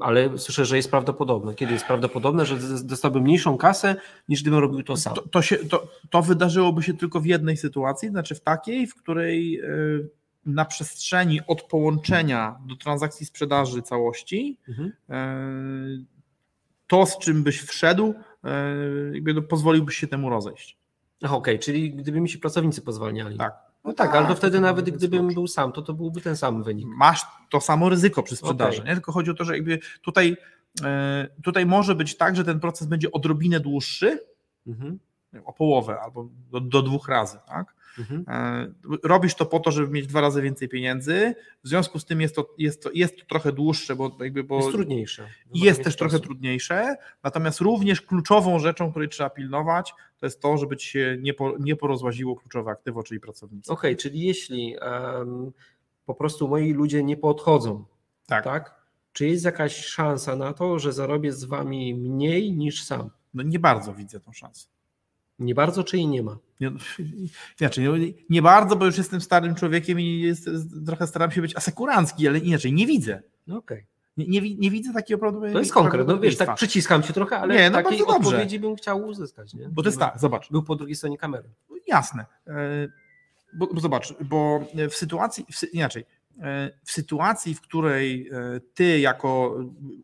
Ale 0.00 0.38
słyszę, 0.38 0.64
że 0.64 0.76
jest 0.76 0.90
prawdopodobne. 0.90 1.54
Kiedy 1.54 1.72
jest 1.72 1.84
prawdopodobne, 1.84 2.46
że 2.46 2.56
dostałbym 2.84 3.22
mniejszą 3.22 3.58
kasę 3.58 3.96
niż 4.28 4.42
gdybym 4.42 4.58
robił 4.58 4.82
to 4.82 4.96
sam? 4.96 5.14
To, 5.14 5.28
to, 5.28 5.42
się, 5.42 5.56
to, 5.56 5.88
to 6.10 6.22
wydarzyłoby 6.22 6.82
się 6.82 6.94
tylko 6.94 7.20
w 7.20 7.26
jednej 7.26 7.56
sytuacji, 7.56 8.08
znaczy 8.08 8.34
w 8.34 8.40
takiej, 8.40 8.86
w 8.86 8.94
której 8.94 9.60
e, 9.60 9.68
na 10.46 10.64
przestrzeni 10.64 11.40
od 11.46 11.62
połączenia 11.62 12.58
do 12.66 12.76
transakcji 12.76 13.26
sprzedaży 13.26 13.82
całości 13.82 14.58
mhm. 14.68 14.92
E, 15.10 16.10
to, 16.86 17.06
z 17.06 17.18
czym 17.18 17.42
byś 17.42 17.60
wszedł, 17.62 18.14
e, 18.44 18.74
jakby 19.12 19.42
pozwoliłbyś 19.42 19.96
się 19.96 20.06
temu 20.06 20.30
rozejść. 20.30 20.76
Okej, 21.22 21.34
okay, 21.34 21.58
czyli 21.58 21.94
gdyby 21.94 22.20
mi 22.20 22.28
się 22.28 22.38
pracownicy 22.38 22.82
pozwalniali. 22.82 23.38
Tak. 23.38 23.69
No 23.84 23.92
tak, 23.92 24.14
ale 24.14 24.28
to 24.28 24.34
wtedy 24.34 24.60
nawet 24.60 24.90
gdybym 24.90 25.28
był 25.28 25.46
sam, 25.46 25.72
to 25.72 25.82
to 25.82 25.94
byłby 25.94 26.20
ten 26.20 26.36
sam 26.36 26.62
wynik. 26.62 26.86
Masz 26.88 27.26
to 27.50 27.60
samo 27.60 27.88
ryzyko 27.88 28.22
przy 28.22 28.36
sprzedaży, 28.36 28.78
okay. 28.78 28.88
nie? 28.88 28.94
tylko 28.94 29.12
chodzi 29.12 29.30
o 29.30 29.34
to, 29.34 29.44
że 29.44 29.54
jakby 29.54 29.78
tutaj, 30.02 30.36
e, 30.84 31.28
tutaj 31.42 31.66
może 31.66 31.94
być 31.94 32.16
tak, 32.16 32.36
że 32.36 32.44
ten 32.44 32.60
proces 32.60 32.86
będzie 32.86 33.12
odrobinę 33.12 33.60
dłuższy, 33.60 34.18
mhm. 34.66 34.98
o 35.44 35.52
połowę 35.52 36.00
albo 36.00 36.28
do, 36.50 36.60
do 36.60 36.82
dwóch 36.82 37.08
razy, 37.08 37.38
tak? 37.46 37.74
Mhm. 37.98 38.24
E, 38.28 38.72
robisz 39.02 39.34
to 39.34 39.46
po 39.46 39.60
to, 39.60 39.70
żeby 39.70 39.88
mieć 39.88 40.06
dwa 40.06 40.20
razy 40.20 40.42
więcej 40.42 40.68
pieniędzy. 40.68 41.34
W 41.64 41.68
związku 41.68 41.98
z 41.98 42.04
tym 42.04 42.20
jest 42.20 42.36
to, 42.36 42.54
jest 42.58 42.82
to, 42.82 42.90
jest 42.94 43.18
to 43.18 43.24
trochę 43.26 43.52
dłuższe, 43.52 43.96
bo 43.96 44.16
jakby. 44.20 44.44
Bo 44.44 44.56
jest 44.56 44.70
trudniejsze. 44.70 45.28
I 45.52 45.60
jest 45.60 45.84
też 45.84 45.96
trochę 45.96 46.20
trudniejsze. 46.20 46.96
Natomiast 47.22 47.60
również 47.60 48.02
kluczową 48.02 48.58
rzeczą, 48.58 48.90
której 48.90 49.08
trzeba 49.08 49.30
pilnować, 49.30 49.94
to 50.18 50.26
jest 50.26 50.40
to, 50.40 50.58
żeby 50.58 50.76
ci 50.76 50.88
się 50.88 51.16
nie, 51.20 51.34
po, 51.34 51.54
nie 51.58 51.76
porozłaziło 51.76 52.36
kluczowe 52.36 52.70
aktywo, 52.70 53.02
czyli 53.02 53.20
pracownicy. 53.20 53.72
Okej, 53.72 53.90
okay, 53.90 54.02
czyli 54.02 54.20
jeśli 54.20 54.76
um, 54.82 55.52
po 56.06 56.14
prostu 56.14 56.48
moi 56.48 56.72
ludzie 56.72 57.04
nie 57.04 57.16
podchodzą, 57.16 57.84
tak. 58.26 58.44
tak? 58.44 58.80
Czy 59.12 59.26
jest 59.26 59.44
jakaś 59.44 59.76
szansa 59.76 60.36
na 60.36 60.52
to, 60.52 60.78
że 60.78 60.92
zarobię 60.92 61.32
z 61.32 61.44
wami 61.44 61.94
mniej 61.94 62.52
niż 62.52 62.84
sam? 62.84 63.10
No 63.34 63.42
nie 63.42 63.58
bardzo 63.58 63.94
widzę 63.94 64.20
tą 64.20 64.32
szansę. 64.32 64.68
Nie 65.38 65.54
bardzo, 65.54 65.84
czy 65.84 65.98
i 65.98 66.06
nie 66.06 66.22
ma? 66.22 66.38
Nie, 66.60 66.70
inaczej, 67.60 67.88
nie, 67.88 68.12
nie, 68.30 68.42
bardzo, 68.42 68.76
bo 68.76 68.86
już 68.86 68.98
jestem 68.98 69.20
starym 69.20 69.54
człowiekiem 69.54 70.00
i 70.00 70.20
jest, 70.20 70.50
trochę 70.86 71.06
staram 71.06 71.30
się 71.30 71.40
być 71.40 71.56
asekurancki, 71.56 72.28
ale 72.28 72.38
inaczej 72.38 72.72
nie 72.72 72.86
widzę. 72.86 73.22
No 73.46 73.56
okay. 73.56 73.86
Nie, 74.16 74.26
nie, 74.40 74.54
nie, 74.54 74.70
widzę 74.70 74.92
takiego 74.92 75.18
problemu. 75.18 75.52
To 75.52 75.58
jest 75.58 75.72
konkret, 75.72 76.08
no 76.08 76.18
wiesz, 76.18 76.36
tak 76.36 76.54
przyciskam 76.54 77.02
się 77.02 77.12
trochę, 77.12 77.38
ale 77.38 77.54
nie, 77.54 77.70
no 77.70 77.82
takiej 77.82 78.02
odpowiedzi 78.02 78.58
bym 78.58 78.76
chciał 78.76 79.06
uzyskać. 79.06 79.54
Nie? 79.54 79.68
Bo 79.68 79.82
to 79.82 79.88
jest 79.88 79.98
tak, 79.98 80.20
zobacz. 80.20 80.50
Był 80.50 80.62
po 80.62 80.76
drugiej 80.76 80.96
stronie 80.96 81.18
kamery. 81.18 81.48
Jasne. 81.86 82.26
E, 82.46 82.88
bo, 83.52 83.66
bo 83.66 83.80
zobacz, 83.80 84.14
bo 84.20 84.64
w 84.90 84.94
sytuacji, 84.94 85.46
w, 85.52 85.74
inaczej, 85.74 86.04
e, 86.40 86.70
w 86.84 86.92
sytuacji, 86.92 87.54
w 87.54 87.60
której 87.60 88.28
e, 88.28 88.60
ty 88.74 89.00
jako 89.00 89.58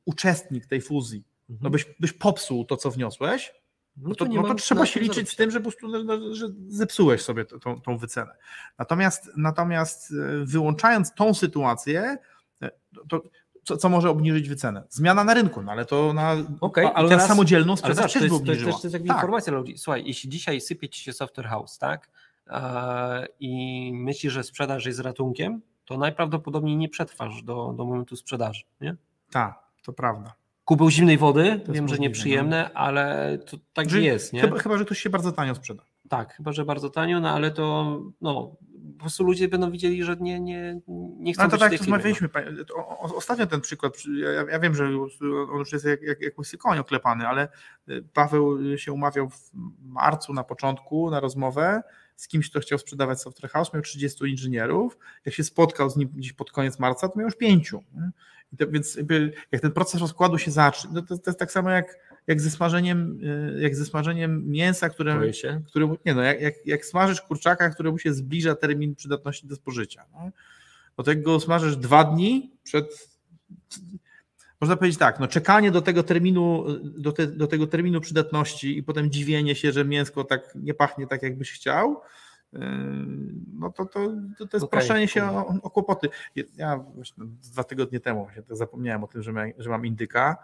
uczestnik 0.05 0.67
tej 0.67 0.81
fuzji, 0.81 1.25
no 1.61 1.71
byś, 1.71 1.87
byś 2.01 2.13
popsuł 2.13 2.65
to, 2.65 2.77
co 2.77 2.91
wniosłeś, 2.91 3.55
no 3.97 4.15
to, 4.15 4.27
nie 4.27 4.37
no 4.41 4.49
to 4.49 4.55
trzeba 4.55 4.87
się 4.87 5.01
liczyć 5.01 5.31
z 5.31 5.37
tym, 5.37 5.51
że 5.51 5.59
po 5.61 5.63
prostu 5.63 5.89
no, 5.89 6.03
no, 6.05 6.35
że 6.35 6.47
zepsułeś 6.69 7.23
sobie 7.23 7.45
tą, 7.45 7.81
tą 7.81 7.99
wycenę. 7.99 8.33
Natomiast, 8.79 9.31
natomiast 9.37 10.13
e, 10.13 10.45
wyłączając 10.45 11.15
tą 11.15 11.35
sytuację, 11.35 12.19
e, 12.63 12.71
to 13.09 13.23
co, 13.65 13.77
co 13.77 13.89
może 13.89 14.11
obniżyć 14.11 14.49
wycenę? 14.49 14.83
Zmiana 14.89 15.25
na 15.25 15.35
rynku, 15.35 15.63
no 15.63 15.73
ale 15.73 15.85
to 15.85 16.13
na, 16.13 16.37
Okej, 16.61 16.87
ale 16.95 17.07
i 17.07 17.11
na 17.11 17.17
teraz- 17.17 17.29
samodzielną 17.29 17.73
Ale 17.73 17.77
sprzedaż 17.77 18.13
to 18.13 18.21
też 18.21 18.29
by 18.29 18.35
jest, 18.35 18.45
to, 18.45 18.53
jest, 18.53 18.63
to, 18.65 18.71
obniżyła. 18.71 18.71
jest, 18.71 18.83
to 18.83 18.89
jest 18.89 19.07
Tak. 19.09 19.17
informacja 19.17 19.51
dla 19.51 19.59
ludzi. 19.61 19.79
Słuchaj, 19.79 20.03
jeśli 20.07 20.31
dzisiaj 20.31 20.61
sypie 20.61 20.89
ci 20.89 21.03
się 21.05 21.13
software 21.13 21.47
house, 21.49 21.79
tak? 21.79 22.11
e, 22.47 23.27
I 23.41 23.91
myślisz, 23.95 24.33
że 24.33 24.45
sprzedaż 24.45 24.87
jest 24.87 25.01
ratunkiem, 25.01 25.61
to 25.85 25.99
najprawdopodobniej 25.99 26.77
nie 26.77 26.89
przetrwasz 26.89 27.43
do, 27.43 27.75
do 27.77 27.85
momentu 27.85 28.17
sprzedaży. 28.17 28.65
Nie? 28.81 28.97
Tak, 29.31 29.59
to 29.83 29.93
prawda. 29.93 30.35
Kubeł 30.67 30.91
zimnej 30.91 31.19
wody, 31.19 31.43
wiem, 31.43 31.75
że 31.75 31.83
możliwe, 31.83 31.99
nieprzyjemne, 32.03 32.71
ale 32.75 33.39
to 33.47 33.57
tak 33.73 33.91
Że 33.91 34.01
jest. 34.01 34.33
Nie? 34.33 34.41
Chyba, 34.41 34.59
chyba, 34.59 34.79
że 34.79 34.85
ktoś 34.85 34.99
się 35.01 35.11
bardzo 35.11 35.33
tanio 35.33 35.55
sprzeda. 35.55 35.83
Tak, 36.09 36.35
chyba, 36.35 36.53
że 36.53 36.65
bardzo 36.65 36.91
tanio, 36.91 37.21
no 37.21 37.31
ale 37.31 37.51
to 37.51 37.99
no, 38.21 38.57
po 38.97 39.01
prostu 39.01 39.25
ludzie 39.25 39.49
będą 39.49 39.71
widzieli, 39.71 40.05
że 40.05 40.17
nie, 40.21 40.41
nie, 40.41 40.81
nie 41.19 41.33
chcą 41.33 41.43
No 41.43 41.49
to 41.51 41.59
tak, 41.59 41.69
tej 41.69 41.79
to 41.79 41.85
rozmawialiśmy. 41.85 42.29
panie- 42.29 42.65
to 42.65 42.75
o- 42.75 42.99
o- 42.99 43.17
Ostatnio 43.17 43.47
ten 43.47 43.61
przykład, 43.61 43.93
przy- 43.95 44.19
ja, 44.19 44.31
ja 44.31 44.59
wiem, 44.59 44.75
że 44.75 44.85
on 45.53 45.59
już 45.59 45.73
jest 45.73 45.85
jak, 45.85 46.03
jak, 46.03 46.21
jak 46.21 46.39
łysy 46.39 46.59
koń 46.59 46.79
oklepany, 46.79 47.27
ale 47.29 47.49
y, 47.89 48.05
Paweł 48.13 48.77
się 48.79 48.93
umawiał 48.93 49.29
w 49.29 49.51
marcu 49.83 50.33
na 50.33 50.45
początku 50.45 51.11
na 51.11 51.21
rozmowę 51.21 51.83
z 52.17 52.29
kimś, 52.29 52.51
kto 52.51 52.61
chciał 52.61 52.79
sprzedawać 52.79 53.21
software 53.21 53.51
house, 53.51 53.73
miał 53.75 53.83
30 53.83 54.25
inżynierów. 54.25 54.99
Jak 55.25 55.35
się 55.35 55.45
spotkał 55.45 55.91
z 55.91 55.97
nim 55.97 56.09
gdzieś 56.15 56.33
pod 56.33 56.51
koniec 56.51 56.79
marca, 56.79 57.09
to 57.09 57.19
miał 57.19 57.27
już 57.27 57.37
pięciu. 57.37 57.83
nie? 57.95 58.11
Więc 58.53 58.99
jak 59.53 59.63
ten 59.63 59.73
proces 59.73 60.01
rozkładu 60.01 60.39
się 60.39 60.51
zacznie, 60.51 60.91
no 60.93 61.03
to, 61.03 61.19
to 61.19 61.31
jest 61.31 61.39
tak 61.39 61.53
samo 61.53 61.71
jak, 61.71 61.99
jak, 62.27 62.41
ze 62.41 62.51
smażeniem, 62.51 63.21
y, 63.57 63.61
jak 63.61 63.77
ze 63.77 63.85
smażeniem 63.85 64.51
mięsa, 64.51 64.89
które, 64.89 65.21
któremu, 65.67 65.97
nie 66.07 66.15
no, 66.15 66.23
jak, 66.23 66.41
jak, 66.41 66.55
jak 66.67 66.87
smażysz 66.87 67.21
kurczaka, 67.21 67.71
któremu 67.71 67.99
się 67.99 68.15
zbliża 68.15 68.55
termin 68.55 68.95
przydatności 68.95 69.47
do 69.47 69.57
spożycia. 69.57 70.05
No, 70.13 70.31
no 70.99 71.05
to 71.05 71.11
jak 71.11 71.23
go 71.23 71.41
smażysz 71.41 71.77
dwa 71.77 72.05
dni 72.05 72.51
przed. 72.63 73.17
Można 74.61 74.77
powiedzieć 74.77 74.99
tak, 74.99 75.21
no 75.21 75.29
czekanie 75.29 75.71
do 75.71 75.83
tego 75.83 76.03
terminu, 76.03 76.65
do, 76.83 77.13
te, 77.13 77.27
do 77.27 77.47
tego 77.47 77.67
terminu 77.67 78.01
przydatności 78.01 78.79
i 78.79 78.83
potem 78.83 79.11
dziwienie 79.11 79.55
się, 79.55 79.73
że 79.73 79.85
mięsko 79.85 80.25
tak 80.25 80.55
nie 80.55 80.75
pachnie 80.75 81.07
tak, 81.07 81.23
jakbyś 81.23 81.53
chciał, 81.53 82.01
no 83.53 83.73
to, 83.73 83.85
to, 83.85 84.01
to, 84.39 84.47
to 84.47 84.57
jest 84.57 84.65
Okej, 84.67 84.69
proszenie 84.69 85.09
się 85.09 85.25
o, 85.25 85.55
o 85.63 85.71
kłopoty. 85.71 86.09
Ja 86.57 86.77
właśnie 86.77 87.25
dwa 87.53 87.65
tygodnie 87.65 88.01
temu 88.01 88.25
właśnie 88.25 88.43
tak 88.43 88.57
zapomniałem 88.57 89.05
o 89.05 89.07
tym, 89.07 89.23
że, 89.23 89.33
że 89.59 89.71
mam 89.71 89.87
indyka 89.87 90.37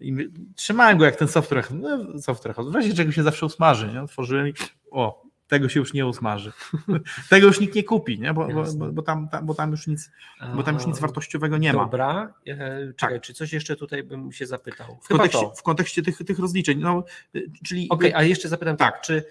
i 0.00 0.12
my- 0.12 0.28
trzymałem 0.54 0.98
go 0.98 1.04
jak 1.04 1.16
ten 1.16 1.28
software, 1.28 1.64
no, 1.70 2.20
software. 2.20 2.54
W 2.54 2.74
razie 2.74 2.94
czego 2.94 3.12
się 3.12 3.22
zawsze 3.22 3.46
usmaży, 3.46 3.92
nie? 3.92 4.02
Otworzyłem 4.02 4.48
i 4.48 4.52
o, 4.90 5.22
tego 5.48 5.68
się 5.68 5.80
już 5.80 5.92
nie 5.94 6.06
usmaży. 6.06 6.52
tego 7.30 7.46
już 7.46 7.60
nikt 7.60 7.74
nie 7.74 7.84
kupi, 7.84 8.20
nie? 8.20 8.34
Bo, 8.34 8.48
bo, 8.48 8.64
bo, 8.76 8.92
bo, 8.92 9.02
tam, 9.02 9.28
tam, 9.28 9.46
bo 9.46 9.54
tam 9.54 9.70
już 9.70 9.86
nic, 9.86 10.10
bo 10.56 10.62
tam 10.62 10.74
już 10.74 10.86
nic 10.86 10.98
wartościowego 10.98 11.58
nie 11.58 11.72
ma. 11.72 11.84
Dobra, 11.84 12.34
e, 12.46 12.92
czekaj, 12.92 13.16
Tak. 13.16 13.22
czy 13.22 13.34
coś 13.34 13.52
jeszcze 13.52 13.76
tutaj 13.76 14.02
bym 14.02 14.32
się 14.32 14.46
zapytał? 14.46 14.98
W 15.02 15.08
kontekście, 15.08 15.46
w 15.56 15.62
kontekście 15.62 16.02
tych, 16.02 16.18
tych 16.18 16.38
rozliczeń. 16.38 16.78
No, 16.78 17.04
y, 17.34 17.50
czyli 17.64 17.88
Okej, 17.88 18.14
a 18.14 18.22
jeszcze 18.22 18.48
zapytam 18.48 18.76
tak, 18.76 18.94
Tak. 18.94 19.02
czy, 19.02 19.24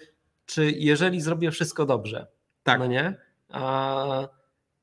czy 0.48 0.70
jeżeli 0.72 1.20
zrobię 1.20 1.50
wszystko 1.50 1.86
dobrze, 1.86 2.26
Tak. 2.62 2.78
no 2.78 2.86
nie, 2.86 3.16
a, 3.48 4.28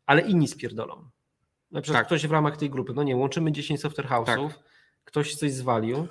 ale 0.06 0.22
inni 0.22 0.48
spierdolą. 0.48 1.10
Na 1.72 1.82
przykład 1.82 2.00
Tak. 2.02 2.08
ktoś 2.08 2.28
w 2.28 2.32
ramach 2.32 2.58
tej 2.58 2.70
grupy, 2.70 2.94
no 2.96 3.04
nie, 3.04 3.16
łączymy 3.16 3.52
10 3.52 3.82
software 3.82 4.08
house'ów, 4.08 4.50
ktoś 5.06 5.36
coś 5.36 5.54
zwalił, 5.54 6.08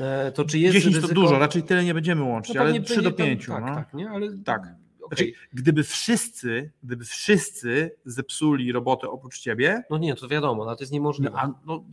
e, 0.00 0.32
to 0.32 0.44
czy 0.44 0.58
jest 0.58 0.72
10 0.74 0.94
to 0.94 1.00
ryzyko... 1.00 1.20
dużo, 1.20 1.38
raczej 1.38 1.62
tyle 1.62 1.84
nie 1.84 1.94
będziemy 1.94 2.20
No 2.20 2.26
łączyć, 2.28 2.56
pewnie 2.56 2.70
ale 2.78 2.80
3 2.80 3.02
do 3.02 3.10
będzie 3.10 3.16
tam- 3.16 3.26
5. 3.26 3.46
Tak, 3.46 3.64
no. 3.64 3.74
tak, 3.74 3.94
nie, 3.94 4.10
ale 4.10 4.38
Tak. 4.44 4.60
okej. 4.60 4.76
Znaczy, 5.08 5.32
gdyby 5.52 5.82
wszyscy, 5.84 6.72
gdyby 6.82 7.04
wszyscy 7.04 7.96
zepsuli 8.04 8.72
robotę 8.72 9.08
oprócz 9.08 9.38
ciebie, 9.38 9.82
No 9.90 9.98
nie, 9.98 10.14
to 10.14 10.28
wiadomo, 10.28 10.64
no 10.64 10.76
to 10.76 10.82
jest 10.82 10.92
niemożliwe. 10.92 11.30
no, 11.34 11.38
a, 11.40 11.54
no, 11.66 11.84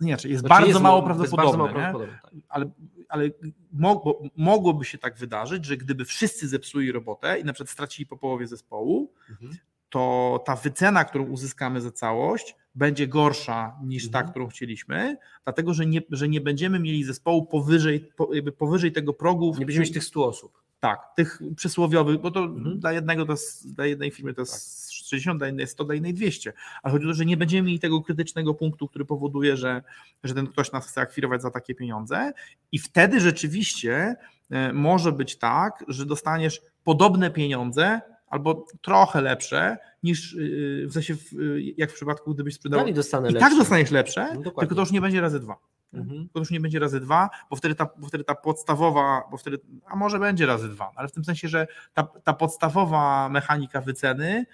nie, 0.00 0.10
jest 0.10 0.22
Znaczy 0.24 0.48
bardzo 0.48 0.66
jest 0.66 0.80
mało 0.80 0.96
jest 0.96 1.06
prawdopodobne, 1.06 1.36
bardzo 1.44 1.58
mało 1.58 1.68
nie? 1.68 1.74
prawdopodobne, 1.74 2.18
tak. 2.22 2.32
ale, 2.48 2.70
ale 3.08 3.30
mogło, 3.72 4.22
mogłoby 4.36 4.84
się 4.84 4.98
tak 4.98 5.16
wydarzyć, 5.18 5.64
że 5.64 5.76
gdyby 5.76 6.04
wszyscy 6.04 6.48
zepsuli 6.48 6.92
robotę 6.92 7.38
i 7.40 7.44
na 7.44 7.52
przykład 7.52 7.70
stracili 7.70 8.06
po 8.06 8.16
połowie 8.16 8.46
zespołu, 8.46 9.12
Mhm. 9.30 9.52
to 9.90 10.42
ta 10.46 10.56
wycena, 10.56 11.04
którą 11.04 11.24
uzyskamy 11.24 11.80
za 11.80 11.90
całość, 11.90 12.54
będzie 12.74 13.08
gorsza 13.08 13.76
niż 13.84 14.10
ta, 14.10 14.18
Mhm. 14.18 14.30
którą 14.30 14.48
chcieliśmy, 14.48 15.16
dlatego 15.44 15.74
że 15.74 15.86
nie, 15.86 16.00
że 16.10 16.28
nie 16.28 16.40
będziemy 16.40 16.80
mieli 16.80 17.04
zespołu 17.04 17.46
powyżej, 17.46 18.00
po, 18.16 18.28
powyżej 18.58 18.92
tego 18.92 19.12
progu. 19.12 19.54
Nie 19.58 19.66
będziemy 19.66 19.84
mieć 19.84 19.94
tych 19.94 20.04
100 20.04 20.24
osób. 20.26 20.62
Tak, 20.80 21.00
tych 21.16 21.40
przysłowiowych, 21.56 22.20
bo 22.20 22.30
to 22.30 22.40
Mhm. 22.44 22.80
dla 22.80 22.92
jednego 22.92 23.26
to 23.26 23.32
jest, 23.32 23.74
dla 23.74 23.86
jednej 23.86 24.10
firmy 24.10 24.34
to 24.34 24.40
jest 24.42 24.85
60, 25.08 25.38
dla 25.38 25.48
innej 25.48 25.66
100, 25.66 25.84
dla 25.84 25.94
innej 25.94 26.14
200. 26.14 26.52
Ale 26.82 26.92
chodzi 26.92 27.06
o 27.06 27.08
to, 27.08 27.14
że 27.14 27.24
nie 27.24 27.36
będziemy 27.36 27.66
mieli 27.66 27.80
tego 27.80 28.00
krytycznego 28.00 28.54
punktu, 28.54 28.88
który 28.88 29.04
powoduje, 29.04 29.56
że, 29.56 29.82
że 30.24 30.34
ten 30.34 30.46
ktoś 30.46 30.72
nas 30.72 30.88
chce 30.88 31.00
akwirować 31.00 31.42
za 31.42 31.50
takie 31.50 31.74
pieniądze. 31.74 32.32
I 32.72 32.78
wtedy 32.78 33.20
rzeczywiście 33.20 34.16
e, 34.50 34.72
może 34.72 35.12
być 35.12 35.36
tak, 35.36 35.84
że 35.88 36.06
dostaniesz 36.06 36.62
podobne 36.84 37.30
pieniądze 37.30 38.00
albo 38.26 38.66
trochę 38.82 39.20
lepsze 39.20 39.76
niż 40.02 40.34
yy, 40.34 40.86
w 40.86 40.92
sensie 40.92 41.14
w, 41.14 41.32
yy, 41.32 41.62
jak 41.76 41.90
w 41.90 41.94
przypadku, 41.94 42.34
gdybyś 42.34 42.54
sprzedał. 42.54 42.80
Dalej 42.80 42.94
dostanę 42.94 43.30
I 43.30 43.32
lepsze. 43.32 43.48
tak 43.48 43.58
dostaniesz 43.58 43.90
lepsze, 43.90 44.34
No 44.34 44.50
tylko 44.50 44.74
to 44.74 44.80
już 44.80 44.92
nie 44.92 45.00
będzie 45.00 45.20
razy 45.20 45.40
dwa. 45.40 45.56
Mhm. 45.94 46.28
To 46.32 46.38
już 46.38 46.50
nie 46.50 46.60
będzie 46.60 46.78
razy 46.78 47.00
dwa, 47.00 47.30
bo 47.50 47.56
wtedy 47.56 47.74
ta, 47.74 47.88
bo 47.96 48.06
wtedy 48.06 48.24
ta 48.24 48.34
podstawowa, 48.34 49.22
bo 49.30 49.36
wtedy, 49.36 49.58
a 49.86 49.96
może 49.96 50.18
będzie 50.18 50.46
razy 50.46 50.68
dwa, 50.68 50.90
ale 50.96 51.08
w 51.08 51.12
tym 51.12 51.24
sensie, 51.24 51.48
że 51.48 51.66
ta, 51.94 52.02
ta 52.02 52.32
podstawowa 52.32 53.28
mechanika 53.28 53.80
wyceny 53.80 54.46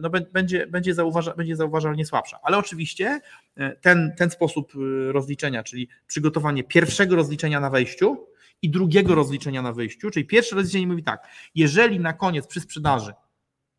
no, 0.00 0.10
bę- 0.10 0.32
będzie, 0.32 0.66
będzie, 0.66 0.94
zauważa, 0.94 1.34
będzie 1.34 1.56
zauważalnie 1.56 2.06
słabsza. 2.06 2.38
Ale 2.42 2.58
oczywiście 2.58 3.20
e, 3.56 3.76
ten, 3.76 4.12
ten 4.16 4.30
sposób 4.30 4.72
e, 4.74 5.12
rozliczenia, 5.12 5.62
czyli 5.62 5.88
przygotowanie 6.06 6.64
pierwszego 6.64 7.16
rozliczenia 7.16 7.60
na 7.60 7.70
wejściu 7.70 8.26
i 8.62 8.70
drugiego 8.70 9.14
rozliczenia 9.14 9.62
na 9.62 9.72
wyjściu, 9.72 10.10
czyli 10.10 10.26
pierwsze 10.26 10.56
rozliczenie 10.56 10.86
mówi 10.86 11.02
tak, 11.02 11.28
jeżeli 11.54 12.00
na 12.00 12.12
koniec 12.12 12.46
przy 12.46 12.60
sprzedaży 12.60 13.12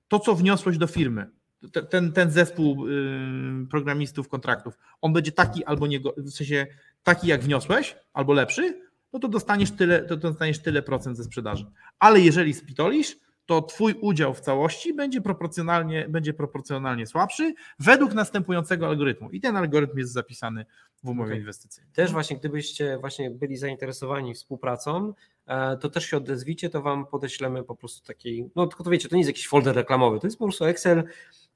to, 0.08 0.20
co 0.20 0.36
wniosłeś 0.36 0.78
do 0.78 0.88
firmy, 0.88 1.30
te- 1.72 1.84
ten, 1.84 2.12
ten 2.12 2.32
zespół 2.32 2.88
y, 2.88 3.68
programistów, 3.70 4.30
kontraktów, 4.30 4.74
on 5.02 5.14
będzie 5.14 5.32
taki 5.32 5.66
albo 5.66 5.88
nie, 5.88 6.00
w 6.18 6.32
sensie 6.32 6.68
taki 7.04 7.28
jak 7.28 7.42
wniosłeś, 7.42 7.96
albo 8.14 8.34
lepszy, 8.34 8.82
no 9.14 9.20
to 9.20 9.28
dostaniesz 9.28 9.72
tyle, 9.72 10.04
to 10.04 10.18
dostaniesz 10.18 10.60
tyle 10.60 10.82
procent 10.82 11.18
ze 11.18 11.24
sprzedaży. 11.24 11.66
Ale 12.00 12.20
jeżeli 12.20 12.54
spitolisz, 12.54 13.16
to 13.50 13.62
twój 13.62 13.94
udział 14.02 14.34
w 14.34 14.40
całości 14.40 14.94
będzie 14.94 15.22
proporcjonalnie, 15.22 16.06
będzie 16.10 16.34
proporcjonalnie 16.34 17.08
słabszy 17.08 17.54
według 17.80 18.14
następującego 18.14 18.88
algorytmu. 18.88 19.30
I 19.30 19.42
ten 19.42 19.58
algorytm 19.58 19.98
jest 19.98 20.12
zapisany 20.14 20.66
w 21.04 21.08
umowie 21.10 21.30
Okej. 21.30 21.40
inwestycyjnej. 21.40 21.94
Też 21.94 22.12
właśnie, 22.12 22.38
gdybyście 22.38 22.98
właśnie 22.98 23.32
byli 23.32 23.58
zainteresowani 23.58 24.34
współpracą, 24.34 25.14
e, 25.48 25.78
to 25.78 25.90
też 25.90 26.06
się 26.06 26.18
odezwicie, 26.18 26.70
to 26.70 26.82
wam 26.82 27.06
podeślemy 27.06 27.64
po 27.64 27.76
prostu 27.76 28.08
taki, 28.08 28.50
no 28.56 28.68
tylko 28.68 28.84
to 28.84 28.90
wiecie, 28.90 29.10
to 29.10 29.16
nie 29.16 29.20
jest 29.22 29.30
jakiś 29.30 29.48
folder 29.48 29.76
reklamowy, 29.76 30.20
to 30.20 30.28
jest 30.28 30.38
po 30.38 30.46
prostu 30.46 30.66
Excel, 30.66 31.00
e, 31.00 31.04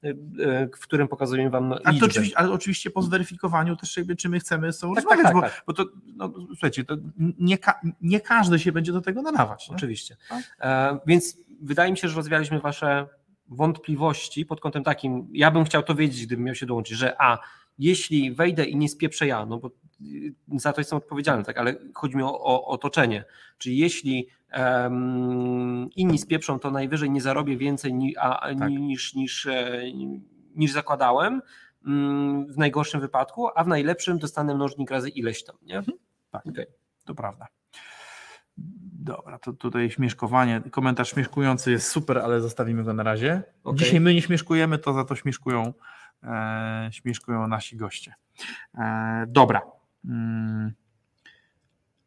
e, 0.08 0.66
w 0.76 0.80
którym 0.80 1.08
pokazujemy 1.08 1.50
wam 1.50 1.74
liczbę. 1.90 2.06
oczywiście, 2.06 2.38
ale 2.38 2.50
oczywiście 2.52 2.90
po 2.90 3.02
zweryfikowaniu 3.02 3.76
też 3.76 3.96
jakby, 3.96 4.16
czy 4.16 4.28
my 4.28 4.40
chcemy 4.40 4.72
z 4.72 4.78
sobą 4.78 4.94
Tak, 4.94 5.04
rozmawiać, 5.04 5.24
tak, 5.26 5.34
bo, 5.34 5.40
tak, 5.42 5.54
tak. 5.54 5.64
bo 5.66 5.72
to, 5.72 5.84
no, 6.16 6.32
słuchajcie, 6.46 6.84
to 6.84 6.96
nie, 7.38 7.58
ka- 7.58 7.80
nie 8.00 8.20
każdy 8.20 8.58
się 8.58 8.72
będzie 8.72 8.92
do 8.92 9.00
tego 9.00 9.22
nadawać. 9.22 9.68
nie? 9.70 9.76
Oczywiście. 9.76 10.16
Tak. 10.28 10.42
E, 10.60 10.98
więc 11.06 11.36
wydaje 11.62 11.90
mi 11.90 11.98
się, 11.98 12.08
że 12.08 12.16
rozwialiśmy 12.16 12.60
wasze 12.60 13.08
wątpliwości 13.48 14.46
pod 14.46 14.60
kątem 14.60 14.84
takim, 14.84 15.28
ja 15.32 15.50
bym 15.50 15.64
chciał 15.64 15.82
to 15.82 15.94
wiedzieć, 15.94 16.26
gdybym 16.26 16.44
miał 16.44 16.54
się 16.54 16.66
dołączyć, 16.66 16.98
że 16.98 17.22
a, 17.22 17.38
jeśli 17.78 18.32
wejdę 18.32 18.64
i 18.64 18.76
nie 18.76 18.88
spieprzę 18.88 19.26
ja, 19.26 19.46
no 19.46 19.58
bo 19.58 19.70
y, 20.00 20.34
za 20.56 20.72
to 20.72 20.80
jestem 20.80 20.96
odpowiedzialny, 20.96 21.44
tak, 21.44 21.58
ale 21.58 21.74
chodzi 21.94 22.16
mi 22.16 22.22
o, 22.22 22.40
o 22.40 22.66
otoczenie, 22.66 23.24
czyli 23.58 23.78
jeśli 23.78 24.28
em, 24.50 25.88
inni 25.96 26.18
spieprzą, 26.18 26.58
to 26.58 26.70
najwyżej 26.70 27.10
nie 27.10 27.20
zarobię 27.20 27.56
więcej 27.56 27.94
ni, 27.94 28.16
a, 28.16 28.54
Tak. 28.58 28.70
niż, 28.70 29.14
niż, 29.14 29.46
e, 29.46 29.82
niż 30.54 30.72
zakładałem 30.72 31.42
mm, 31.86 32.46
w 32.46 32.58
najgorszym 32.58 33.00
wypadku, 33.00 33.48
a 33.54 33.64
w 33.64 33.68
najlepszym 33.68 34.18
dostanę 34.18 34.54
mnożnik 34.54 34.90
razy 34.90 35.08
ileś 35.08 35.44
tam, 35.44 35.56
nie? 35.62 35.82
Tak, 36.30 36.46
Okej. 36.46 36.66
to 37.04 37.14
prawda. 37.14 37.46
Dobra, 38.56 39.38
to 39.38 39.52
tutaj 39.52 39.90
śmieszkowanie, 39.90 40.60
komentarz 40.70 41.10
śmieszkujący 41.10 41.70
jest 41.70 41.88
super, 41.88 42.18
ale 42.18 42.40
zostawimy 42.40 42.84
go 42.84 42.94
na 42.94 43.02
razie. 43.02 43.42
Okej. 43.64 43.78
Dzisiaj 43.78 44.00
my 44.00 44.14
nie 44.14 44.22
śmieszkujemy, 44.22 44.78
to 44.78 44.92
za 44.92 45.04
to 45.04 45.16
śmieszkują, 45.16 45.72
e, 46.22 46.88
śmieszkują 46.92 47.48
nasi 47.48 47.76
goście. 47.76 48.14
E, 48.78 49.24
dobra. 49.28 49.62
Mm. 50.04 50.72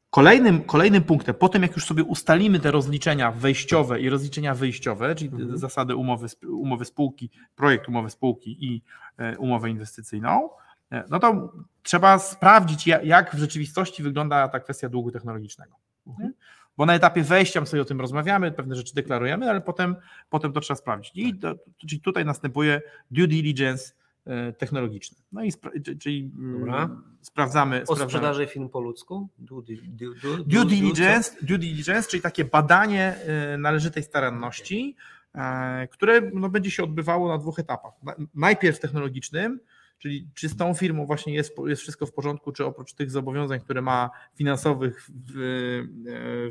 Kolejnym, 0.10 0.62
kolejnym 0.64 1.04
punktem, 1.04 1.36
po 1.36 1.50
tym 1.50 1.62
jak 1.62 1.76
już 1.76 1.86
sobie 1.86 2.04
ustalimy 2.04 2.60
te 2.60 2.72
rozliczenia 2.72 3.32
wejściowe 3.32 4.00
i 4.00 4.10
rozliczenia 4.10 4.56
wyjściowe, 4.56 5.16
czyli 5.16 5.30
Mhm. 5.30 5.58
zasady 5.58 5.96
umowy, 5.96 6.28
umowy 6.50 6.86
spółki, 6.86 7.30
projekt 7.56 7.88
umowy 7.90 8.10
spółki 8.10 8.66
i 8.66 8.82
e, 9.18 9.38
umowę 9.38 9.70
inwestycyjną, 9.70 10.50
e, 10.92 11.04
no 11.10 11.20
to 11.20 11.54
trzeba 11.84 12.20
sprawdzić, 12.20 12.88
ja- 12.88 13.02
jak 13.02 13.36
w 13.36 13.40
rzeczywistości 13.40 14.04
wygląda 14.04 14.48
ta 14.48 14.60
kwestia 14.60 14.90
długu 14.90 15.12
technologicznego. 15.12 15.76
Mhm. 16.08 16.34
Bo 16.78 16.86
na 16.86 16.96
etapie 16.96 17.24
wejścia 17.24 17.62
my 17.62 17.68
sobie 17.68 17.82
o 17.82 17.86
tym 17.86 18.02
rozmawiamy, 18.02 18.52
pewne 18.52 18.76
rzeczy 18.76 18.96
deklarujemy, 18.96 19.50
ale 19.50 19.62
potem, 19.62 19.96
potem 20.30 20.54
to 20.54 20.60
trzeba 20.60 20.78
sprawdzić. 20.78 21.12
I 21.16 21.36
to, 21.36 21.56
czyli 21.78 22.02
tutaj 22.02 22.26
następuje 22.26 22.82
due 23.12 23.28
diligence 23.28 23.94
e, 24.26 24.54
technologiczny. 24.54 25.18
No 25.32 25.44
i 25.44 25.52
spra- 25.52 25.84
czy- 25.86 25.98
czyli 25.98 26.32
mm, 26.38 26.60
Dobra. 26.60 26.90
sprawdzamy. 27.22 27.82
O 27.82 27.86
sprawdzamy. 27.86 28.10
sprzedaży 28.10 28.48
film 28.48 28.70
po 28.70 28.80
ludzku? 28.80 29.30
Due, 29.38 29.64
di- 29.64 29.82
due, 29.90 30.16
due, 30.16 30.38
Due 30.38 30.66
diligence, 30.66 31.32
due 31.42 31.58
diligence, 31.58 32.10
czyli 32.10 32.22
takie 32.24 32.46
badanie 32.46 33.16
e, 33.16 33.58
należytej 33.58 34.04
staranności, 34.04 34.96
e, 35.36 35.88
które 35.88 36.22
no, 36.34 36.50
będzie 36.50 36.72
się 36.72 36.84
odbywało 36.84 37.28
na 37.28 37.38
dwóch 37.38 37.60
etapach. 37.60 37.94
Na- 38.04 38.16
Najpierw 38.36 38.80
technologicznym, 38.80 39.60
czyli 40.00 40.28
czy 40.34 40.50
z 40.50 40.58
tą 40.58 40.74
firmą 40.74 41.06
właśnie 41.06 41.34
jest, 41.34 41.56
jest 41.66 41.82
wszystko 41.82 42.06
w 42.06 42.12
porządku, 42.12 42.52
czy 42.52 42.66
oprócz 42.66 42.94
tych 42.94 43.12
zobowiązań, 43.12 43.60
które 43.60 43.82
ma 43.82 44.10
finansowych 44.36 45.10
w, 45.10 45.34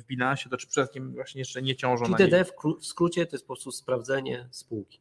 w 0.00 0.06
bilansie, 0.06 0.50
to 0.50 0.56
czy 0.56 0.66
przypadkiem 0.66 1.12
właśnie 1.12 1.38
jeszcze 1.38 1.62
nie 1.62 1.76
ciążą 1.76 2.04
Czyli 2.04 2.12
na 2.12 2.18
niej. 2.18 2.30
DD 2.30 2.44
w, 2.44 2.52
kró- 2.56 2.80
w 2.80 2.86
skrócie 2.86 3.26
to 3.26 3.36
jest 3.36 3.44
po 3.44 3.54
prostu 3.54 3.72
sprawdzenie 3.72 4.48
spółki. 4.50 5.00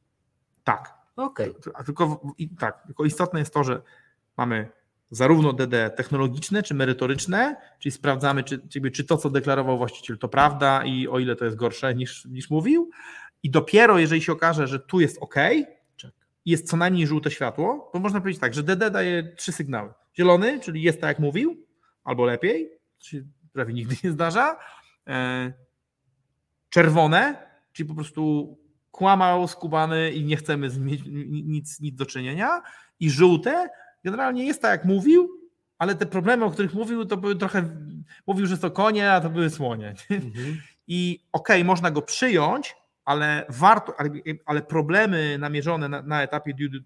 Tak. 0.63 0.93
Okej. 1.15 1.53
A 1.73 1.83
tylko, 1.83 2.21
tak, 2.59 2.83
tylko 2.85 3.05
istotne 3.05 3.39
jest 3.39 3.53
to, 3.53 3.63
że 3.63 3.81
mamy 4.37 4.69
zarówno 5.11 5.53
DD 5.53 5.89
technologiczne 5.89 6.63
czy 6.63 6.73
merytoryczne, 6.73 7.55
czyli 7.79 7.91
sprawdzamy, 7.91 8.43
czy, 8.43 8.59
czy, 8.91 9.03
to, 9.03 9.17
co 9.17 9.29
deklarował 9.29 9.77
właściciel, 9.77 10.17
to 10.17 10.27
prawda 10.27 10.83
i 10.85 11.07
o 11.07 11.19
ile 11.19 11.35
to 11.35 11.45
jest 11.45 11.57
gorsze 11.57 11.95
niż, 11.95 12.25
niż 12.25 12.49
mówił. 12.49 12.89
I 13.43 13.49
dopiero 13.49 13.99
jeżeli 13.99 14.21
się 14.21 14.31
okaże, 14.31 14.67
że 14.67 14.79
tu 14.79 14.99
jest 14.99 15.17
OK. 15.21 15.35
I 16.45 16.51
jest 16.51 16.69
co 16.69 16.77
najmniej 16.77 17.07
żółte 17.07 17.31
światło, 17.31 17.89
to 17.93 17.99
można 17.99 18.21
powiedzieć 18.21 18.41
tak, 18.41 18.53
że 18.53 18.63
DD 18.63 18.91
daje 18.91 19.35
trzy 19.35 19.51
sygnały. 19.51 19.93
Zielony, 20.17 20.59
czyli 20.59 20.81
jest 20.81 21.01
tak 21.01 21.07
jak 21.07 21.19
mówił, 21.19 21.65
albo 22.03 22.25
lepiej, 22.25 22.69
się 22.99 23.23
prawie 23.53 23.73
nigdy 23.73 23.95
nie 24.03 24.11
zdarza. 24.11 24.59
E, 25.07 25.53
Czerwone, 26.69 27.49
czyli 27.73 27.89
po 27.89 27.95
prostu 27.95 28.57
kłamał, 28.91 29.47
skubany 29.47 30.11
i 30.11 30.25
nie 30.25 30.37
chcemy 30.37 30.69
mieć 30.79 31.01
nic, 31.31 31.79
nic 31.79 31.95
do 31.95 32.05
czynienia. 32.05 32.61
I 32.99 33.09
żółte, 33.09 33.69
generalnie 34.03 34.45
jest 34.45 34.61
tak 34.61 34.71
jak 34.71 34.85
mówił, 34.85 35.29
ale 35.77 35.95
te 35.95 36.05
problemy, 36.05 36.45
o 36.45 36.51
których 36.51 36.73
mówił, 36.73 37.05
to 37.05 37.17
były 37.17 37.35
trochę. 37.35 37.69
Mówił, 38.27 38.45
że 38.45 38.57
to 38.57 38.71
konie, 38.71 39.11
a 39.11 39.21
to 39.21 39.29
były 39.29 39.49
słonie. 39.49 39.93
Mhm. 40.09 40.61
I 40.87 41.25
okej, 41.31 41.65
można 41.65 41.91
go 41.91 42.01
przyjąć, 42.01 42.75
ale 43.05 43.45
warto, 43.49 43.93
ale, 43.99 44.09
ale 44.45 44.61
problemy 44.61 45.37
namierzone 45.37 45.89
na, 45.89 46.01
na 46.01 46.23
etapie 46.23 46.53
due, 46.53 46.79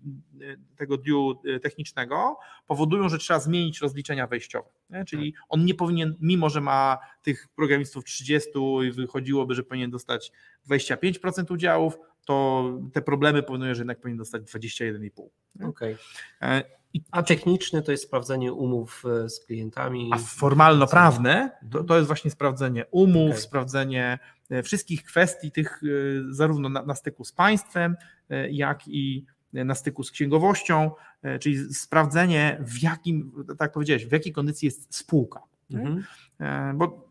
tego 0.76 0.98
due 0.98 1.60
technicznego 1.62 2.38
powodują, 2.68 3.10
że 3.10 3.18
trzeba 3.18 3.40
zmienić 3.40 3.82
rozliczenia 3.82 4.28
wejściowe. 4.28 4.70
Nie? 4.90 5.06
Czyli 5.06 5.34
on 5.50 5.66
nie 5.66 5.74
powinien, 5.74 6.16
mimo 6.22 6.50
że 6.50 6.62
ma 6.62 6.98
tych 7.22 7.48
programistów 7.56 8.04
30 8.04 8.50
i 8.88 8.92
wychodziłoby, 8.92 9.56
że 9.56 9.64
powinien 9.64 9.92
dostać 9.92 10.32
25% 10.70 11.54
udziałów, 11.54 11.98
to 12.26 12.64
te 12.94 13.02
problemy 13.02 13.44
powodują, 13.44 13.74
że 13.74 13.80
jednak 13.80 14.00
powinien 14.00 14.18
dostać 14.18 14.42
21,5%. 14.42 15.70
Okej. 15.70 15.98
E, 16.42 16.64
A 17.12 17.24
techniczne 17.24 17.82
to 17.82 17.92
jest 17.92 18.04
sprawdzenie 18.04 18.54
umów 18.54 19.04
e, 19.06 19.30
z 19.30 19.46
klientami. 19.46 20.10
A 20.14 20.18
formalno-prawne 20.18 21.52
to, 21.72 21.84
to 21.84 21.96
jest 21.96 22.08
właśnie 22.08 22.32
sprawdzenie 22.32 22.86
umów, 22.92 23.30
Okej. 23.30 23.42
sprawdzenie 23.42 24.06
e, 24.06 24.20
wszystkich 24.64 25.04
kwestii 25.04 25.52
tych 25.52 25.82
e, 25.84 25.88
zarówno 26.34 26.70
na, 26.70 26.84
na 26.84 26.96
styku 26.96 27.26
z 27.26 27.32
państwem, 27.32 27.96
e, 28.30 28.50
jak 28.52 28.88
i 28.88 29.26
na 29.54 29.76
styku 29.76 30.04
z 30.04 30.12
księgowością, 30.12 30.92
e, 31.22 31.40
czyli 31.40 31.74
sprawdzenie 31.74 32.58
w 32.62 32.84
jakim, 32.84 33.46
tak 33.58 33.72
powiedziałeś, 33.72 34.06
w 34.06 34.12
jakiej 34.12 34.34
kondycji 34.34 34.66
jest 34.66 34.96
spółka. 34.96 35.42
Mhm. 35.72 36.04
E, 36.40 36.74
Bo 36.76 37.10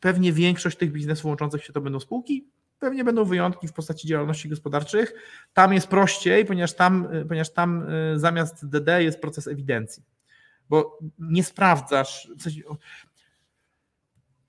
pewnie 0.00 0.32
większość 0.32 0.76
tych 0.76 0.92
biznesów 0.92 1.24
łączących 1.24 1.64
się 1.64 1.72
to 1.72 1.80
będą 1.80 2.00
spółki, 2.00 2.46
pewnie 2.78 3.04
będą 3.04 3.24
wyjątki 3.24 3.68
w 3.68 3.72
postaci 3.72 4.08
działalności 4.08 4.48
gospodarczych. 4.48 5.12
Tam 5.52 5.72
jest 5.72 5.86
prościej, 5.86 6.44
ponieważ 6.44 6.74
tam, 6.74 7.08
e, 7.12 7.24
ponieważ 7.24 7.52
tam 7.52 7.86
e, 7.88 8.18
zamiast 8.18 8.68
DD 8.68 9.02
jest 9.02 9.20
proces 9.20 9.46
ewidencji. 9.46 10.02
Bo 10.68 10.98
nie 11.18 11.44
sprawdzasz, 11.44 12.28
w 12.38 12.42
sensie, 12.42 12.62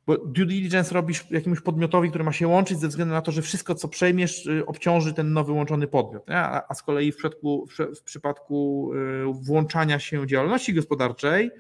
bo 0.08 0.18
due 0.18 0.46
diligence 0.46 0.94
robisz 0.94 1.32
jakiemuś 1.32 1.62
podmiotowi, 1.62 2.10
który 2.10 2.24
ma 2.24 2.32
się 2.32 2.48
łączyć 2.48 2.80
ze 2.80 2.88
względu 2.88 3.14
na 3.14 3.22
to, 3.22 3.32
że 3.32 3.42
wszystko, 3.42 3.76
co 3.76 3.88
przejmiesz, 3.88 4.46
y, 4.46 4.66
obciąży 4.66 5.14
ten 5.14 5.34
nowy 5.34 5.52
łączony 5.52 5.88
podmiot. 5.88 6.30
A, 6.30 6.74
z 6.74 6.84
kolei 6.84 7.12
w 7.12 7.16
przypadku, 7.16 7.68
w, 7.96 8.04
przypadku 8.04 8.92
y, 8.94 9.34
włączania 9.34 10.00
się 10.00 10.28
działalności 10.28 10.74
gospodarczej, 10.74 11.52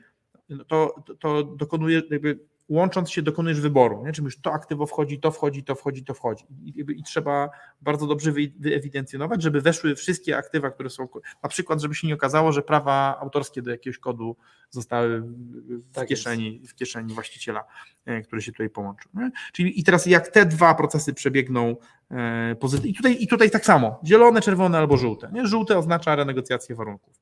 no 0.50 0.64
to, 0.64 1.04
to 1.20 1.44
dokonuje, 1.44 2.02
jakby 2.12 2.40
łącząc 2.70 3.12
się, 3.12 3.22
dokonujesz 3.22 3.62
wyboru. 3.62 4.04
Nie? 4.06 4.12
Czy 4.12 4.22
już 4.22 4.42
to 4.42 4.54
aktywo 4.54 4.86
wchodzi, 4.86 5.20
to 5.20 5.32
wchodzi, 5.32 5.64
to 5.64 5.76
wchodzi, 5.76 6.04
to 6.04 6.14
wchodzi. 6.14 6.46
I, 6.64 6.74
jakby, 6.76 6.94
i 6.94 7.04
trzeba 7.04 7.50
bardzo 7.82 8.08
dobrze 8.08 8.32
wy, 8.32 8.52
wyewidencjonować, 8.60 9.44
żeby 9.44 9.62
weszły 9.62 9.96
wszystkie 9.96 10.38
aktywa, 10.38 10.70
które 10.72 10.90
są. 10.90 11.08
Na 11.44 11.50
przykład, 11.50 11.82
żeby 11.82 11.96
się 11.96 12.08
nie 12.08 12.14
okazało, 12.14 12.52
że 12.52 12.62
prawa 12.62 13.20
autorskie 13.20 13.62
do 13.62 13.72
jakiegoś 13.72 14.00
kodu 14.00 14.36
zostały 14.70 15.22
w, 15.22 15.92
Tak 15.94 16.08
kieszeni, 16.08 16.62
w 16.68 16.76
kieszeni 16.76 17.14
właściciela, 17.14 17.64
e, 18.06 18.22
który 18.22 18.42
się 18.42 18.52
tutaj 18.52 18.70
połączył. 18.70 19.12
Nie? 19.14 19.32
Czyli 19.54 19.80
i 19.80 19.84
teraz 19.84 20.06
jak 20.06 20.28
te 20.28 20.46
dwa 20.46 20.76
procesy 20.76 21.14
przebiegną 21.14 21.76
e, 22.12 22.56
pozytywnie. 22.56 22.92
I 22.92 22.96
tutaj, 22.96 23.18
I 23.20 23.28
tutaj 23.28 23.52
tak 23.52 23.66
samo. 23.66 24.00
Zielone, 24.06 24.42
czerwone 24.42 24.78
albo 24.78 24.98
żółte. 24.98 25.30
Nie? 25.34 25.48
Żółte 25.48 25.78
oznacza 25.78 26.16
renegocjację 26.16 26.76
warunków. 26.76 27.22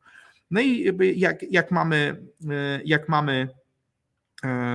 No 0.52 0.62
i 0.62 0.93
jak, 1.16 1.43
jak 1.52 1.72
mamy, 1.72 2.26
e, 2.50 2.82
jak 2.86 3.10
mamy 3.10 3.48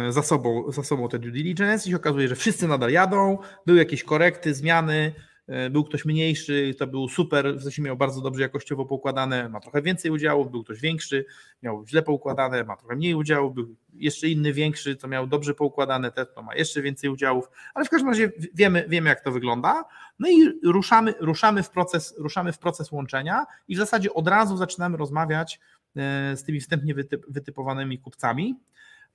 za 0.08 0.22
sobą, 0.22 0.72
za 0.72 0.82
sobą 0.82 1.08
te 1.08 1.18
due 1.18 1.30
diligence 1.30 1.88
i 1.88 1.90
się 1.90 1.96
okazuje, 1.96 2.28
że 2.28 2.36
wszyscy 2.36 2.68
nadal 2.68 2.90
jadą, 2.90 3.38
były 3.66 3.78
jakieś 3.78 4.04
korekty, 4.04 4.54
zmiany, 4.54 5.12
e, 5.48 5.70
był 5.70 5.84
ktoś 5.84 6.04
mniejszy, 6.04 6.74
to 6.78 6.86
był 6.86 7.08
super, 7.08 7.56
w 7.56 7.62
sensie 7.62 7.82
miał 7.82 7.96
bardzo 7.96 8.20
dobrze 8.20 8.42
jakościowo 8.42 8.84
poukładane, 8.84 9.48
ma 9.48 9.60
trochę 9.60 9.82
więcej 9.82 10.10
udziałów, 10.10 10.50
był 10.50 10.64
ktoś 10.64 10.80
większy, 10.80 11.24
miał 11.62 11.86
źle 11.86 12.02
poukładane, 12.02 12.64
ma 12.64 12.76
trochę 12.76 12.96
mniej 12.96 13.14
udziałów, 13.14 13.54
był 13.54 13.76
jeszcze 13.94 14.28
inny 14.28 14.52
większy, 14.52 14.96
to 14.96 15.08
miał 15.08 15.26
dobrze 15.26 15.54
poukładane, 15.54 16.12
ten 16.12 16.26
to 16.34 16.42
ma 16.42 16.54
jeszcze 16.54 16.82
więcej 16.82 17.10
udziałów, 17.10 17.50
ale 17.74 17.84
w 17.84 17.90
każdym 17.90 18.08
razie 18.08 18.32
wiemy, 18.54 18.84
wiemy 18.88 19.08
jak 19.08 19.20
to 19.20 19.32
wygląda. 19.32 19.84
No 20.18 20.28
i 20.28 20.52
ruszamy, 20.64 21.14
ruszamy, 21.20 21.62
w 21.62 21.70
proces, 21.70 22.14
ruszamy 22.18 22.52
w 22.52 22.58
proces 22.58 22.92
łączenia 22.92 23.46
i 23.68 23.74
w 23.74 23.78
zasadzie 23.78 24.14
od 24.14 24.28
razu 24.28 24.56
zaczynamy 24.56 24.96
rozmawiać 24.96 25.60
e, 25.96 26.36
z 26.36 26.44
tymi 26.44 26.60
wstępnie 26.60 26.94
wytyp, 26.94 27.26
wytypowanymi 27.28 27.98
kupcami. 27.98 28.56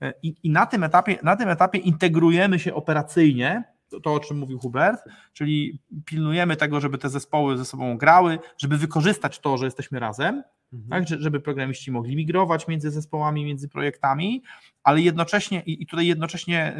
E, 0.02 0.12
I, 0.22 0.34
I, 0.42 0.50
na, 0.50 0.66
tym 0.66 0.84
etapie, 0.84 1.18
na 1.22 1.36
tym 1.36 1.48
etapie 1.48 1.78
integrujemy 1.78 2.58
się 2.58 2.74
operacyjnie, 2.74 3.64
to, 3.88 4.00
to, 4.00 4.14
o 4.14 4.20
czym 4.20 4.38
mówił 4.38 4.58
Hubert, 4.58 5.00
czyli 5.32 5.78
pilnujemy 6.04 6.56
tego, 6.56 6.80
żeby 6.80 6.98
te 6.98 7.08
zespoły 7.08 7.58
ze 7.58 7.64
sobą 7.64 7.96
grały, 7.98 8.38
żeby 8.58 8.78
wykorzystać 8.78 9.38
to, 9.38 9.58
że 9.58 9.64
jesteśmy 9.64 10.00
razem, 10.00 10.42
Mhm. 10.72 11.04
tak, 11.04 11.20
żeby 11.20 11.40
programiści 11.40 11.92
mogli 11.92 12.16
migrować 12.16 12.68
między 12.68 12.90
zespołami, 12.90 13.44
między 13.44 13.68
projektami, 13.68 14.42
ale 14.82 15.00
jednocześnie, 15.00 15.62
i 15.66 15.86
tutaj 15.86 16.06
jednocześnie 16.06 16.76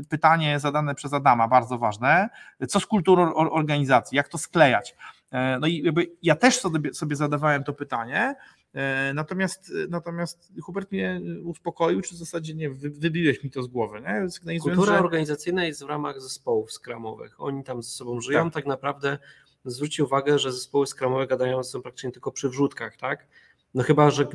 y, 0.00 0.08
pytanie 0.08 0.58
zadane 0.58 0.94
przez 0.94 1.12
Adama, 1.12 1.48
bardzo 1.48 1.78
ważne, 1.78 2.28
co 2.68 2.80
z 2.80 2.86
kulturą 2.86 3.34
organizacji, 3.34 4.16
jak 4.16 4.28
to 4.28 4.38
sklejać? 4.38 4.96
No 5.60 5.66
i 5.66 5.82
jakby 5.82 6.06
ja 6.22 6.36
też 6.36 6.60
sobie, 6.60 6.94
sobie 6.94 7.16
zadawałem 7.16 7.64
to 7.64 7.72
pytanie, 7.72 8.34
Natomiast, 9.14 9.72
natomiast 9.88 10.52
Hubert 10.62 10.92
mnie 10.92 11.20
uspokoił, 11.44 12.00
czy 12.00 12.14
w 12.14 12.18
zasadzie 12.18 12.54
nie, 12.54 12.70
wybiłeś 12.70 13.44
mi 13.44 13.50
to 13.50 13.62
z 13.62 13.66
głowy. 13.66 14.00
Nie? 14.00 14.58
Kultura 14.60 14.92
że... 14.92 14.98
organizacyjna 14.98 15.64
jest 15.64 15.84
w 15.84 15.88
ramach 15.88 16.20
zespołów 16.20 16.72
skramowych. 16.72 17.40
Oni 17.40 17.64
tam 17.64 17.82
ze 17.82 17.90
sobą 17.90 18.20
żyją. 18.20 18.44
Tak, 18.44 18.54
tak 18.54 18.66
naprawdę 18.66 19.18
zwróćcie 19.64 20.04
uwagę, 20.04 20.38
że 20.38 20.52
zespoły 20.52 20.86
skramowe 20.86 21.26
gadają 21.26 21.62
są 21.62 21.82
praktycznie 21.82 22.12
tylko 22.12 22.32
przy 22.32 22.48
wrzutkach, 22.48 22.96
tak? 22.96 23.26
No 23.74 23.82
chyba, 23.82 24.10
że 24.10 24.26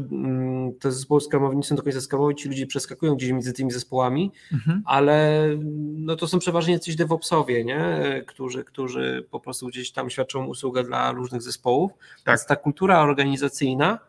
te 0.80 0.92
zespoły 0.92 1.22
skramowe 1.22 1.56
nie 1.56 1.64
są 1.64 1.76
do 1.76 1.84
końca 1.84 2.02
skramowe, 2.02 2.36
ci 2.36 2.50
ludzie 2.50 2.68
przeskakują 2.68 3.16
gdzieś 3.16 3.32
między 3.32 3.54
tymi 3.54 3.72
zespołami, 3.72 4.32
mhm. 4.54 4.84
ale 4.86 5.48
no 5.94 6.16
to 6.16 6.28
są 6.28 6.40
przeważnie 6.40 6.74
jacyś 6.74 6.96
DevOpsowie, 6.96 7.66
nie? 7.66 8.24
Którzy, 8.28 8.64
którzy 8.64 9.28
po 9.32 9.40
prostu 9.40 9.68
gdzieś 9.68 9.92
tam 9.92 10.10
świadczą 10.10 10.46
usługę 10.46 10.84
dla 10.84 11.12
różnych 11.12 11.42
zespołów. 11.42 11.92
Tak. 12.24 12.28
Więc 12.28 12.46
ta 12.46 12.56
kultura 12.56 13.02
organizacyjna 13.02 14.00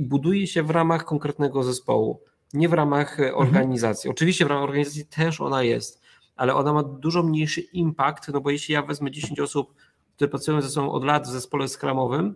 buduje 0.00 0.46
się 0.46 0.62
w 0.62 0.70
ramach 0.70 1.04
konkretnego 1.04 1.62
zespołu, 1.62 2.20
nie 2.54 2.68
w 2.68 2.72
ramach 2.72 3.18
organizacji. 3.34 4.08
Mhm. 4.08 4.14
Oczywiście 4.16 4.44
w 4.44 4.48
ramach 4.48 4.64
organizacji 4.64 5.06
też 5.06 5.40
ona 5.40 5.62
jest, 5.62 6.02
ale 6.36 6.54
ona 6.54 6.72
ma 6.72 6.82
dużo 6.82 7.22
mniejszy 7.22 7.60
impact, 7.60 8.28
no 8.28 8.40
bo 8.40 8.50
jeśli 8.50 8.74
ja 8.74 8.82
wezmę 8.82 9.10
10 9.10 9.40
osób, 9.40 9.74
które 10.16 10.28
pracują 10.28 10.60
ze 10.60 10.68
sobą 10.68 10.90
od 10.90 11.04
lat 11.04 11.26
w 11.26 11.30
zespole 11.30 11.68
skramowym, 11.68 12.34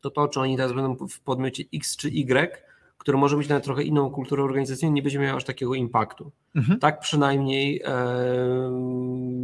to 0.00 0.10
to, 0.10 0.28
czy 0.28 0.40
oni 0.40 0.56
teraz 0.56 0.72
będą 0.72 1.08
w 1.08 1.20
podmiocie 1.20 1.64
X 1.74 1.96
czy 1.96 2.08
Y, 2.08 2.70
które 2.98 3.18
może 3.18 3.36
mieć 3.36 3.48
nawet 3.48 3.64
trochę 3.64 3.82
inną 3.82 4.10
kulturę 4.10 4.42
organizacyjną, 4.42 4.94
nie 4.94 5.02
będzie 5.02 5.18
miało 5.18 5.36
aż 5.36 5.44
takiego 5.44 5.74
impaktu. 5.74 6.32
Mhm. 6.54 6.78
Tak 6.78 7.00
przynajmniej 7.00 7.82
e, 7.84 8.70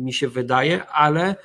mi 0.04 0.12
się 0.12 0.28
wydaje, 0.28 0.86
ale 0.86 1.36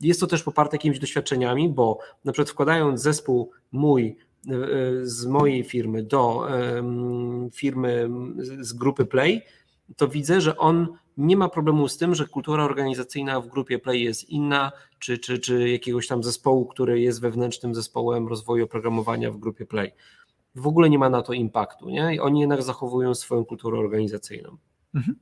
jest 0.00 0.20
to 0.20 0.26
też 0.26 0.42
poparte 0.42 0.76
jakimiś 0.76 0.98
doświadczeniami, 0.98 1.68
bo 1.68 1.98
na 2.24 2.32
przykład 2.32 2.50
wkładając 2.50 3.02
zespół 3.02 3.50
mój 3.72 4.06
e, 4.06 4.27
z 5.02 5.26
mojej 5.26 5.64
firmy 5.64 6.02
do 6.02 6.46
firmy 7.54 8.10
z 8.60 8.72
grupy 8.72 9.04
Play, 9.04 9.42
to 9.96 10.08
widzę, 10.08 10.40
że 10.40 10.56
on 10.56 10.88
nie 11.16 11.36
ma 11.36 11.48
problemu 11.48 11.88
z 11.88 11.96
tym, 11.96 12.14
że 12.14 12.26
kultura 12.26 12.64
organizacyjna 12.64 13.40
w 13.40 13.48
grupie 13.48 13.78
Play 13.78 14.02
jest 14.02 14.30
inna, 14.30 14.72
czy, 14.98 15.18
czy, 15.18 15.38
czy 15.38 15.70
jakiegoś 15.70 16.06
tam 16.06 16.22
zespołu, 16.22 16.66
który 16.66 17.00
jest 17.00 17.20
wewnętrznym 17.20 17.74
zespołem 17.74 18.28
rozwoju 18.28 18.64
oprogramowania 18.64 19.30
w 19.30 19.38
grupie 19.38 19.66
Play. 19.66 19.92
W 20.54 20.66
ogóle 20.66 20.90
nie 20.90 20.98
ma 20.98 21.10
na 21.10 21.22
to 21.22 21.32
impaktu. 21.32 21.90
Nie? 21.90 22.14
I 22.14 22.20
oni 22.20 22.40
jednak 22.40 22.62
zachowują 22.62 23.14
swoją 23.14 23.44
kulturę 23.44 23.78
organizacyjną. 23.78 24.56
Mhm. 24.94 25.16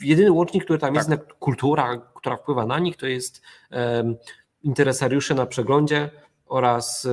Jedyny 0.00 0.32
łącznik, 0.32 0.64
który 0.64 0.78
tam 0.78 0.94
jest, 0.94 1.08
Tak. 1.08 1.18
jednak 1.18 1.38
kultura, 1.38 1.98
która 2.14 2.36
wpływa 2.36 2.66
na 2.66 2.78
nich, 2.78 2.96
to 2.96 3.06
jest 3.06 3.42
um, 3.70 4.16
interesariusze 4.62 5.34
na 5.34 5.46
przeglądzie 5.46 6.10
oraz, 6.50 7.08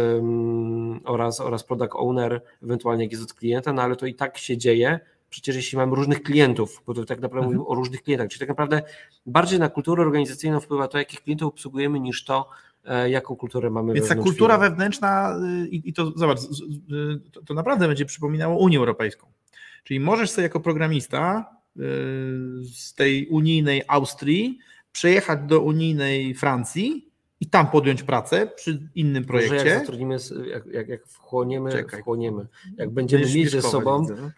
oraz, 1.05 1.39
oraz 1.41 1.63
product 1.63 1.93
owner, 1.95 2.41
ewentualnie 2.63 3.03
jak 3.03 3.11
jest 3.11 3.23
od 3.23 3.33
klienta, 3.33 3.73
no 3.73 3.81
ale 3.81 3.95
to 3.95 4.05
i 4.05 4.13
tak 4.15 4.37
się 4.37 4.57
dzieje, 4.57 4.99
przecież 5.29 5.55
jeśli 5.55 5.77
mamy 5.77 5.95
różnych 5.95 6.23
klientów, 6.23 6.81
bo 6.85 6.93
to 6.93 7.05
tak 7.05 7.19
naprawdę 7.19 7.37
Mhm. 7.37 7.45
mówimy 7.45 7.67
o 7.71 7.75
różnych 7.75 8.03
klientach, 8.03 8.27
czyli 8.29 8.39
tak 8.39 8.49
naprawdę 8.49 8.81
bardziej 9.25 9.59
na 9.59 9.69
kulturę 9.69 10.01
organizacyjną 10.03 10.59
wpływa 10.59 10.87
to, 10.87 10.97
jakich 10.97 11.21
klientów 11.21 11.47
obsługujemy, 11.47 11.99
niż 11.99 12.23
to, 12.25 12.49
e, 12.85 13.09
jaką 13.09 13.35
kulturę 13.35 13.69
mamy 13.69 13.93
Więc 13.93 14.07
ta 14.07 14.15
kultura 14.15 14.55
firmy. 14.55 14.69
wewnętrzna 14.69 15.37
y, 15.63 15.67
i, 15.67 15.89
i 15.89 15.93
to 15.93 16.11
zobacz, 16.15 16.39
to, 17.31 17.41
to 17.41 17.53
naprawdę 17.53 17.87
będzie 17.87 18.05
przypominało 18.05 18.57
Unię 18.57 18.77
Europejską. 18.77 19.27
Czyli 19.83 19.99
możesz 19.99 20.29
sobie 20.31 20.43
jako 20.43 20.59
programista 20.59 21.45
y, 21.77 21.81
z 22.75 22.93
tej 22.95 23.27
unijnej 23.27 23.83
Austrii 23.87 24.59
przejechać 24.91 25.39
do 25.47 25.61
unijnej 25.61 26.35
Francji 26.35 27.06
i 27.39 27.49
tam 27.49 27.67
podjąć 27.71 28.03
pracę 28.03 28.47
przy 28.55 28.89
innym 28.95 29.25
Może 29.27 29.41
jak 29.43 29.49
projekcie. 29.49 29.79
zatrudnimy, 29.79 30.17
jak, 30.51 30.65
jak, 30.65 30.87
jak 30.87 31.07
wchłoniemy, 31.07 31.71
Czekaj. 31.71 32.01
wchłoniemy, 32.01 32.47
jak 32.77 32.89
będziemy 32.89 33.21
Będziesz 33.23 33.35
mieć 33.37 33.51
ze 33.51 33.61
sobą, 33.61 34.07
no. 34.09 34.31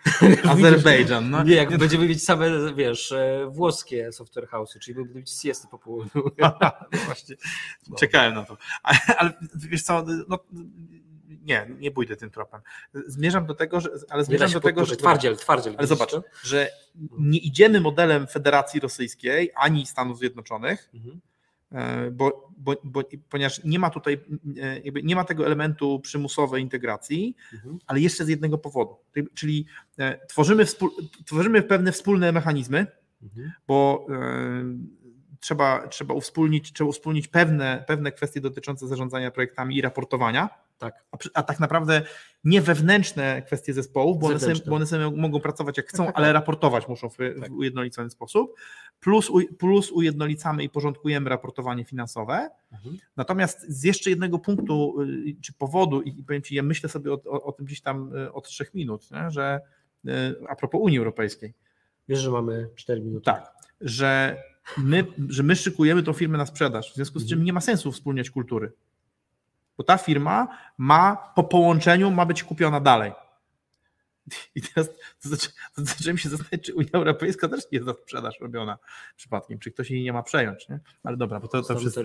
Azerbejdżan. 0.52 1.30
No. 1.30 1.44
nie, 1.44 1.56
jak 1.56 1.78
będziemy 1.78 2.08
mieć 2.08 2.24
same, 2.24 2.74
wiesz, 2.76 3.12
e, 3.12 3.48
włoskie 3.52 4.12
software 4.12 4.48
house'y, 4.48 4.80
czyli 4.80 4.96
będziemy 4.96 5.20
mieć 5.20 5.32
siesty 5.32 5.68
po 5.72 5.80
południu. 5.80 6.24
No 6.92 7.00
właśnie, 7.06 7.36
No. 7.90 7.96
czekałem 7.98 8.34
na 8.34 8.46
to. 8.46 8.58
Ale, 8.84 9.00
ale 9.18 9.34
wiesz 9.56 9.84
co, 9.84 10.06
no, 10.28 10.40
nie, 11.42 11.68
nie 11.80 11.92
pójdę 11.92 12.16
tym 12.16 12.30
tropem. 12.30 12.62
Zmierzam 12.94 13.46
do 13.46 13.56
tego, 13.56 13.80
że, 13.82 13.90
ale 14.10 14.24
zmierzam 14.24 14.52
do 14.52 14.60
tego, 14.60 14.86
że 14.86 14.96
twardziel, 14.96 15.38
twardziel. 15.38 15.76
Ale 15.78 15.88
zobacz, 15.88 16.12
to? 16.12 16.24
że 16.44 16.70
nie 17.20 17.40
idziemy 17.40 17.82
modelem 17.82 18.28
Federacji 18.28 18.80
Rosyjskiej 18.80 19.52
ani 19.56 19.86
Stanów 19.86 20.18
Zjednoczonych, 20.18 20.90
Mhm. 20.94 21.20
E, 21.72 22.12
bo, 22.12 22.50
bo, 22.58 22.76
bo, 22.84 23.02
ponieważ 23.30 23.64
nie 23.64 23.80
ma 23.80 23.90
tutaj 23.90 24.20
e, 24.62 24.80
jakby 24.80 25.04
nie 25.04 25.16
ma 25.16 25.24
tego 25.24 25.46
elementu 25.46 26.00
przymusowej 26.00 26.62
integracji, 26.64 27.36
Mhm. 27.54 27.78
ale 27.88 28.00
jeszcze 28.00 28.26
z 28.26 28.28
jednego 28.28 28.58
powodu. 28.58 28.96
Czyli 29.34 29.66
e, 30.00 30.28
tworzymy, 30.28 30.66
wspól, 30.66 30.90
tworzymy 31.26 31.62
pewne 31.62 31.92
wspólne 31.92 32.32
mechanizmy, 32.32 32.88
Mhm. 33.24 33.52
bo 33.68 34.08
trzeba, 35.40 35.88
trzeba, 35.88 36.14
uwspólnić, 36.14 36.74
trzeba 36.74 36.88
uwspólnić 36.90 37.28
pewne, 37.28 37.84
pewne 37.88 38.12
kwestie 38.12 38.42
dotyczące 38.42 38.88
zarządzania 38.88 39.32
projektami 39.32 39.78
i 39.78 39.82
raportowania, 39.82 40.50
Tak. 40.80 41.04
a, 41.12 41.18
a 41.34 41.44
tak 41.44 41.60
naprawdę 41.60 42.02
nie 42.44 42.62
wewnętrzne 42.62 43.42
kwestie 43.42 43.74
zespołów, 43.74 44.20
bo 44.20 44.28
one, 44.28 44.40
sobie, 44.40 44.54
bo 44.68 44.76
one 44.76 44.86
sobie 44.86 45.12
mogą 45.12 45.40
pracować 45.40 45.78
jak 45.78 45.88
chcą, 45.88 45.98
Tak, 45.98 46.08
tak, 46.08 46.18
ale 46.18 46.28
tak. 46.28 46.34
raportować 46.34 46.88
muszą 46.88 47.10
w, 47.10 47.18
Tak. 47.18 47.50
w 47.50 47.54
ujednolicony 47.54 48.10
sposób, 48.10 48.56
plus, 49.00 49.30
u, 49.30 49.40
plus 49.58 49.92
ujednolicamy 49.92 50.64
i 50.64 50.70
porządkujemy 50.70 51.30
raportowanie 51.30 51.86
finansowe, 51.86 52.50
Mhm. 52.72 52.98
Natomiast 53.18 53.62
z 53.70 53.84
jeszcze 53.84 54.10
jednego 54.10 54.40
punktu 54.40 55.02
y, 55.02 55.36
czy 55.42 55.54
powodu, 55.54 56.02
i 56.02 56.24
powiem 56.24 56.42
Ci, 56.42 56.56
ja 56.56 56.64
myślę 56.64 56.90
sobie 56.90 57.14
o, 57.14 57.22
o, 57.26 57.44
o 57.44 57.52
tym 57.52 57.66
gdzieś 57.66 57.82
tam 57.82 58.16
y, 58.16 58.34
od 58.34 58.48
trzech 58.48 58.74
minut, 58.74 59.12
nie? 59.12 59.32
że 59.32 59.60
y, 60.08 60.12
a 60.50 60.56
propos 60.56 60.82
Unii 60.84 60.98
Europejskiej, 60.98 61.54
Wiesz, 62.10 62.20
że 62.20 62.32
mamy 62.32 62.70
4 62.76 63.02
minuty. 63.02 63.26
tak, 63.26 63.54
że 63.82 64.38
my, 64.78 65.06
że 65.30 65.44
my 65.44 65.56
szykujemy 65.56 66.04
tą 66.04 66.14
firmę 66.14 66.38
na 66.38 66.46
sprzedaż, 66.46 66.92
w 66.92 66.96
związku 66.96 67.20
z 67.20 67.24
czym 67.24 67.34
Mhm. 67.36 67.46
nie 67.46 67.54
ma 67.54 67.62
sensu 67.62 67.92
wspólniać 67.92 68.30
kultury. 68.30 68.72
Bo 69.80 69.84
ta 69.84 69.98
firma 69.98 70.48
ma 70.78 71.32
po 71.36 71.44
połączeniu 71.44 72.12
ma 72.12 72.26
być 72.26 72.44
kupiona 72.44 72.80
dalej. 72.80 73.12
I 74.56 74.62
teraz 74.62 74.90
to 75.24 75.30
zacząłem 75.84 76.18
się 76.18 76.30
zastanawiać, 76.30 76.62
czy 76.66 76.76
Unia 76.76 76.90
Europejska 76.94 77.48
też 77.48 77.64
nie 77.72 77.78
jest 77.78 77.86
za 77.86 77.94
sprzedaż 77.94 78.40
robiona 78.42 78.78
przypadkiem, 79.16 79.60
czy 79.60 79.72
ktoś 79.72 79.92
jej 79.92 80.04
nie 80.04 80.14
ma 80.14 80.24
przejąć. 80.24 80.70
Nie? 80.70 80.80
Ale 81.04 81.18
dobra, 81.18 81.40
bo 81.40 81.48
to, 81.48 81.62
to 81.64 81.76
wszystko 81.80 82.04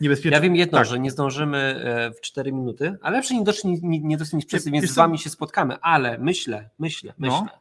niebezpieczne. 0.00 0.36
Ja 0.36 0.40
wiem 0.40 0.56
jedno, 0.56 0.78
Tak. 0.78 0.86
że 0.86 1.00
nie 1.00 1.10
zdążymy 1.10 1.58
e, 1.58 2.10
w 2.10 2.20
4 2.20 2.52
minuty, 2.52 2.96
ale 3.02 3.16
lepsze 3.16 3.34
nie 3.34 3.44
doszli, 3.44 3.80
nie, 3.82 4.00
nie 4.00 4.16
doszli 4.16 4.36
niż 4.36 4.46
wszyscy, 4.46 4.70
więc 4.70 4.90
z 4.90 4.94
wami 4.94 5.18
się 5.18 5.30
spotkamy, 5.30 5.80
ale 5.80 6.18
myślę, 6.18 6.70
myślę, 6.78 7.14
No. 7.18 7.40
myślę, 7.42 7.58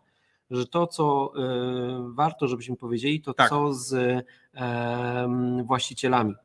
że 0.51 0.67
to, 0.67 0.87
co 0.87 1.33
e, 1.37 2.13
warto, 2.13 2.47
żebyśmy 2.47 2.75
powiedzieli, 2.75 3.21
to 3.21 3.33
Tak. 3.33 3.49
co 3.49 3.73
z 3.73 3.93
em, 4.53 5.63
właścicielami. 5.65 6.35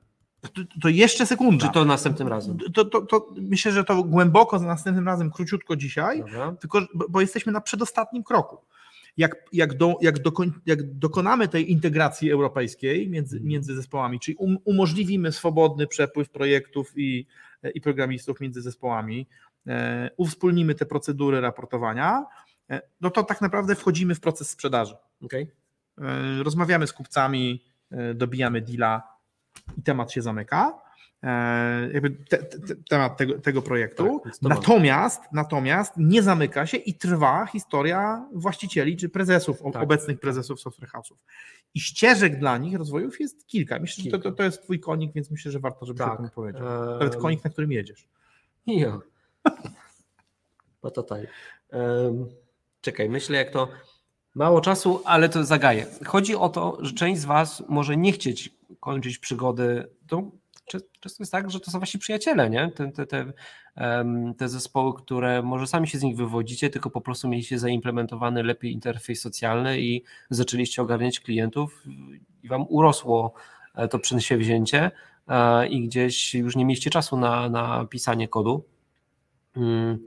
To, 0.41 0.63
to 0.83 0.89
jeszcze 0.89 1.27
sekunda. 1.27 1.67
Czy 1.67 1.73
to 1.73 1.85
następnym 1.85 2.29
razem? 2.29 2.59
to, 2.75 2.85
to, 2.85 3.01
to 3.01 3.35
myślę, 3.37 3.73
że 3.73 3.85
to 3.85 4.05
głęboko 4.05 4.59
za 4.59 4.67
następnym 4.67 5.07
razem, 5.07 5.31
króciutko 5.31 5.77
dzisiaj, 5.77 6.21
Dobra. 6.21 6.57
tylko 6.61 6.81
bo, 7.09 7.21
jesteśmy 7.21 7.53
na 7.53 7.61
przedostatnim 7.61 8.23
kroku. 8.23 8.59
Jak, 9.17 9.37
jak, 9.53 9.77
do, 9.77 9.95
jak, 10.01 10.19
dokoń, 10.19 10.53
jak 10.67 10.99
dokonamy 10.99 11.49
tej 11.49 11.73
integracji 11.73 12.31
europejskiej 12.31 13.09
między, 13.09 13.37
Mhm. 13.37 13.49
między 13.49 13.77
zespołami, 13.77 14.21
czyli 14.21 14.37
um, 14.37 14.59
umożliwimy 14.65 15.33
swobodny 15.33 15.87
przepływ 15.87 16.31
projektów 16.31 16.93
i, 16.97 17.27
i 17.75 17.81
programistów 17.81 18.41
między 18.41 18.63
zespołami, 18.63 19.27
e, 19.67 20.11
uwspólnimy 20.17 20.75
te 20.75 20.87
procedury 20.87 21.41
raportowania, 21.41 22.25
e, 22.71 22.83
no 23.01 23.11
to 23.11 23.23
tak 23.23 23.41
naprawdę 23.41 23.75
wchodzimy 23.75 24.15
w 24.15 24.21
proces 24.21 24.51
sprzedaży. 24.51 24.95
Okay. 25.23 25.47
E, 25.99 26.43
rozmawiamy 26.43 26.87
z 26.87 26.93
kupcami, 26.93 27.65
e, 27.91 28.15
dobijamy 28.15 28.61
deala 28.61 29.18
i 29.79 29.83
temat 29.83 30.13
się 30.13 30.23
zamyka. 30.23 30.79
E, 31.23 31.91
Jakby 31.93 32.11
te, 32.11 32.39
te, 32.39 32.59
temat 32.89 33.17
tego, 33.17 33.39
tego 33.39 33.63
projektu. 33.63 34.21
Tak, 34.25 34.33
natomiast, 34.43 35.23
natomiast 35.33 35.93
nie 35.97 36.23
zamyka 36.23 36.67
się 36.67 36.77
i 36.77 36.95
trwa 36.95 37.47
historia 37.47 38.27
właścicieli 38.33 38.97
czy 38.97 39.09
prezesów, 39.09 39.63
Tak. 39.73 39.83
obecnych 39.83 40.21
prezesów 40.21 40.61
software 40.61 40.91
house'ów. 40.91 41.17
I 41.75 41.81
ścieżek 41.81 42.39
dla 42.39 42.59
nich 42.59 42.77
rozwojów 42.79 43.21
jest 43.21 43.47
kilka. 43.47 43.79
Myślę, 43.79 44.05
że 44.05 44.11
to, 44.11 44.17
Kilka. 44.17 44.31
to, 44.31 44.37
to 44.37 44.43
jest 44.43 44.63
twój 44.63 44.81
konik, 44.81 45.13
więc 45.13 45.31
myślę, 45.31 45.53
że 45.53 45.61
warto, 45.61 45.87
żebyś 45.87 45.99
Tak. 46.01 46.15
o 46.15 46.17
tym 46.23 46.31
powiedział. 46.31 46.67
Em, 46.67 46.91
Nawet 46.91 47.17
konik, 47.17 47.45
na 47.45 47.51
którym 47.51 47.73
jedziesz. 47.73 48.09
Jo. 48.67 49.01
Patataj. 50.81 51.27
Um, 51.73 52.27
czekaj, 52.81 53.09
myślę 53.09 53.39
jak 53.39 53.51
to. 53.51 53.69
Mało 54.35 54.61
czasu, 54.61 55.03
ale 55.05 55.29
to 55.29 55.45
zagaję. 55.45 55.87
Chodzi 56.07 56.37
o 56.37 56.49
to, 56.49 56.79
że 56.81 56.93
część 56.93 57.21
z 57.21 57.25
Was 57.25 57.63
może 57.69 57.97
nie 57.97 58.13
chcieć 58.13 58.58
kończyć 58.81 59.19
przygody. 59.19 59.89
To 60.07 60.31
czę- 60.73 60.81
często 61.01 61.23
jest 61.23 61.33
tak, 61.33 61.51
że 61.51 61.61
to 61.61 61.71
są 61.71 61.79
właśnie 61.79 62.01
przyjaciele, 62.01 62.51
nie? 62.51 62.71
Te, 62.75 62.93
te, 62.93 63.07
te, 63.07 63.33
te 64.39 64.49
zespoły, 64.49 64.93
które 64.99 65.43
może 65.43 65.67
sami 65.67 65.89
się 65.89 65.99
z 65.99 66.03
nich 66.03 66.17
wywodzicie, 66.17 66.71
tylko 66.71 66.91
po 66.91 67.01
prostu 67.01 67.29
mieliście 67.29 67.59
zaimplementowany 67.59 68.43
lepiej 68.43 68.73
interfejs 68.73 69.21
socjalny 69.21 69.81
i 69.81 70.05
zaczęliście 70.31 70.83
ogarniać 70.83 71.21
klientów 71.21 71.85
i 72.43 72.49
Wam 72.49 72.67
urosło 72.69 73.33
e, 73.75 73.89
to 73.89 73.99
przedsięwzięcie 73.99 74.91
e, 75.29 75.69
i 75.69 75.83
gdzieś 75.89 76.35
już 76.35 76.57
nie 76.57 76.65
mieliście 76.65 76.91
czasu 76.91 77.17
na, 77.17 77.49
na 77.49 77.85
pisanie 77.85 78.29
kodu. 78.29 78.65
Mm, 79.57 80.05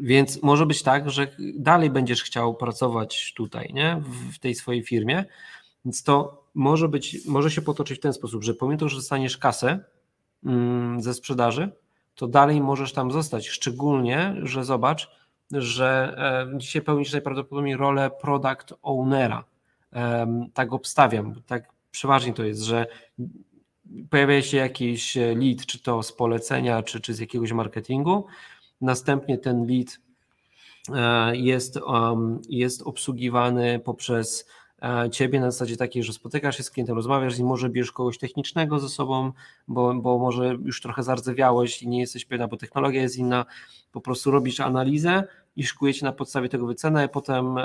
Więc 0.00 0.42
może 0.42 0.66
być 0.66 0.82
tak, 0.82 1.10
że 1.10 1.26
dalej 1.54 1.90
będziesz 1.90 2.22
chciał 2.22 2.54
pracować 2.54 3.34
tutaj, 3.36 3.70
nie? 3.74 4.02
W 4.32 4.38
tej 4.38 4.54
swojej 4.54 4.82
firmie. 4.82 5.24
Więc 5.84 6.02
to 6.02 6.41
może 6.54 6.88
być, 6.88 7.26
może 7.26 7.50
się 7.50 7.62
potoczyć 7.62 7.98
w 7.98 8.02
ten 8.02 8.12
sposób, 8.12 8.44
że 8.44 8.54
pomimo 8.54 8.88
że 8.88 8.96
dostaniesz 8.96 9.38
kasę 9.38 9.84
mm, 10.44 11.02
ze 11.02 11.14
sprzedaży, 11.14 11.72
to 12.14 12.26
dalej 12.26 12.60
możesz 12.60 12.92
tam 12.92 13.10
zostać. 13.10 13.48
Szczególnie, 13.48 14.36
że 14.42 14.64
zobacz, 14.64 15.10
że 15.50 16.14
e, 16.52 16.58
dzisiaj 16.58 16.82
pełnisz 16.82 17.12
najprawdopodobniej 17.12 17.76
rolę 17.76 18.10
product 18.20 18.74
ownera. 18.82 19.44
Tak 20.54 20.72
obstawiam, 20.72 21.42
tak 21.46 21.72
przeważnie 21.90 22.32
to 22.32 22.44
jest, 22.44 22.62
że 22.62 22.86
pojawia 24.10 24.42
się 24.42 24.56
jakiś 24.56 25.16
e, 25.16 25.34
lead, 25.34 25.66
czy 25.66 25.82
to 25.82 26.02
z 26.02 26.12
polecenia, 26.12 26.82
czy, 26.82 27.00
czy 27.00 27.14
z 27.14 27.18
jakiegoś 27.18 27.52
marketingu. 27.52 28.26
Następnie 28.80 29.38
ten 29.38 29.66
lead 29.66 30.00
e, 30.94 31.36
jest, 31.36 31.78
jest 32.48 32.82
obsługiwany 32.82 33.80
poprzez 33.84 34.46
ciebie 35.10 35.40
na 35.40 35.50
zasadzie 35.50 35.76
takiej, 35.76 36.02
że 36.02 36.12
spotykasz 36.12 36.56
się 36.56 36.62
z 36.62 36.70
klientem, 36.70 36.96
rozmawiasz 36.96 37.34
z 37.34 37.38
nim, 37.38 37.48
może 37.48 37.68
bierzesz 37.68 37.92
kogoś 37.92 38.18
technicznego 38.18 38.78
ze 38.78 38.88
sobą, 38.88 39.32
bo, 39.68 39.94
bo 39.94 40.18
może 40.18 40.46
już 40.64 40.80
trochę 40.80 41.02
zardzewiałeś 41.02 41.82
i 41.82 41.88
nie 41.88 42.00
jesteś 42.00 42.24
pewna, 42.24 42.48
bo 42.48 42.56
technologia 42.56 43.02
jest 43.02 43.16
inna, 43.16 43.46
po 43.92 44.00
prostu 44.00 44.30
robisz 44.30 44.60
analizę 44.60 45.24
i 45.56 45.64
szykujecie 45.64 46.06
na 46.06 46.12
podstawie 46.12 46.48
tego 46.48 46.66
wycenę, 46.66 47.02
a 47.04 47.08
potem 47.08 47.58
e, 47.58 47.62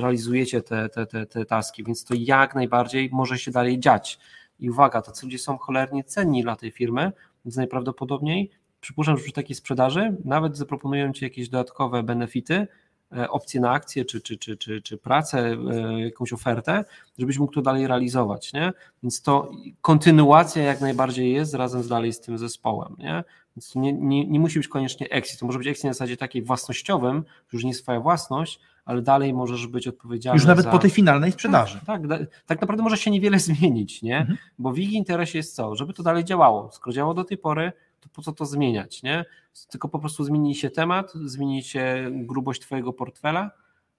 realizujecie 0.00 0.62
te, 0.62 0.88
te, 0.88 1.06
te, 1.06 1.26
te 1.26 1.44
taski, 1.44 1.84
więc 1.84 2.04
to 2.04 2.14
jak 2.18 2.54
najbardziej 2.54 3.10
może 3.12 3.38
się 3.38 3.50
dalej 3.50 3.78
dziać. 3.78 4.18
I 4.60 4.70
uwaga, 4.70 5.02
to 5.02 5.12
ludzie 5.22 5.38
są 5.38 5.58
cholernie 5.58 6.04
cenni 6.04 6.42
dla 6.42 6.56
tej 6.56 6.70
firmy, 6.70 7.12
więc 7.44 7.56
najprawdopodobniej 7.56 8.50
przypuszczam, 8.80 9.16
że 9.16 9.22
przy 9.22 9.32
takiej 9.32 9.56
sprzedaży 9.56 10.16
nawet 10.24 10.56
zaproponują 10.56 11.12
Ci 11.12 11.24
jakieś 11.24 11.48
dodatkowe 11.48 12.02
benefity, 12.02 12.66
e, 13.12 13.30
opcje 13.30 13.60
na 13.60 13.70
akcje, 13.70 14.04
czy, 14.04 14.20
czy, 14.20 14.38
czy, 14.38 14.56
czy, 14.56 14.82
czy 14.82 14.98
pracę, 14.98 15.56
e, 15.70 16.00
jakąś 16.00 16.32
ofertę, 16.32 16.84
żebyś 17.18 17.38
mógł 17.38 17.52
to 17.52 17.62
dalej 17.62 17.86
realizować. 17.86 18.52
Nie? 18.52 18.72
Więc 19.02 19.22
to 19.22 19.50
kontynuacja 19.80 20.62
jak 20.62 20.80
najbardziej 20.80 21.32
jest 21.32 21.54
razem 21.54 21.82
z 21.82 21.88
dalej 21.88 22.12
z 22.12 22.20
tym 22.20 22.38
zespołem. 22.38 22.96
Nie? 22.98 23.24
Więc 23.56 23.72
to 23.72 23.80
nie, 23.80 23.92
nie, 23.92 24.26
nie 24.26 24.40
musi 24.40 24.58
być 24.58 24.68
koniecznie 24.68 25.08
exit. 25.10 25.40
To 25.40 25.46
może 25.46 25.58
być 25.58 25.68
exit 25.68 25.84
na 25.84 25.92
zasadzie 25.92 26.16
takiej 26.16 26.42
własnościowym, 26.42 27.24
już 27.52 27.64
nie 27.64 27.70
jest 27.70 27.82
Twoja 27.82 28.00
własność, 28.00 28.60
ale 28.84 29.02
dalej 29.02 29.34
możesz 29.34 29.66
być 29.66 29.88
odpowiedzialny. 29.88 30.36
Już 30.36 30.46
nawet 30.46 30.64
za... 30.64 30.70
po 30.70 30.78
tej 30.78 30.90
finalnej 30.90 31.32
sprzedaży. 31.32 31.80
Tak, 31.86 32.08
tak, 32.08 32.20
tak 32.46 32.60
naprawdę 32.60 32.82
może 32.82 32.96
się 32.96 33.10
niewiele 33.10 33.38
zmienić, 33.48 34.02
nie? 34.02 34.18
Mhm. 34.18 34.38
Bo 34.58 34.72
w 34.72 34.78
ich 34.78 34.92
interesie 34.92 35.38
jest 35.38 35.54
co? 35.54 35.74
Żeby 35.74 35.92
to 35.92 36.02
dalej 36.02 36.24
działało. 36.24 36.70
Skoro 36.72 36.94
działało 36.94 37.14
do 37.14 37.24
tej 37.24 37.38
pory, 37.38 37.72
to 38.06 38.12
po 38.12 38.22
co 38.22 38.32
to 38.32 38.46
zmieniać, 38.46 39.02
nie? 39.02 39.24
Tylko 39.70 39.88
po 39.88 39.98
prostu 39.98 40.24
zmieni 40.24 40.54
się 40.54 40.70
temat, 40.70 41.12
zmieni 41.24 41.62
się 41.62 42.10
grubość 42.10 42.60
Twojego 42.60 42.92
portfela 42.92 43.50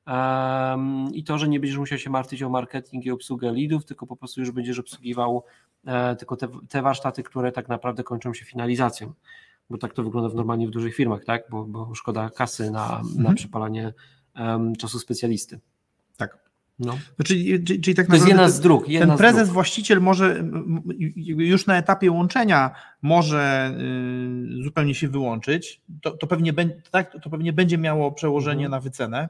um, 0.08 1.14
i 1.14 1.24
to, 1.24 1.38
że 1.38 1.48
nie 1.48 1.60
będziesz 1.60 1.78
musiał 1.78 1.98
się 1.98 2.10
martwić 2.10 2.44
o 2.44 2.50
marketing 2.50 3.06
i 3.06 3.12
obsługę 3.12 3.52
leadów, 3.52 3.86
tylko 3.86 4.08
po 4.08 4.16
prostu 4.16 4.40
już 4.40 4.52
będziesz 4.52 4.80
obsługiwał 4.80 5.44
e, 5.86 6.16
tylko 6.16 6.36
te, 6.36 6.48
te 6.70 6.82
warsztaty, 6.82 7.24
które 7.24 7.52
tak 7.52 7.70
naprawdę 7.70 8.04
kończą 8.04 8.34
się 8.34 8.46
finalizacją 8.46 9.14
bo 9.70 9.78
tak 9.78 9.94
to 9.94 10.04
wygląda 10.04 10.30
w 10.30 10.36
normalnie 10.36 10.68
w 10.68 10.72
dużych 10.72 10.96
firmach, 10.96 11.26
tak? 11.26 11.44
Bo, 11.50 11.66
bo 11.66 11.96
szkoda 11.96 12.30
kasy 12.30 12.72
na, 12.72 13.00
Mhm. 13.00 13.24
na 13.24 13.34
przepalanie 13.34 13.94
um, 14.40 14.76
czasu 14.76 15.00
specjalisty. 15.00 15.60
No. 16.80 16.98
Czyli, 17.26 17.64
czyli, 17.64 17.82
czyli 17.82 17.96
tak 17.96 18.08
To 18.08 18.14
jest 18.14 18.26
naprawdę 18.26 18.44
jedna 18.44 18.50
z 18.50 18.62
dróg. 18.62 18.90
Jedna 18.90 19.08
ten 19.14 19.18
prezes, 19.18 19.44
dróg. 19.44 19.54
właściciel 19.54 20.02
może 20.02 20.44
już 21.26 21.66
na 21.66 21.78
etapie 21.78 22.12
łączenia 22.12 22.72
może 23.02 23.74
y, 24.60 24.64
zupełnie 24.64 24.96
się 24.96 25.08
wyłączyć. 25.08 25.82
To, 26.02 26.12
to, 26.12 26.28
pewnie, 26.28 26.54
będzie, 26.54 26.76
tak, 26.92 27.12
to 27.24 27.30
pewnie 27.30 27.54
będzie 27.54 27.78
miało 27.78 28.12
przełożenie 28.12 28.66
Mhm. 28.66 28.72
na 28.72 28.80
wycenę, 28.80 29.30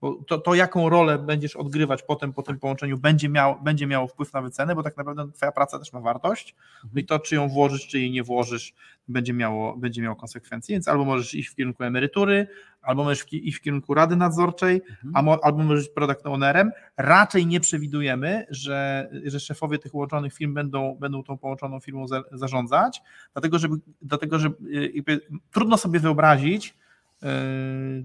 bo 0.00 0.14
to, 0.14 0.38
to 0.38 0.54
jaką 0.54 0.88
rolę 0.88 1.18
będziesz 1.18 1.56
odgrywać 1.56 2.02
potem 2.02 2.32
po 2.32 2.42
tym 2.42 2.58
połączeniu 2.58 2.98
będzie, 2.98 3.28
miał, 3.28 3.60
będzie 3.62 3.86
miało 3.86 4.06
wpływ 4.06 4.32
na 4.32 4.42
wycenę, 4.42 4.74
bo 4.74 4.82
tak 4.82 4.96
naprawdę 4.96 5.32
twoja 5.32 5.52
praca 5.52 5.78
też 5.78 5.92
ma 5.92 6.00
wartość 6.00 6.54
no 6.94 7.00
i 7.00 7.04
to 7.04 7.18
czy 7.18 7.34
ją 7.34 7.48
włożysz, 7.48 7.86
czy 7.86 7.98
jej 7.98 8.10
nie 8.10 8.22
włożysz 8.22 8.74
będzie 9.08 9.32
miało, 9.32 9.76
będzie 9.76 10.02
miało 10.02 10.16
konsekwencje, 10.16 10.74
więc 10.74 10.88
albo 10.88 11.04
możesz 11.04 11.34
iść 11.34 11.48
w 11.48 11.54
kierunku 11.54 11.84
emerytury, 11.84 12.48
albo 12.82 13.04
możesz 13.04 13.32
iść 13.32 13.58
w 13.58 13.60
kierunku 13.60 13.94
rady 13.94 14.16
nadzorczej, 14.16 14.82
Mhm. 15.04 15.38
albo 15.42 15.62
możesz 15.62 15.84
być 15.84 15.94
product 15.94 16.26
ownerem. 16.26 16.70
Raczej 16.96 17.46
nie 17.46 17.60
przewidujemy, 17.60 18.46
że, 18.50 19.08
że 19.24 19.40
szefowie 19.40 19.78
tych 19.78 19.94
łączonych 19.94 20.34
firm 20.34 20.54
będą, 20.54 20.96
będą 21.00 21.22
tą 21.22 21.38
połączoną 21.38 21.80
firmą 21.80 22.08
za, 22.08 22.22
zarządzać, 22.32 23.02
dlatego, 23.32 23.58
żeby, 23.58 23.76
dlatego 24.02 24.38
że 24.38 24.48
y, 24.48 25.20
trudno 25.50 25.76
sobie 25.76 26.00
wyobrazić 26.00 26.74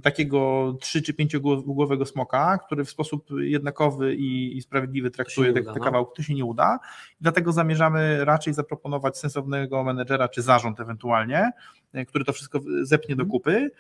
takiego 0.04 0.74
trzy 0.82 1.02
czy 1.02 1.14
pięciogłowego 1.14 2.06
smoka, 2.06 2.58
który 2.66 2.86
w 2.86 2.90
sposób 2.90 3.30
jednakowy 3.40 4.16
i, 4.16 4.58
i 4.58 4.62
sprawiedliwy 4.62 5.12
traktuje 5.12 5.54
te, 5.54 5.64
te 5.64 5.80
no. 5.80 5.86
kawałki, 5.86 6.12
to 6.16 6.24
się 6.24 6.34
nie 6.34 6.46
uda. 6.46 6.80
Dlatego 7.22 7.52
zamierzamy 7.52 8.26
raczej 8.26 8.54
zaproponować 8.54 9.18
sensownego 9.18 9.84
menedżera 9.84 10.28
czy 10.28 10.42
zarząd 10.42 10.80
ewentualnie, 10.80 11.52
y, 11.96 12.06
który 12.06 12.26
to 12.26 12.34
wszystko 12.34 12.60
zepnie 12.82 13.16
do 13.16 13.26
kupy. 13.26 13.72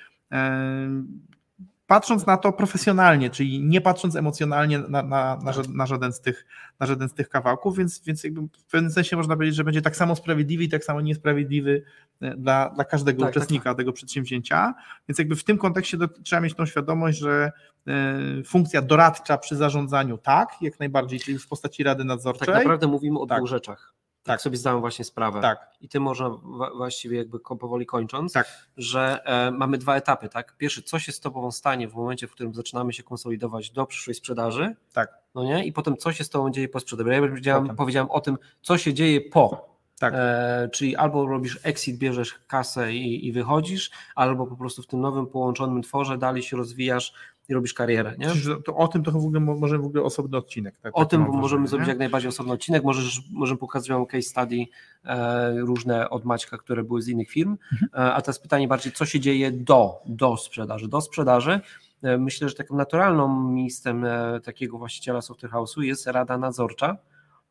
Y, 1.92 2.02
Patrząc 2.02 2.26
na 2.26 2.38
to 2.38 2.54
profesjonalnie, 2.54 3.30
czyli 3.30 3.64
nie 3.64 3.82
patrząc 3.82 4.16
emocjonalnie 4.16 4.80
na, 4.80 5.04
na, 5.04 5.38
na, 5.44 5.52
ża- 5.52 5.74
na, 5.74 5.86
żaden, 5.86 6.14
z 6.14 6.22
tych, 6.22 6.46
na 6.80 6.86
żaden 6.86 7.10
z 7.10 7.14
tych 7.14 7.30
kawałków, 7.30 7.78
więc, 7.78 8.04
więc 8.04 8.24
jakby 8.24 8.42
w 8.42 8.66
pewnym 8.72 8.92
sensie 8.92 9.16
można 9.18 9.36
powiedzieć, 9.36 9.56
że 9.56 9.64
będzie 9.64 9.82
tak 9.82 9.96
samo 9.96 10.16
sprawiedliwy 10.16 10.64
i 10.64 10.70
tak 10.70 10.84
samo 10.84 11.02
niesprawiedliwy 11.02 11.84
e, 12.22 12.38
dla, 12.38 12.70
dla 12.70 12.86
każdego 12.86 13.22
Tak, 13.22 13.34
tak, 13.34 13.38
uczestnika 13.38 13.76
tego 13.76 13.94
przedsięwzięcia. 13.94 14.74
Więc 15.10 15.20
jakby 15.20 15.36
w 15.36 15.44
tym 15.44 15.58
kontekście 15.58 15.98
do, 15.98 16.08
trzeba 16.08 16.42
mieć 16.42 16.54
tą 16.56 16.66
świadomość, 16.66 17.20
że 17.20 17.52
e, 17.88 18.44
funkcja 18.44 18.82
doradcza 18.82 19.38
przy 19.38 19.56
zarządzaniu 19.56 20.18
tak, 20.18 20.50
jak 20.62 20.80
najbardziej, 20.80 21.20
czyli 21.20 21.40
w 21.40 21.48
postaci 21.48 21.84
rady 21.84 22.04
nadzorczej. 22.06 22.46
Tak 22.46 22.56
naprawdę 22.56 22.88
mówimy 22.88 23.20
o 23.20 23.28
Tak. 23.28 23.38
dwóch 23.38 23.50
rzeczach. 23.50 23.94
Tak. 24.24 24.42
Sobie 24.42 24.58
zdałem 24.58 24.80
właśnie 24.80 25.06
sprawę. 25.06 25.42
tak, 25.42 25.70
I 25.82 25.90
tym 25.90 26.04
można 26.04 26.30
właściwie 26.78 27.18
jakby 27.18 27.40
powoli 27.40 27.86
kończąc, 27.86 28.34
tak, 28.34 28.68
że 28.78 29.20
e, 29.26 29.52
mamy 29.52 29.78
dwa 29.78 29.96
etapy, 29.96 30.30
tak? 30.30 30.58
Pierwszy, 30.58 30.84
co 30.84 31.00
się 31.00 31.12
z 31.12 31.20
tobą 31.20 31.52
stanie 31.52 31.88
w 31.88 31.96
momencie, 31.96 32.28
w 32.28 32.32
którym 32.32 32.54
zaczynamy 32.54 32.94
się 32.94 33.04
konsolidować 33.04 33.72
do 33.72 33.86
przyszłej 33.86 34.14
sprzedaży, 34.14 34.76
tak, 34.94 35.18
no 35.36 35.44
nie? 35.44 35.66
I 35.66 35.74
potem, 35.74 35.98
co 35.98 36.14
się 36.14 36.24
z 36.24 36.30
tobą 36.30 36.52
dzieje 36.52 36.70
po 36.70 36.80
sprzedaży. 36.80 37.10
Ja 37.14 37.22
powiedziałem, 37.22 37.64
Potem. 37.64 37.76
powiedziałem 37.76 38.12
o 38.12 38.22
tym, 38.22 38.38
co 38.62 38.78
się 38.78 38.94
dzieje 38.94 39.22
po. 39.22 39.72
tak. 40.00 40.14
E, 40.18 40.70
czyli 40.74 40.96
albo 40.96 41.28
robisz 41.28 41.60
exit, 41.64 41.98
bierzesz 41.98 42.34
kasę 42.48 42.94
i, 42.94 43.28
i 43.28 43.32
wychodzisz, 43.32 43.92
albo 44.16 44.48
po 44.48 44.56
prostu 44.56 44.82
w 44.84 44.88
tym 44.88 45.02
nowym 45.02 45.28
połączonym 45.28 45.82
tworze 45.82 46.18
dalej 46.18 46.44
się 46.44 46.58
rozwijasz 46.58 47.14
i 47.52 47.54
robisz 47.54 47.74
karierę, 47.74 48.16
nie? 48.18 48.28
To 48.66 48.76
o 48.76 48.88
tym 48.88 49.04
to 49.04 49.12
w 49.12 49.16
ogóle 49.16 49.40
mo- 49.40 49.56
może 49.56 49.78
w 49.78 49.86
ogóle 49.86 50.04
osobny 50.04 50.38
odcinek. 50.38 50.76
Tak, 50.82 50.92
O 50.96 51.06
tym 51.06 51.22
możemy 51.22 51.40
wrażenie, 51.42 51.68
zrobić 51.68 51.88
nie? 51.88 51.92
jak 51.92 52.00
najbardziej 52.00 52.30
osobny 52.30 52.54
odcinek. 52.54 52.84
Możesz, 52.84 53.22
możemy 53.32 53.58
pokazać 53.58 53.90
wam 53.90 54.06
case 54.06 54.22
study 54.22 54.66
e, 55.06 55.60
różne 55.60 56.10
od 56.10 56.26
Maćka, 56.26 56.58
które 56.58 56.84
były 56.84 57.02
z 57.02 57.08
innych 57.08 57.30
firm. 57.30 57.58
Mhm. 57.72 58.08
E, 58.08 58.14
a 58.14 58.22
teraz 58.22 58.40
pytanie 58.40 58.68
bardziej, 58.68 58.94
co 58.94 59.06
się 59.06 59.20
dzieje 59.20 59.52
do, 59.52 60.02
do 60.06 60.38
sprzedaży. 60.38 60.88
Do 60.88 61.02
sprzedaży 61.02 61.62
e, 62.04 62.18
myślę, 62.18 62.50
że 62.50 62.56
takim 62.56 62.78
naturalną 62.78 63.52
miejscem 63.52 64.06
e, 64.06 64.40
takiego 64.44 64.78
właściciela 64.78 65.22
software 65.22 65.52
house'u 65.52 65.82
jest 65.82 66.08
rada 66.08 66.38
nadzorcza. 66.38 66.98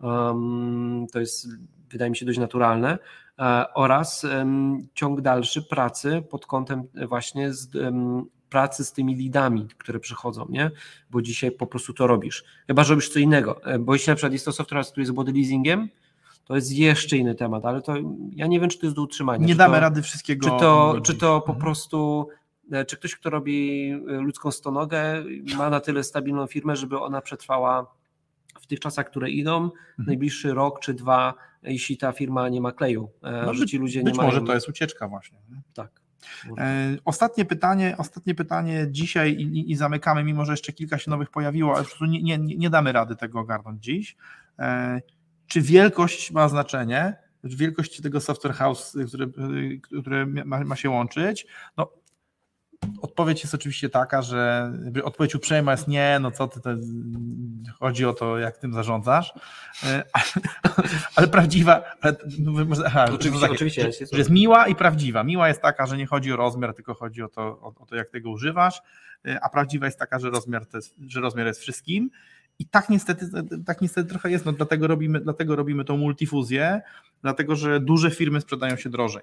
Um, 0.01 1.07
to 1.12 1.20
jest 1.20 1.48
wydaje 1.90 2.11
mi 2.11 2.16
się 2.16 2.26
dość 2.26 2.38
naturalne 2.38 2.98
e, 3.38 3.64
oraz 3.74 4.26
ciąg 4.94 5.20
dalszy 5.20 5.62
pracy 5.62 6.22
pod 6.30 6.46
kątem 6.46 6.82
właśnie 7.09 7.53
z, 7.53 7.68
pracy 8.51 8.84
z 8.84 8.92
tymi 8.92 9.14
lidami, 9.14 9.68
które 9.78 10.01
przychodzą, 10.01 10.46
nie? 10.48 10.70
Bo 11.11 11.22
dzisiaj 11.22 11.51
po 11.53 11.66
prostu 11.66 11.92
to 11.94 12.07
robisz. 12.07 12.44
Chyba, 12.66 12.84
że 12.84 12.94
robisz 12.94 13.09
co 13.09 13.18
innego. 13.18 13.64
E, 13.64 13.78
Bo 13.78 13.92
jeśli 13.94 14.11
na 14.11 14.14
przykład 14.16 14.32
jest 14.32 14.44
to 14.44 14.53
software, 14.53 14.84
który 14.86 15.03
jest 15.03 15.12
body 15.12 15.32
leasingiem, 15.32 15.88
to 16.44 16.57
jest 16.57 16.72
jeszcze 16.72 17.16
inny 17.16 17.34
temat, 17.34 17.64
ale 17.64 17.82
to 17.82 17.94
ja 18.36 18.46
nie 18.46 18.61
wiem, 18.61 18.68
czy 18.70 18.78
to 18.78 18.86
jest 18.86 18.96
do 18.96 19.03
utrzymania. 19.03 19.46
Nie 19.46 19.53
czy 19.53 19.59
damy 19.59 19.74
to, 19.74 19.80
rady 19.80 20.03
wszystkiego. 20.03 20.44
Czy 20.51 20.57
to, 20.61 20.92
robić. 20.92 21.05
czy 21.07 21.14
to 21.14 21.40
po 21.40 21.46
Mhm. 21.53 21.59
prostu, 21.61 22.28
e, 22.72 22.84
czy 22.84 22.96
ktoś, 22.96 23.14
kto 23.16 23.30
robi 23.30 23.90
e, 23.90 24.12
ludzką 24.20 24.51
stonogę, 24.51 25.24
ma 25.59 25.70
na 25.70 25.80
tyle 25.80 26.05
stabilną 26.05 26.46
firmę, 26.46 26.76
żeby 26.76 26.98
ona 27.01 27.20
przetrwała 27.20 27.94
w 28.61 28.66
tych 28.66 28.80
czasach, 28.80 29.11
które 29.11 29.30
idą, 29.30 29.57
Mhm. 29.64 29.72
najbliższy 29.98 30.55
rok 30.55 30.80
czy 30.80 30.94
dwa, 30.94 31.34
jeśli 31.62 31.96
ta 31.96 32.12
firma 32.12 32.48
nie 32.48 32.61
ma 32.61 32.72
kleju, 32.72 33.09
No 33.22 33.55
że 33.55 33.61
być- 33.61 33.70
ci 33.70 33.78
ludzie 33.78 34.03
Być 34.03 34.12
nie 34.14 34.16
mają. 34.18 34.30
może 34.30 34.42
to 34.46 34.55
jest 34.55 34.68
ucieczka 34.68 35.09
właśnie. 35.09 35.38
nie? 35.51 35.62
Tak. 35.74 35.99
E, 36.59 36.97
Ostatnie 37.05 37.45
pytanie, 37.45 37.95
ostatnie 37.99 38.35
pytanie 38.35 38.87
dzisiaj 38.91 39.33
i, 39.33 39.71
i- 39.73 39.77
zamykamy, 39.77 40.25
mimo 40.25 40.45
że 40.45 40.53
jeszcze 40.53 40.73
kilka 40.73 40.99
się 40.99 41.11
nowych 41.11 41.31
pojawiło, 41.31 41.75
ale 41.75 41.83
po 41.83 41.89
prostu 41.89 42.05
nie, 42.07 42.23
nie, 42.23 42.39
nie 42.39 42.71
damy 42.71 42.93
rady 42.93 43.16
tego 43.16 43.41
ogarnąć 43.41 43.85
dziś. 43.85 44.16
E, 44.59 45.01
Czy 45.47 45.61
wielkość 45.61 46.31
ma 46.33 46.49
znaczenie? 46.49 47.16
Wielkość 47.45 48.01
tego 48.03 48.21
software 48.21 48.55
house, 48.55 48.97
które, 49.09 49.27
które 50.01 50.27
ma, 50.27 50.64
ma 50.64 50.77
się 50.77 50.91
łączyć? 50.91 51.47
No, 51.77 51.93
odpowiedź 53.03 53.43
jest 53.43 53.55
oczywiście 53.55 53.89
taka, 53.89 54.22
że 54.22 54.72
odpowiedź 55.05 55.35
uprzejma 55.35 55.70
jest 55.72 55.89
nie, 55.89 56.18
no 56.20 56.31
co 56.31 56.49
ty, 56.49 56.61
to, 56.61 56.70
chodzi 57.78 58.07
o 58.07 58.12
to, 58.12 58.39
jak 58.39 58.57
tym 58.59 58.72
zarządzasz, 58.72 59.33
E, 59.85 60.05
ale, 60.12 60.24
ale 61.16 61.28
prawdziwa, 61.28 61.83
ale, 62.01 62.16
no, 62.39 62.64
może- 62.64 62.83
aha, 62.87 63.07
Oczywiście, 63.14 63.41
tak, 63.47 63.51
oczywiście, 63.51 63.87
jest- 63.87 64.01
jest- 64.01 64.12
jest 64.12 64.31
miła 64.31 64.66
i 64.66 64.74
prawdziwa. 64.74 65.24
Miła 65.24 65.49
jest 65.49 65.62
taka, 65.62 65.87
że 65.87 65.97
nie 65.97 66.07
chodzi 66.07 66.33
o 66.33 66.37
rozmiar, 66.37 66.74
tylko 66.74 66.95
chodzi 66.95 67.22
o 67.22 67.28
to, 67.28 67.43
o, 67.43 67.74
o 67.81 67.87
to 67.87 67.97
jak 67.97 68.11
tego 68.11 68.31
używasz, 68.31 68.83
e, 69.26 69.39
a 69.43 69.49
prawdziwa 69.49 69.87
jest 69.87 69.99
taka, 69.99 70.18
że 70.18 70.31
rozmiar, 70.31 70.66
jest, 70.74 70.95
że 71.07 71.20
rozmiar 71.20 71.47
jest 71.47 71.61
wszystkim. 71.61 72.11
I 72.59 72.66
tak 72.66 72.89
niestety, 72.89 73.26
tak 73.66 73.81
niestety 73.81 74.09
trochę 74.09 74.31
jest, 74.31 74.47
no 74.47 74.53
dlatego 74.53 74.87
robimy, 74.87 75.20
dlatego 75.20 75.57
robimy 75.57 75.85
tą 75.85 75.97
multifuzję, 75.97 76.81
dlatego 77.22 77.57
że 77.57 77.81
duże 77.81 78.11
firmy 78.11 78.41
sprzedają 78.41 78.76
się 78.76 78.91
drożej. 78.91 79.22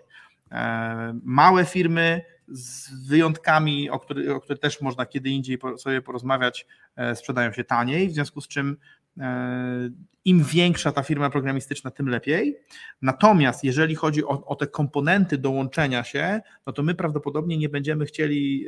E, 0.52 1.20
Małe 1.24 1.66
firmy 1.66 2.22
z 2.48 2.90
wyjątkami, 3.08 3.90
o 3.90 4.00
których 4.00 4.30
o 4.30 4.56
też 4.56 4.82
można 4.82 5.06
kiedy 5.06 5.30
indziej 5.30 5.60
sobie 5.78 6.02
porozmawiać, 6.02 6.68
e, 6.96 7.16
sprzedają 7.16 7.52
się 7.52 7.64
taniej, 7.64 8.10
w 8.10 8.14
związku 8.14 8.42
z 8.42 8.48
czym 8.48 8.78
e, 9.18 9.90
im 10.26 10.44
większa 10.44 10.92
ta 10.92 11.04
firma 11.04 11.30
programistyczna, 11.30 11.92
tym 11.92 12.10
lepiej. 12.10 12.58
Natomiast 13.02 13.64
jeżeli 13.64 13.96
chodzi 13.96 14.26
o, 14.26 14.46
o 14.46 14.56
te 14.56 14.68
komponenty 14.68 15.38
do 15.38 15.52
łączenia 15.52 16.04
się, 16.04 16.42
no 16.66 16.74
to 16.74 16.84
my 16.84 16.96
prawdopodobnie 16.96 17.58
nie 17.58 17.70
będziemy 17.70 18.06
chcieli, 18.06 18.66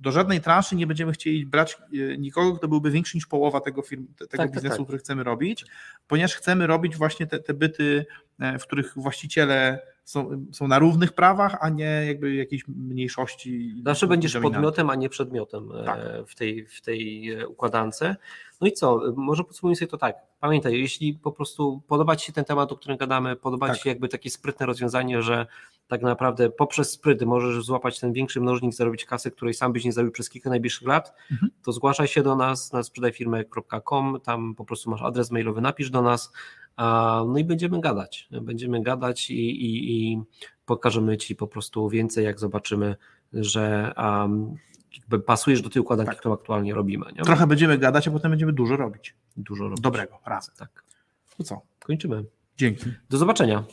do 0.00 0.12
żadnej 0.12 0.40
transzy 0.40 0.76
nie 0.76 0.86
będziemy 0.86 1.12
chcieli 1.12 1.46
brać 1.46 1.78
e, 1.92 2.18
nikogo, 2.18 2.56
kto 2.56 2.68
byłby 2.68 2.90
większy 2.90 3.16
niż 3.16 3.26
połowa 3.26 3.60
tego, 3.60 3.82
firm, 3.82 4.06
te- 4.06 4.26
tego 4.26 4.42
tak, 4.42 4.52
biznesu, 4.52 4.76
tak. 4.76 4.84
który 4.84 4.98
chcemy 4.98 5.24
robić, 5.24 5.64
ponieważ 6.06 6.34
chcemy 6.34 6.66
robić 6.66 6.96
właśnie 6.96 7.26
te, 7.26 7.38
te 7.38 7.54
byty, 7.54 8.06
w 8.58 8.62
których 8.62 8.92
właściciele 8.96 9.80
są, 10.08 10.46
są 10.52 10.68
na 10.68 10.78
równych 10.78 11.12
prawach, 11.12 11.56
a 11.60 11.68
nie 11.68 12.02
jakby 12.06 12.34
jakiejś 12.34 12.68
mniejszości. 12.68 13.82
Zawsze 13.84 14.06
będziesz 14.06 14.36
podmiotem, 14.38 14.90
a 14.90 14.94
nie 14.94 15.08
przedmiotem 15.08 15.72
e, 15.72 15.84
Tak. 15.84 16.00
w 16.26 16.34
tej, 16.34 16.66
w 16.66 16.80
tej 16.80 17.30
e, 17.32 17.48
układance. 17.48 18.00
No 18.60 18.66
i 18.66 18.72
co? 18.72 19.00
Może 19.16 19.44
podsumujmy 19.44 19.76
sobie 19.76 19.88
to 19.88 19.98
tak. 19.98 20.16
Pamiętaj, 20.40 20.80
jeśli 20.80 21.14
po 21.14 21.32
prostu 21.32 21.82
podoba 21.88 22.16
Ci 22.16 22.26
się 22.26 22.32
ten 22.32 22.44
temat, 22.44 22.72
o 22.72 22.76
którym 22.76 22.96
gadamy, 22.98 23.36
podoba 23.36 23.66
Tak. 23.66 23.76
Ci 23.76 23.82
się 23.82 23.88
jakby 23.88 24.08
takie 24.08 24.30
sprytne 24.30 24.66
rozwiązanie, 24.66 25.22
że 25.22 25.46
tak 25.88 26.02
naprawdę 26.02 26.50
poprzez 26.50 26.90
spryt 26.90 27.22
możesz 27.22 27.64
złapać 27.64 28.00
ten 28.00 28.12
większy 28.12 28.40
mnożnik, 28.40 28.74
zarobić 28.74 29.04
kasę, 29.04 29.30
której 29.30 29.54
sam 29.54 29.72
byś 29.72 29.84
nie 29.84 29.92
zarobił 29.92 30.12
przez 30.12 30.30
kilka 30.30 30.50
najbliższych 30.50 30.88
lat, 30.88 31.14
Mhm. 31.30 31.50
to 31.64 31.72
zgłaszaj 31.72 32.08
się 32.08 32.22
do 32.22 32.36
nas 32.36 32.72
na 32.72 32.82
sprzedajfirmę.com, 32.82 34.20
tam 34.22 34.54
po 34.54 34.64
prostu 34.64 34.90
masz 34.90 35.02
adres 35.02 35.30
mailowy, 35.30 35.60
napisz 35.60 35.90
do 35.90 36.02
nas, 36.02 36.32
no 37.28 37.38
i 37.38 37.44
będziemy 37.44 37.80
gadać. 37.80 38.28
Będziemy 38.42 38.82
gadać 38.82 39.30
i, 39.30 39.50
i, 39.50 39.92
i 40.12 40.22
pokażemy 40.66 41.16
Ci 41.16 41.36
po 41.36 41.46
prostu 41.46 41.88
więcej, 41.88 42.24
jak 42.24 42.40
zobaczymy, 42.40 42.96
że 43.32 43.92
um, 43.96 44.54
jakby 44.96 45.20
pasujesz 45.20 45.62
do 45.62 45.70
tej 45.70 45.82
układanki, 45.82 46.10
Tak. 46.10 46.18
którą 46.18 46.34
aktualnie 46.34 46.74
robimy. 46.74 47.06
Nie? 47.16 47.22
Trochę 47.22 47.46
będziemy 47.46 47.78
gadać, 47.78 48.08
a 48.08 48.10
potem 48.10 48.30
będziemy 48.30 48.52
dużo 48.52 48.76
robić. 48.76 49.14
Dużo 49.36 49.64
robić. 49.64 49.80
Dobrego 49.80 50.18
razem. 50.26 50.54
Tak. 50.58 50.84
To 51.36 51.44
co? 51.44 51.60
Kończymy. 51.80 52.24
Dzięki. 52.56 52.84
Do 53.10 53.18
zobaczenia. 53.18 53.64